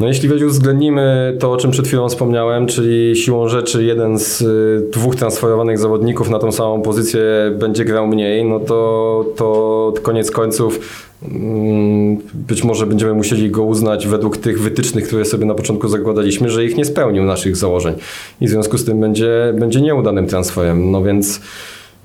No 0.00 0.08
jeśli 0.08 0.44
uwzględnimy 0.44 1.36
to, 1.40 1.52
o 1.52 1.56
czym 1.56 1.70
przed 1.70 1.86
chwilą 1.86 2.08
wspomniałem, 2.08 2.66
czyli 2.66 3.16
siłą 3.16 3.48
rzeczy 3.48 3.84
jeden 3.84 4.18
z 4.18 4.40
y, 4.40 4.90
dwóch 4.92 5.16
transferowanych 5.16 5.78
zawodników 5.78 6.30
na 6.30 6.38
tą 6.38 6.52
samą 6.52 6.82
pozycję 6.82 7.20
będzie 7.58 7.84
grał 7.84 8.06
mniej, 8.06 8.44
no 8.44 8.60
to, 8.60 9.24
to 9.36 9.92
koniec 10.02 10.30
końców 10.30 10.80
mm, 11.32 12.16
być 12.34 12.64
może 12.64 12.86
będziemy 12.86 13.14
musieli 13.14 13.50
go 13.50 13.64
uznać 13.64 14.06
według 14.06 14.36
tych 14.36 14.60
wytycznych, 14.60 15.06
które 15.06 15.24
sobie 15.24 15.46
na 15.46 15.54
początku 15.54 15.88
zakładaliśmy, 15.88 16.50
że 16.50 16.64
ich 16.64 16.76
nie 16.76 16.84
spełnił 16.84 17.24
naszych 17.24 17.56
założeń 17.56 17.94
i 18.40 18.46
w 18.46 18.50
związku 18.50 18.78
z 18.78 18.84
tym 18.84 19.00
będzie, 19.00 19.54
będzie 19.58 19.80
nieudanym 19.80 20.26
transferem. 20.26 20.90
No 20.90 21.02
więc 21.02 21.40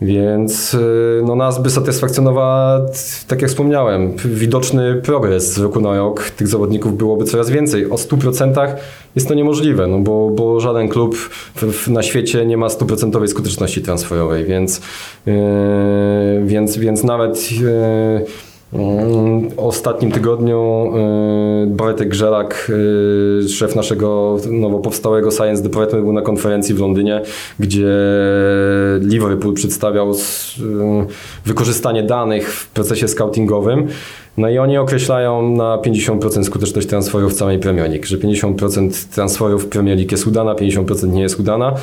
więc 0.02 0.74
y, 0.74 1.22
no, 1.26 1.36
nas 1.36 1.62
by 1.62 1.70
satysfakcjonował, 1.70 2.82
tak 3.28 3.42
jak 3.42 3.52
wspomniałem, 3.52 4.14
widoczny 4.26 4.96
progres 4.96 5.54
z 5.54 5.58
roku 5.58 5.82
na 5.82 5.98
rok. 5.98 6.30
Tych 6.30 6.48
zawodników 6.48 6.98
byłoby 6.98 7.26
coraz 7.26 7.50
więcej. 7.50 7.90
O 7.90 7.96
100% 7.96 8.76
jest 9.16 9.28
to 9.28 9.34
niemożliwe, 9.34 9.88
no 9.88 10.00
bo, 10.00 10.30
bo 10.30 10.60
żaden 10.60 10.88
klub 10.88 11.16
w, 11.16 11.64
w, 11.72 11.88
na 11.88 12.04
świecie 12.04 12.46
nie 12.46 12.58
ma 12.58 12.70
stuprocentowej 12.70 13.28
skuteczności 13.28 13.82
transferowej, 13.82 14.46
więc, 14.46 14.82
yy, 15.26 15.34
więc, 16.46 16.78
więc 16.78 17.04
nawet 17.04 17.52
yy, 17.52 18.26
ostatnim 19.58 20.12
tygodniu 20.12 20.92
y, 21.64 21.68
Bartek 21.68 22.10
Grzelak, 22.10 22.72
y, 23.46 23.50
szef 23.50 23.76
naszego 23.76 24.38
nowo 24.52 24.80
powstałego 24.80 25.32
Science 25.32 25.64
Department 25.64 26.04
był 26.04 26.14
na 26.14 26.22
konferencji 26.22 26.76
w 26.76 26.80
Londynie, 26.80 27.22
gdzie 27.60 27.88
Liverpool 29.02 29.54
przedstawiał 29.54 30.12
y, 30.12 30.16
wykorzystanie 31.46 32.04
danych 32.04 32.54
w 32.54 32.70
procesie 32.70 33.08
scoutingowym. 33.08 33.88
No 34.38 34.50
i 34.50 34.58
oni 34.58 34.78
określają 34.78 35.56
na 35.56 35.78
50% 35.78 36.44
skuteczność 36.44 36.88
transferów 36.88 37.34
w 37.34 37.36
całej 37.36 37.60
Premier 37.60 37.90
League, 37.90 38.06
że 38.06 38.18
50% 38.18 39.14
transferów 39.16 39.64
w 39.64 39.68
Premier 39.68 39.98
League 39.98 40.12
jest 40.12 40.28
udana, 40.28 40.54
50% 40.54 41.14
nie 41.14 41.22
jest 41.22 41.40
udana. 41.40 41.74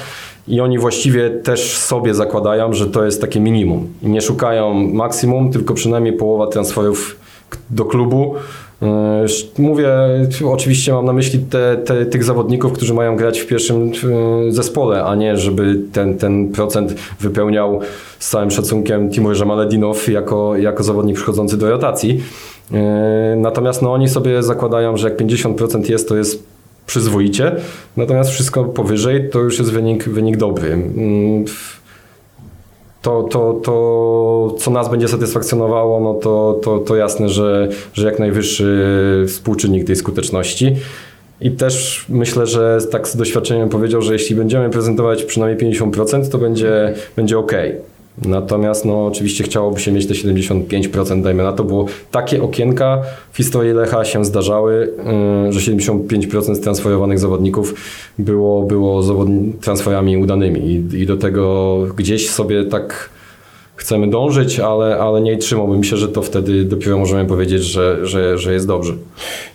I 0.49 0.61
oni 0.61 0.78
właściwie 0.78 1.30
też 1.30 1.78
sobie 1.78 2.14
zakładają, 2.14 2.72
że 2.72 2.86
to 2.86 3.05
jest 3.05 3.20
takie 3.20 3.40
minimum. 3.40 3.88
I 4.03 4.09
nie 4.09 4.20
szukają 4.20 4.74
maksimum, 4.74 5.53
tylko 5.53 5.74
przynajmniej 5.74 6.12
połowa 6.12 6.47
transferów 6.47 7.16
do 7.70 7.84
klubu. 7.84 8.34
E, 8.82 9.26
mówię, 9.59 9.88
oczywiście 10.45 10.93
mam 10.93 11.05
na 11.05 11.12
myśli 11.12 11.38
te, 11.38 11.76
te, 11.76 12.07
tych 12.07 12.24
zawodników, 12.24 12.72
którzy 12.72 12.95
mają 12.95 13.16
grać 13.16 13.40
w 13.40 13.47
pierwszym 13.47 13.93
e, 14.49 14.53
zespole, 14.53 15.05
a 15.05 15.14
nie 15.14 15.36
żeby 15.36 15.80
ten, 15.93 16.18
ten 16.18 16.53
procent 16.53 16.95
wypełniał 17.20 17.80
z 18.18 18.30
całym 18.30 18.51
szacunkiem 18.51 19.11
Timur 19.11 19.34
Żamaledinow 19.34 20.09
jako, 20.09 20.57
jako 20.57 20.82
zawodnik 20.82 21.16
przychodzący 21.16 21.59
do 21.59 21.70
rotacji. 21.70 22.22
E, 22.72 23.36
natomiast 23.36 23.82
no, 23.82 23.93
oni 23.93 24.09
sobie 24.09 24.43
zakładają, 24.43 24.97
że 24.97 25.09
jak 25.09 25.18
50% 25.18 25.90
jest, 25.90 26.09
to 26.09 26.16
jest 26.16 26.51
przyzwoicie, 26.87 27.57
natomiast 27.97 28.30
wszystko 28.30 28.64
powyżej 28.64 29.30
to 29.30 29.39
już 29.39 29.59
jest 29.59 29.72
wynik, 29.72 30.09
wynik 30.09 30.37
dobry. 30.37 30.72
Mm, 30.72 31.45
to, 33.03 33.22
to, 33.22 33.61
to, 33.64 34.57
co 34.59 34.70
nas 34.70 34.91
będzie 34.91 35.09
satysfakcjonowało, 35.09 36.01
no 36.01 36.14
to, 36.14 36.61
to, 36.62 36.78
to 36.78 36.97
jasne, 36.97 37.28
że, 37.28 37.68
że 37.95 38.07
jak 38.07 38.18
najwyższy 38.18 39.24
współczynnik 39.28 39.87
tej 39.87 39.97
skuteczności. 39.97 40.76
I 41.41 41.51
też 41.51 42.05
myślę, 42.09 42.47
że 42.47 42.78
tak 42.91 43.09
z 43.09 43.16
doświadczeniem 43.16 43.68
powiedział, 43.68 44.03
że 44.03 44.12
jeśli 44.12 44.37
będziemy 44.37 44.70
prezentować 44.70 45.24
przynajmniej 45.24 45.72
50%, 45.74 46.28
to 46.28 46.39
będzie, 46.39 46.95
będzie 47.16 47.39
ok. 47.39 47.53
Natomiast 48.18 48.84
no, 48.84 49.06
oczywiście 49.06 49.44
chciałoby 49.44 49.80
się 49.80 49.92
mieć 49.92 50.06
te 50.06 50.14
75%, 50.14 51.22
dajmy 51.22 51.42
na 51.42 51.52
to, 51.52 51.64
bo 51.64 51.86
takie 52.10 52.42
okienka 52.42 53.02
w 53.32 53.36
historii 53.36 53.72
Lecha 53.72 54.04
się 54.04 54.24
zdarzały, 54.24 54.92
yy, 55.44 55.52
że 55.52 55.72
75% 55.72 56.62
transferowanych 56.62 57.18
zawodników 57.18 57.74
było, 58.18 58.62
było 58.62 59.02
transferami 59.60 60.16
udanymi. 60.16 60.60
I, 60.60 61.00
i 61.02 61.06
do 61.06 61.16
tego 61.16 61.78
gdzieś 61.96 62.30
sobie 62.30 62.64
tak 62.64 63.10
chcemy 63.83 64.11
dążyć, 64.11 64.61
ale, 64.61 64.99
ale 64.99 65.20
nie 65.20 65.37
trzymałbym 65.37 65.85
się, 65.85 65.97
że 65.97 66.09
to 66.09 66.22
wtedy 66.22 66.64
dopiero 66.64 66.99
możemy 66.99 67.24
powiedzieć, 67.24 67.62
że, 67.62 68.07
że, 68.07 68.39
że 68.39 68.53
jest 68.53 68.66
dobrze. 68.66 68.93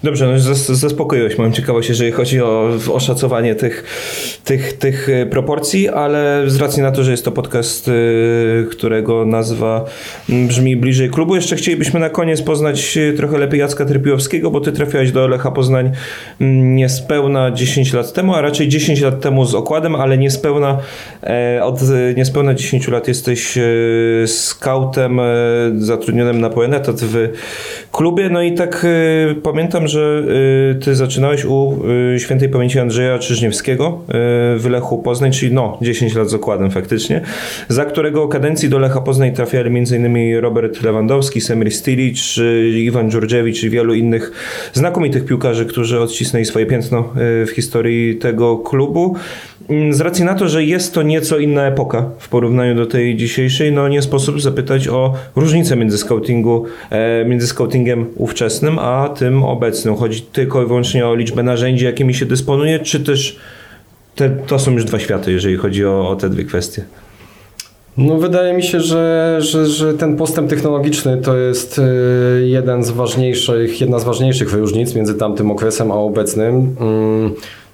Dobrze, 0.04 0.28
no 0.28 0.54
zaspokoiłeś 0.76 1.38
moją 1.38 1.52
ciekawość, 1.52 1.90
jeżeli 1.90 2.12
chodzi 2.12 2.42
o 2.42 2.70
oszacowanie 2.94 3.56
tych, 3.56 3.84
tych, 4.46 4.74
tych 4.74 5.10
e, 5.10 5.26
proporcji, 5.26 5.90
ale 5.90 6.44
z 6.48 6.56
racji 6.58 6.84
na 6.84 6.92
to, 6.92 7.04
że 7.04 7.12
jest 7.12 7.26
to 7.26 7.32
podcast, 7.32 7.88
e, 7.88 7.92
którego 8.64 9.26
nazwa 9.26 9.86
brzmi 10.30 10.76
bliżej 10.76 11.10
klubu, 11.10 11.36
jeszcze 11.36 11.56
chcielibyśmy 11.56 12.00
na 12.00 12.10
koniec 12.10 12.42
poznać 12.42 12.98
e, 12.98 13.14
trochę 13.14 13.38
lepiej 13.38 13.60
Jacka 13.60 13.86
Trypiłowskiego, 13.86 14.52
bo 14.52 14.62
ty 14.62 14.72
trafiałeś 14.72 15.12
do 15.12 15.28
Lecha 15.28 15.52
Poznań 15.52 15.92
niespełna 16.40 17.52
10 17.52 17.94
lat 17.94 18.14
temu, 18.14 18.34
a 18.34 18.42
raczej 18.42 18.68
10 18.68 19.02
lat 19.02 19.22
temu 19.22 19.46
z 19.46 19.56
okładem, 19.56 19.96
ale 19.96 20.18
niespełna 20.18 20.78
od 21.62 21.82
niespełna 22.16 22.54
10 22.54 22.88
lat 22.88 23.08
jesteś 23.08 23.58
skautem 24.26 25.20
zatrudnionym 25.78 26.42
na 26.42 26.50
pełen 26.50 26.74
etat 26.74 27.02
w 27.02 27.30
klubie. 27.92 28.30
No 28.30 28.42
i 28.42 28.54
tak 28.54 28.86
pamiętam, 29.44 29.88
że 29.88 30.24
ty 30.82 30.96
zaczynałeś 30.96 31.46
u 31.46 31.84
świętej 32.18 32.50
pamięci 32.50 32.80
Andrzeja 32.80 33.20
Czyżniewskiego 33.20 34.00
w 34.58 34.66
Lechu 34.70 34.98
Poznań, 34.98 35.32
czyli 35.32 35.54
no 35.54 35.78
10 35.82 36.16
lat 36.16 36.30
z 36.30 36.34
okładem 36.34 36.72
faktycznie, 36.72 37.22
za 37.68 37.86
którego 37.86 38.28
kadencji 38.28 38.70
do 38.70 38.80
Lecha 38.80 39.02
Poznań 39.02 39.32
trafiali 39.32 39.68
m.in. 39.68 40.40
Robert 40.40 40.84
Lewandowski, 40.84 41.42
Semir 41.42 41.72
Stilic, 41.72 42.36
Iwan 42.76 43.10
Dżurdziewicz 43.10 43.64
i 43.64 43.70
wielu 43.70 43.94
innych 43.94 44.32
znakomitych 44.74 45.26
piłkarzy, 45.26 45.66
którzy 45.66 46.00
odcisnęli 46.00 46.46
swoje 46.46 46.66
piętno 46.66 47.10
w 47.16 47.50
historii 47.56 48.16
tego 48.16 48.58
klubu. 48.58 49.16
Mm, 49.70 49.94
z 49.94 50.02
racji 50.02 50.26
na 50.26 50.36
to, 50.36 50.50
że 50.50 50.64
jest 50.64 50.94
to 50.94 51.02
nieco 51.02 51.38
inna 51.38 51.68
epoka 51.68 52.10
w 52.20 52.30
porównaniu 52.30 52.76
do 52.76 52.86
tej 52.86 53.16
dzisiejszej, 53.16 53.72
no 53.72 53.88
nie 53.88 54.02
sposób 54.02 54.42
zapytać 54.42 54.88
o 54.88 55.14
różnicę 55.36 55.76
między, 55.76 55.98
scoutingu, 55.98 56.66
e, 56.90 57.26
między 57.26 57.48
scoutingiem 57.48 58.06
ówczesnym 58.16 58.80
a 58.80 59.10
tym 59.10 59.44
obecnym. 59.44 59.96
Chodzi 59.96 60.22
tylko 60.22 60.64
i 60.64 60.66
wyłącznie 60.66 61.08
o 61.08 61.16
liczbę 61.16 61.44
narzędzi, 61.44 61.86
jakimi 61.86 62.14
się 62.14 62.26
dysponuje, 62.26 62.80
czy 62.80 63.00
też 63.00 63.40
te, 64.16 64.30
to 64.30 64.60
są 64.60 64.72
już 64.72 64.86
dwa 64.86 65.00
światy, 65.00 65.32
jeżeli 65.32 65.58
chodzi 65.58 65.86
o, 65.86 66.10
o 66.10 66.16
te 66.16 66.30
dwie 66.30 66.44
kwestie? 66.44 66.84
No, 67.98 68.18
wydaje 68.18 68.54
mi 68.54 68.64
się, 68.64 68.80
że, 68.80 69.38
że, 69.40 69.66
że 69.66 69.94
ten 69.94 70.16
postęp 70.16 70.50
technologiczny 70.50 71.18
to 71.18 71.38
jest 71.38 71.80
e, 71.80 71.84
jeden 72.42 72.84
z 72.84 72.90
ważniejszych, 72.90 73.82
jedna 73.82 74.00
z 74.00 74.04
ważniejszych 74.04 74.54
różnic 74.54 74.96
między 74.96 75.16
tamtym 75.16 75.52
okresem 75.52 75.92
a 75.92 75.96
obecnym. 75.96 76.76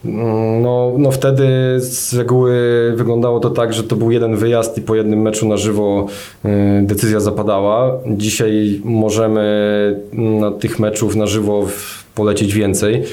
Mm, 0.05 0.61
no, 0.61 0.93
no 0.97 1.11
wtedy 1.11 1.47
z 1.79 2.13
reguły 2.13 2.53
wyglądało 2.95 3.39
to 3.39 3.49
tak, 3.49 3.73
że 3.73 3.83
to 3.83 3.95
był 3.95 4.11
jeden 4.11 4.35
wyjazd 4.35 4.77
i 4.77 4.81
po 4.81 4.95
jednym 4.95 5.21
meczu 5.21 5.47
na 5.47 5.57
żywo 5.57 6.07
y, 6.45 6.49
decyzja 6.81 7.19
zapadała. 7.19 7.99
Dzisiaj 8.07 8.81
możemy 8.83 10.01
na 10.13 10.51
tych 10.51 10.79
meczów 10.79 11.15
na 11.15 11.25
żywo 11.25 11.67
polecieć 12.15 12.53
więcej. 12.53 13.03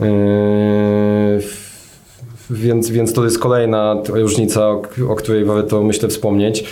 Y, 0.00 0.04
więc, 2.50 2.90
więc 2.90 3.12
to 3.12 3.24
jest 3.24 3.38
kolejna 3.38 3.96
różnica, 4.08 4.68
o 5.08 5.16
której 5.16 5.44
warto 5.44 5.82
myślę 5.82 6.08
wspomnieć. 6.08 6.64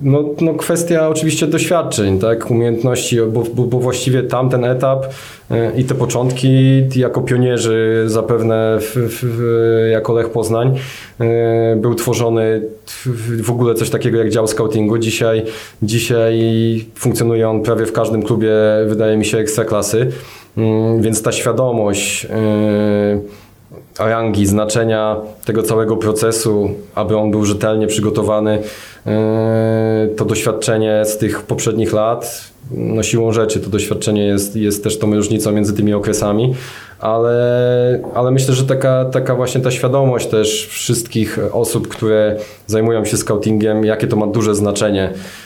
No, 0.00 0.24
no 0.40 0.54
kwestia 0.54 1.08
oczywiście 1.08 1.46
doświadczeń, 1.46 2.18
tak, 2.18 2.50
umiejętności, 2.50 3.18
bo, 3.32 3.42
bo, 3.54 3.62
bo 3.62 3.78
właściwie 3.78 4.22
tamten 4.22 4.64
etap 4.64 5.06
e, 5.50 5.72
i 5.76 5.84
te 5.84 5.94
początki 5.94 6.82
jako 6.96 7.20
pionierzy 7.20 8.04
zapewne 8.06 8.78
w, 8.80 8.94
w, 8.94 9.88
jako 9.92 10.12
Lech 10.12 10.30
Poznań 10.30 10.78
e, 11.20 11.76
był 11.76 11.94
tworzony 11.94 12.62
w 13.42 13.50
ogóle 13.50 13.74
coś 13.74 13.90
takiego 13.90 14.18
jak 14.18 14.30
dział 14.30 14.46
scoutingu. 14.46 14.98
Dzisiaj, 14.98 15.42
dzisiaj 15.82 16.40
funkcjonuje 16.94 17.48
on 17.48 17.62
prawie 17.62 17.86
w 17.86 17.92
każdym 17.92 18.22
klubie, 18.22 18.52
wydaje 18.86 19.16
mi 19.16 19.24
się, 19.24 19.38
ekstraklasy, 19.38 20.10
mm, 20.56 21.02
więc 21.02 21.22
ta 21.22 21.32
świadomość 21.32 22.24
e, 22.24 23.45
rangi, 23.98 24.46
znaczenia 24.46 25.16
tego 25.44 25.62
całego 25.62 25.96
procesu, 25.96 26.70
aby 26.94 27.16
on 27.16 27.30
był 27.30 27.44
rzetelnie 27.44 27.86
przygotowany, 27.86 28.62
e, 29.06 30.08
to 30.16 30.24
doświadczenie 30.24 31.02
z 31.04 31.18
tych 31.18 31.42
poprzednich 31.42 31.92
lat, 31.92 32.50
no 32.70 33.02
siłą 33.02 33.32
rzeczy 33.32 33.60
to 33.60 33.70
doświadczenie 33.70 34.24
jest, 34.24 34.56
jest 34.56 34.84
też 34.84 34.98
tą 34.98 35.14
różnicą 35.14 35.52
między 35.52 35.72
tymi 35.72 35.94
okresami, 35.94 36.54
ale, 36.98 38.00
ale 38.14 38.30
myślę, 38.30 38.54
że 38.54 38.64
taka, 38.64 39.04
taka 39.04 39.34
właśnie 39.34 39.60
ta 39.60 39.70
świadomość 39.70 40.26
też 40.26 40.66
wszystkich 40.66 41.38
osób, 41.52 41.88
które 41.88 42.36
zajmują 42.66 43.04
się 43.04 43.16
scoutingiem, 43.16 43.84
jakie 43.84 44.06
to 44.06 44.16
ma 44.16 44.26
duże 44.26 44.54
znaczenie. 44.54 45.12
Yy, 45.12 45.45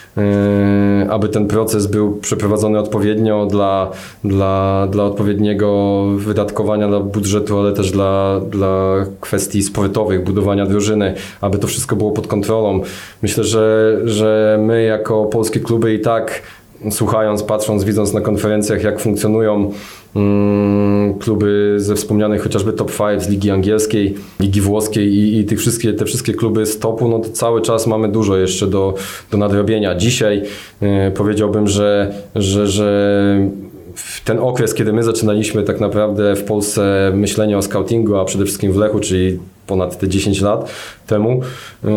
aby 1.08 1.28
ten 1.28 1.46
proces 1.46 1.86
był 1.86 2.12
przeprowadzony 2.16 2.78
odpowiednio 2.78 3.46
dla, 3.46 3.90
dla, 4.24 4.86
dla 4.90 5.04
odpowiedniego 5.04 6.04
wydatkowania 6.16 6.88
dla 6.88 7.00
budżetu, 7.00 7.58
ale 7.58 7.72
też 7.72 7.90
dla, 7.90 8.40
dla 8.50 9.04
kwestii 9.20 9.62
sportowych, 9.62 10.24
budowania 10.24 10.66
drużyny, 10.66 11.14
aby 11.40 11.58
to 11.58 11.66
wszystko 11.66 11.96
było 11.96 12.12
pod 12.12 12.26
kontrolą. 12.26 12.80
Myślę, 13.22 13.44
że, 13.44 13.96
że 14.04 14.58
my 14.62 14.82
jako 14.82 15.24
polskie 15.24 15.60
kluby 15.60 15.94
i 15.94 16.00
tak 16.00 16.42
słuchając, 16.90 17.42
patrząc, 17.42 17.84
widząc 17.84 18.12
na 18.12 18.20
konferencjach, 18.20 18.82
jak 18.82 19.00
funkcjonują 19.00 19.70
mm, 20.16 21.14
kluby 21.18 21.74
ze 21.76 21.94
wspomnianych 21.94 22.42
chociażby 22.42 22.72
top 22.72 22.92
5 22.96 23.22
z 23.22 23.28
Ligi 23.28 23.50
Angielskiej, 23.50 24.14
Ligi 24.40 24.60
Włoskiej 24.60 25.08
i, 25.08 25.38
i 25.38 25.44
tych 25.44 25.58
wszystkie, 25.58 25.92
te 25.92 26.04
wszystkie 26.04 26.34
kluby 26.34 26.66
z 26.66 26.78
topu, 26.78 27.08
no 27.08 27.18
to 27.18 27.30
cały 27.30 27.62
czas 27.62 27.86
mamy 27.86 28.08
dużo 28.08 28.36
jeszcze 28.36 28.66
do, 28.66 28.94
do 29.30 29.38
nadrobienia. 29.38 29.94
Dzisiaj 29.94 30.42
y, 30.82 31.10
powiedziałbym, 31.10 31.66
że, 31.66 32.14
że, 32.34 32.66
że 32.66 33.50
w 33.94 34.24
ten 34.24 34.38
okres, 34.38 34.74
kiedy 34.74 34.92
my 34.92 35.02
zaczynaliśmy 35.02 35.62
tak 35.62 35.80
naprawdę 35.80 36.36
w 36.36 36.44
Polsce 36.44 37.12
myślenie 37.14 37.58
o 37.58 37.62
scoutingu, 37.62 38.16
a 38.16 38.24
przede 38.24 38.44
wszystkim 38.44 38.72
w 38.72 38.76
Lechu, 38.76 39.00
czyli 39.00 39.38
ponad 39.66 39.98
te 39.98 40.08
10 40.08 40.40
lat 40.40 40.70
temu, 41.06 41.40
y, 41.84 41.88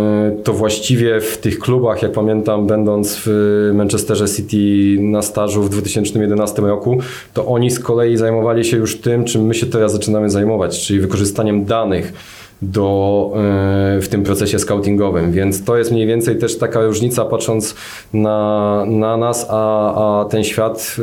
to 0.43 0.53
właściwie 0.53 1.21
w 1.21 1.37
tych 1.37 1.59
klubach, 1.59 2.01
jak 2.01 2.11
pamiętam, 2.11 2.67
będąc 2.67 3.21
w 3.25 3.71
Manchesterze 3.73 4.25
City 4.27 5.01
na 5.01 5.21
stażu 5.21 5.63
w 5.63 5.69
2011 5.69 6.61
roku, 6.61 6.97
to 7.33 7.45
oni 7.45 7.71
z 7.71 7.79
kolei 7.79 8.17
zajmowali 8.17 8.65
się 8.65 8.77
już 8.77 9.01
tym, 9.01 9.25
czym 9.25 9.45
my 9.45 9.53
się 9.53 9.65
teraz 9.65 9.91
zaczynamy 9.91 10.29
zajmować, 10.29 10.87
czyli 10.87 10.99
wykorzystaniem 10.99 11.65
danych 11.65 12.13
do, 12.71 13.31
y, 13.97 14.01
w 14.01 14.07
tym 14.07 14.23
procesie 14.23 14.59
scoutingowym, 14.59 15.31
więc 15.31 15.63
to 15.63 15.77
jest 15.77 15.91
mniej 15.91 16.07
więcej 16.07 16.37
też 16.37 16.57
taka 16.57 16.81
różnica 16.81 17.25
patrząc 17.25 17.75
na, 18.13 18.83
na 18.87 19.17
nas, 19.17 19.47
a, 19.49 20.21
a 20.21 20.25
ten 20.25 20.43
świat 20.43 20.95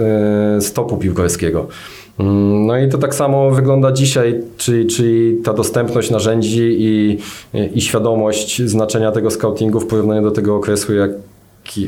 y, 0.59 0.61
stopu 0.61 0.97
piłkarskiego. 0.97 1.67
Mm, 2.19 2.67
no 2.67 2.79
i 2.79 2.89
to 2.89 2.99
tak 2.99 3.15
samo 3.15 3.51
wygląda 3.51 3.93
dzisiaj, 3.93 4.43
czyli, 4.57 4.87
czyli 4.87 5.37
ta 5.45 5.53
dostępność 5.53 6.11
narzędzi 6.11 6.77
i, 6.79 7.19
i 7.75 7.81
świadomość 7.81 8.63
znaczenia 8.63 9.13
tego 9.13 9.31
scoutingu 9.31 9.81
w 9.81 9.87
porównaniu 9.87 10.23
do 10.23 10.31
tego 10.31 10.57
okresu, 10.57 10.95
jak, 10.95 11.11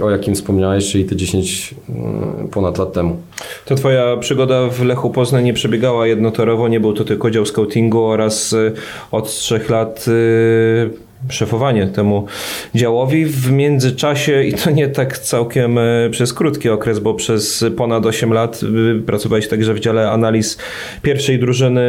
o 0.03 0.11
jakim 0.11 0.35
wspomniałeś, 0.35 0.93
czyli 0.93 1.05
te 1.05 1.17
10 1.17 1.75
mm, 1.89 2.49
ponad 2.49 2.79
lat 2.79 2.93
temu. 2.93 3.17
To 3.65 3.75
twoja 3.75 4.17
przygoda 4.17 4.69
w 4.69 4.85
Lechu 4.85 5.11
Poznań 5.11 5.45
nie 5.45 5.55
przebiegała 5.55 6.07
jednotorowo, 6.07 6.69
nie 6.69 6.81
był 6.81 6.93
to 6.93 7.05
tylko 7.05 7.31
dział 7.31 7.47
scoutingu 7.47 8.05
oraz 8.05 8.53
y, 8.53 8.73
od 9.11 9.29
trzech 9.29 9.71
lat 9.71 10.05
y, 10.09 11.12
szefowanie 11.31 11.87
temu 11.87 12.27
działowi. 12.75 13.27
W 13.27 13.51
międzyczasie, 13.51 14.43
i 14.43 14.53
to 14.53 14.71
nie 14.71 14.89
tak 14.89 15.19
całkiem 15.19 15.79
e, 15.79 15.83
przez 16.11 16.33
krótki 16.33 16.69
okres, 16.69 16.99
bo 16.99 17.15
przez 17.15 17.65
ponad 17.77 18.07
8 18.07 18.33
lat 18.33 18.61
e, 18.99 19.03
pracowałeś 19.03 19.49
także 19.49 19.75
w 19.75 19.81
dziale 19.81 20.11
analiz 20.11 20.59
pierwszej 21.03 21.39
drużyny 21.39 21.83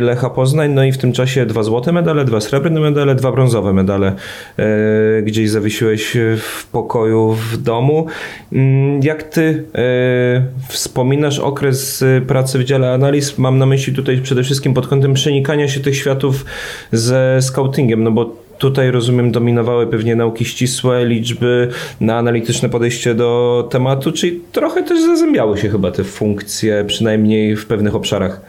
Lecha 0.00 0.30
Poznań, 0.30 0.72
no 0.72 0.84
i 0.84 0.92
w 0.92 0.98
tym 0.98 1.12
czasie 1.12 1.46
dwa 1.46 1.62
złote 1.62 1.92
medale, 1.92 2.24
dwa 2.24 2.40
srebrne 2.40 2.80
medale, 2.80 3.14
dwa 3.14 3.32
brązowe 3.32 3.72
medale 3.72 4.12
e, 4.58 5.22
gdzieś 5.22 5.50
zawiesiłeś 5.50 6.16
w 6.38 6.66
pokoju 6.66 7.32
w 7.32 7.56
domu. 7.56 8.06
Mm, 8.52 9.00
jak 9.02 9.22
ty 9.22 9.64
wspominasz 10.68 11.38
okres 11.38 12.04
pracy 12.26 12.58
w 12.58 12.64
dziale 12.64 12.92
analiz? 12.92 13.38
Mam 13.38 13.58
na 13.58 13.66
myśli 13.66 13.94
tutaj 13.94 14.18
przede 14.18 14.42
wszystkim 14.42 14.74
pod 14.74 14.86
kątem 14.86 15.14
przenikania 15.14 15.68
się 15.68 15.80
tych 15.80 15.96
światów 15.96 16.44
ze 16.92 17.38
scoutingiem, 17.40 18.04
no 18.04 18.10
bo 18.10 18.45
Tutaj 18.58 18.90
rozumiem 18.90 19.32
dominowały 19.32 19.86
pewnie 19.86 20.16
nauki 20.16 20.44
ścisłe, 20.44 21.06
liczby, 21.06 21.68
na 22.00 22.16
analityczne 22.16 22.68
podejście 22.68 23.14
do 23.14 23.68
tematu, 23.70 24.12
czyli 24.12 24.40
trochę 24.52 24.82
też 24.82 25.02
zazębiały 25.02 25.58
się 25.58 25.68
chyba 25.68 25.90
te 25.90 26.04
funkcje, 26.04 26.84
przynajmniej 26.86 27.56
w 27.56 27.66
pewnych 27.66 27.94
obszarach. 27.94 28.40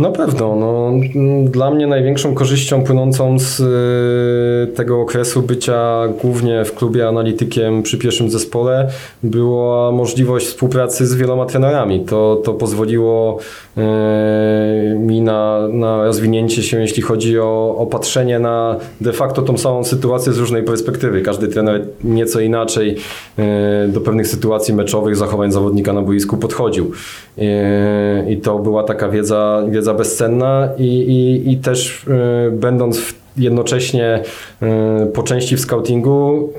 Na 0.00 0.10
pewno. 0.10 0.56
No, 0.56 0.92
dla 1.44 1.70
mnie 1.70 1.86
największą 1.86 2.34
korzyścią 2.34 2.82
płynącą 2.82 3.38
z 3.38 3.60
y, 3.60 4.76
tego 4.76 5.00
okresu 5.00 5.42
bycia 5.42 6.08
głównie 6.22 6.64
w 6.64 6.74
klubie 6.74 7.08
analitykiem 7.08 7.82
przy 7.82 7.98
pierwszym 7.98 8.30
zespole 8.30 8.88
była 9.22 9.92
możliwość 9.92 10.46
współpracy 10.46 11.06
z 11.06 11.14
wieloma 11.14 11.46
trenerami. 11.46 12.00
To, 12.00 12.42
to 12.44 12.54
pozwoliło 12.54 13.38
mi 14.98 15.20
na, 15.20 15.68
na 15.68 16.04
rozwinięcie 16.04 16.62
się, 16.62 16.80
jeśli 16.80 17.02
chodzi 17.02 17.38
o, 17.38 17.76
o 17.78 17.86
patrzenie 17.86 18.38
na 18.38 18.76
de 19.00 19.12
facto 19.12 19.42
tą 19.42 19.58
samą 19.58 19.84
sytuację 19.84 20.32
z 20.32 20.38
różnej 20.38 20.62
perspektywy. 20.62 21.22
Każdy 21.22 21.48
trener 21.48 21.86
nieco 22.04 22.40
inaczej 22.40 22.96
y, 23.38 23.42
do 23.88 24.00
pewnych 24.00 24.28
sytuacji 24.28 24.74
meczowych, 24.74 25.16
zachowań 25.16 25.52
zawodnika 25.52 25.92
na 25.92 26.02
boisku 26.02 26.36
podchodził. 26.36 26.92
I 28.28 28.36
to 28.36 28.58
była 28.58 28.82
taka 28.84 29.08
wiedza, 29.08 29.62
wiedza 29.68 29.94
bezcenna 29.94 30.68
i, 30.78 30.84
i, 30.84 31.52
i 31.52 31.56
też 31.56 32.06
będąc 32.52 32.98
w 32.98 33.19
jednocześnie 33.36 34.22
y, 34.62 35.06
po 35.06 35.22
części 35.22 35.56
w 35.56 35.60
scoutingu 35.60 36.52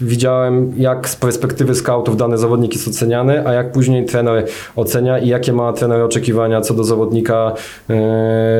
y, 0.00 0.04
widziałem 0.04 0.72
jak 0.76 1.08
z 1.08 1.16
perspektywy 1.16 1.74
scoutów 1.74 2.16
dany 2.16 2.38
zawodnik 2.38 2.72
jest 2.72 2.88
oceniany, 2.88 3.48
a 3.48 3.52
jak 3.52 3.72
później 3.72 4.04
trener 4.04 4.46
ocenia 4.76 5.18
i 5.18 5.28
jakie 5.28 5.52
ma 5.52 5.72
trener 5.72 6.00
oczekiwania 6.00 6.60
co 6.60 6.74
do 6.74 6.84
zawodnika 6.84 7.54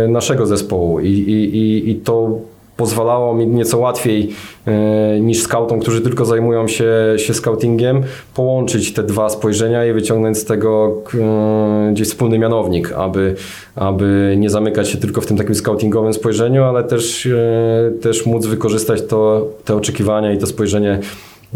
naszego 0.09 0.47
zespołu. 0.47 1.01
I, 1.01 1.09
i, 1.09 1.91
i 1.91 1.97
to 1.97 2.39
pozwalało 2.77 3.35
mi 3.35 3.47
nieco 3.47 3.79
łatwiej 3.79 4.31
e, 4.66 5.20
niż 5.20 5.43
skautom, 5.43 5.81
którzy 5.81 6.01
tylko 6.01 6.24
zajmują 6.24 6.68
się, 6.68 6.95
się 7.16 7.35
scoutingiem, 7.35 8.03
połączyć 8.35 8.93
te 8.93 9.03
dwa 9.03 9.29
spojrzenia 9.29 9.87
i 9.87 9.93
wyciągnąć 9.93 10.39
z 10.39 10.45
tego 10.45 11.03
e, 11.14 11.93
gdzieś 11.93 12.09
wspólny 12.09 12.39
mianownik, 12.39 12.93
aby, 12.93 13.35
aby 13.77 14.35
nie 14.39 14.51
zamykać 14.51 14.89
się 14.89 14.99
tylko 14.99 15.20
w 15.20 15.27
tym 15.27 15.37
takim 15.37 15.55
scoutingowym 15.55 16.12
spojrzeniu, 16.12 16.64
ale 16.64 16.85
też, 16.85 17.27
e, 17.27 17.91
też 18.03 18.27
móc 18.27 18.47
wykorzystać 18.47 19.03
to, 19.03 19.49
te 19.64 19.77
oczekiwania 19.77 20.33
i 20.33 20.39
to 20.39 20.47
spojrzenie 20.47 20.99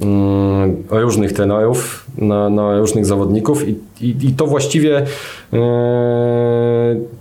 mm, 0.03 0.77
różnych 0.91 1.33
trenerów, 1.33 2.07
na, 2.19 2.51
na 2.51 2.79
różnych 2.79 3.07
zawodników 3.07 3.69
i, 3.69 3.75
i, 4.01 4.17
i 4.23 4.33
to 4.33 4.47
właściwie 4.47 5.03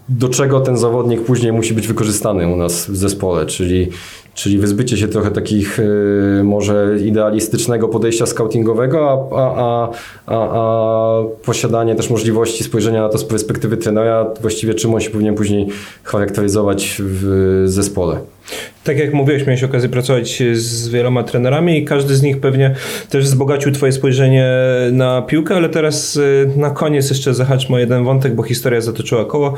do 0.09 0.29
czego 0.29 0.59
ten 0.59 0.77
zawodnik 0.77 1.21
później 1.21 1.51
musi 1.51 1.73
być 1.73 1.87
wykorzystany 1.87 2.47
u 2.47 2.55
nas 2.55 2.87
w 2.87 2.95
zespole, 2.95 3.45
czyli, 3.45 3.87
czyli 4.33 4.57
wyzbycie 4.57 4.97
się 4.97 5.07
trochę 5.07 5.31
takich 5.31 5.79
e, 5.79 6.43
może 6.43 6.97
idealistycznego 7.05 7.87
podejścia 7.87 8.25
scoutingowego, 8.25 9.29
a, 9.35 9.55
a, 9.55 9.89
a, 10.25 10.35
a 10.35 11.23
posiadanie 11.45 11.95
też 11.95 12.09
możliwości 12.09 12.63
spojrzenia 12.63 13.01
na 13.01 13.09
to 13.09 13.17
z 13.17 13.25
perspektywy 13.25 13.77
trenera, 13.77 14.25
właściwie 14.41 14.73
czym 14.73 14.93
on 14.93 15.01
się 15.01 15.09
powinien 15.09 15.35
później 15.35 15.67
charakteryzować 16.03 16.95
w 16.99 17.63
zespole. 17.65 18.19
Tak 18.83 18.99
jak 18.99 19.13
mówiłeś, 19.13 19.45
miałeś 19.45 19.63
okazję 19.63 19.89
pracować 19.89 20.43
z 20.53 20.89
wieloma 20.89 21.23
trenerami 21.23 21.77
i 21.77 21.85
każdy 21.85 22.15
z 22.15 22.21
nich 22.21 22.39
pewnie 22.39 22.75
też 23.09 23.23
wzbogacił 23.23 23.71
twoje 23.71 23.91
spojrzenie 23.91 24.49
na 24.91 25.21
piłkę, 25.21 25.55
ale 25.55 25.69
teraz 25.69 26.15
y, 26.15 26.49
na 26.55 26.69
koniec 26.69 27.09
jeszcze 27.09 27.33
zahaczmy 27.33 27.75
o 27.75 27.79
jeden 27.79 28.03
wątek, 28.03 28.35
bo 28.35 28.43
historia 28.43 28.81
zatoczyła 28.81 29.25
koło. 29.25 29.53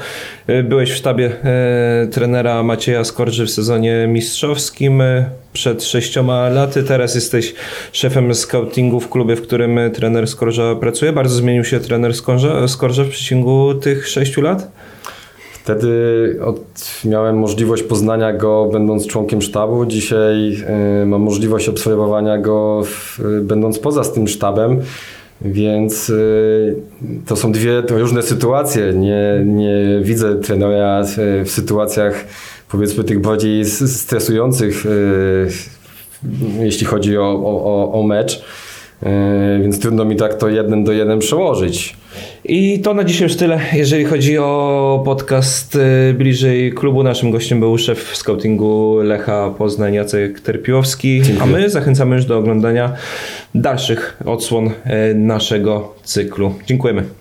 Y, 0.49 0.63
byłeś 0.63 0.91
w 0.91 0.95
sztabie 0.95 1.31
e, 1.43 2.07
trenera 2.11 2.63
Macieja 2.63 3.03
Skorży 3.03 3.45
w 3.45 3.51
sezonie 3.51 4.07
mistrzowskim 4.07 5.03
przed 5.53 5.83
sześcioma 5.83 6.49
laty, 6.49 6.83
teraz 6.83 7.15
jesteś 7.15 7.53
szefem 7.91 8.35
scoutingu 8.35 8.99
w 8.99 9.09
klubie, 9.09 9.35
w 9.35 9.41
którym 9.41 9.79
trener 9.93 10.27
Skorża 10.27 10.75
pracuje. 10.75 11.13
Bardzo 11.13 11.35
zmienił 11.35 11.63
się 11.63 11.79
trener 11.79 12.13
Skorża, 12.13 12.67
Skorża 12.67 13.03
w 13.03 13.09
przeciągu 13.09 13.73
tych 13.73 14.07
sześciu 14.07 14.41
lat? 14.41 14.71
Wtedy 15.63 15.89
miałem 17.05 17.37
możliwość 17.37 17.83
poznania 17.83 18.33
go 18.33 18.69
będąc 18.73 19.07
członkiem 19.07 19.41
sztabu. 19.41 19.85
Dzisiaj 19.85 20.57
y, 21.01 21.05
mam 21.05 21.21
możliwość 21.21 21.69
obserwowania 21.69 22.37
go 22.37 22.83
y, 23.19 23.41
będąc 23.41 23.79
poza 23.79 24.03
tym 24.03 24.27
sztabem. 24.27 24.81
Więc 25.41 26.09
y, 26.09 26.75
to 27.25 27.35
są 27.35 27.51
dwie 27.51 27.83
to 27.83 27.99
różne 27.99 28.21
sytuacje. 28.21 28.93
Nie, 28.93 29.41
nie 29.45 29.99
widzę 30.01 30.35
trenera 30.35 31.03
w 31.45 31.49
sytuacjach 31.49 32.25
powiedzmy 32.69 33.03
tych 33.03 33.21
bardziej 33.21 33.65
stresujących, 33.65 34.83
jeśli 36.59 36.85
chodzi 36.85 37.17
o, 37.17 37.41
o, 37.43 37.93
o 37.99 38.03
mecz. 38.03 38.43
Więc 39.61 39.79
trudno 39.79 40.05
mi 40.05 40.15
tak 40.15 40.33
to 40.33 40.49
jeden 40.49 40.83
do 40.83 40.91
jeden 40.91 41.19
przełożyć. 41.19 41.97
I 42.45 42.79
to 42.79 42.93
na 42.93 43.03
dzisiaj 43.03 43.27
już 43.27 43.37
tyle, 43.37 43.59
jeżeli 43.73 44.05
chodzi 44.05 44.37
o 44.37 45.01
podcast 45.05 45.75
y, 45.75 46.13
bliżej 46.13 46.73
klubu. 46.73 47.03
Naszym 47.03 47.31
gościem 47.31 47.59
był 47.59 47.77
szef 47.77 48.17
scoutingu 48.17 48.97
Lecha 49.03 49.49
Poznań 49.57 49.93
Jacek 49.93 50.39
Terpiłowski, 50.39 51.21
a 51.41 51.45
my 51.45 51.69
zachęcamy 51.69 52.15
już 52.15 52.25
do 52.25 52.37
oglądania 52.37 52.93
dalszych 53.55 54.17
odsłon 54.25 54.67
y, 54.67 54.71
naszego 55.15 55.95
cyklu. 56.03 56.53
Dziękujemy. 56.65 57.20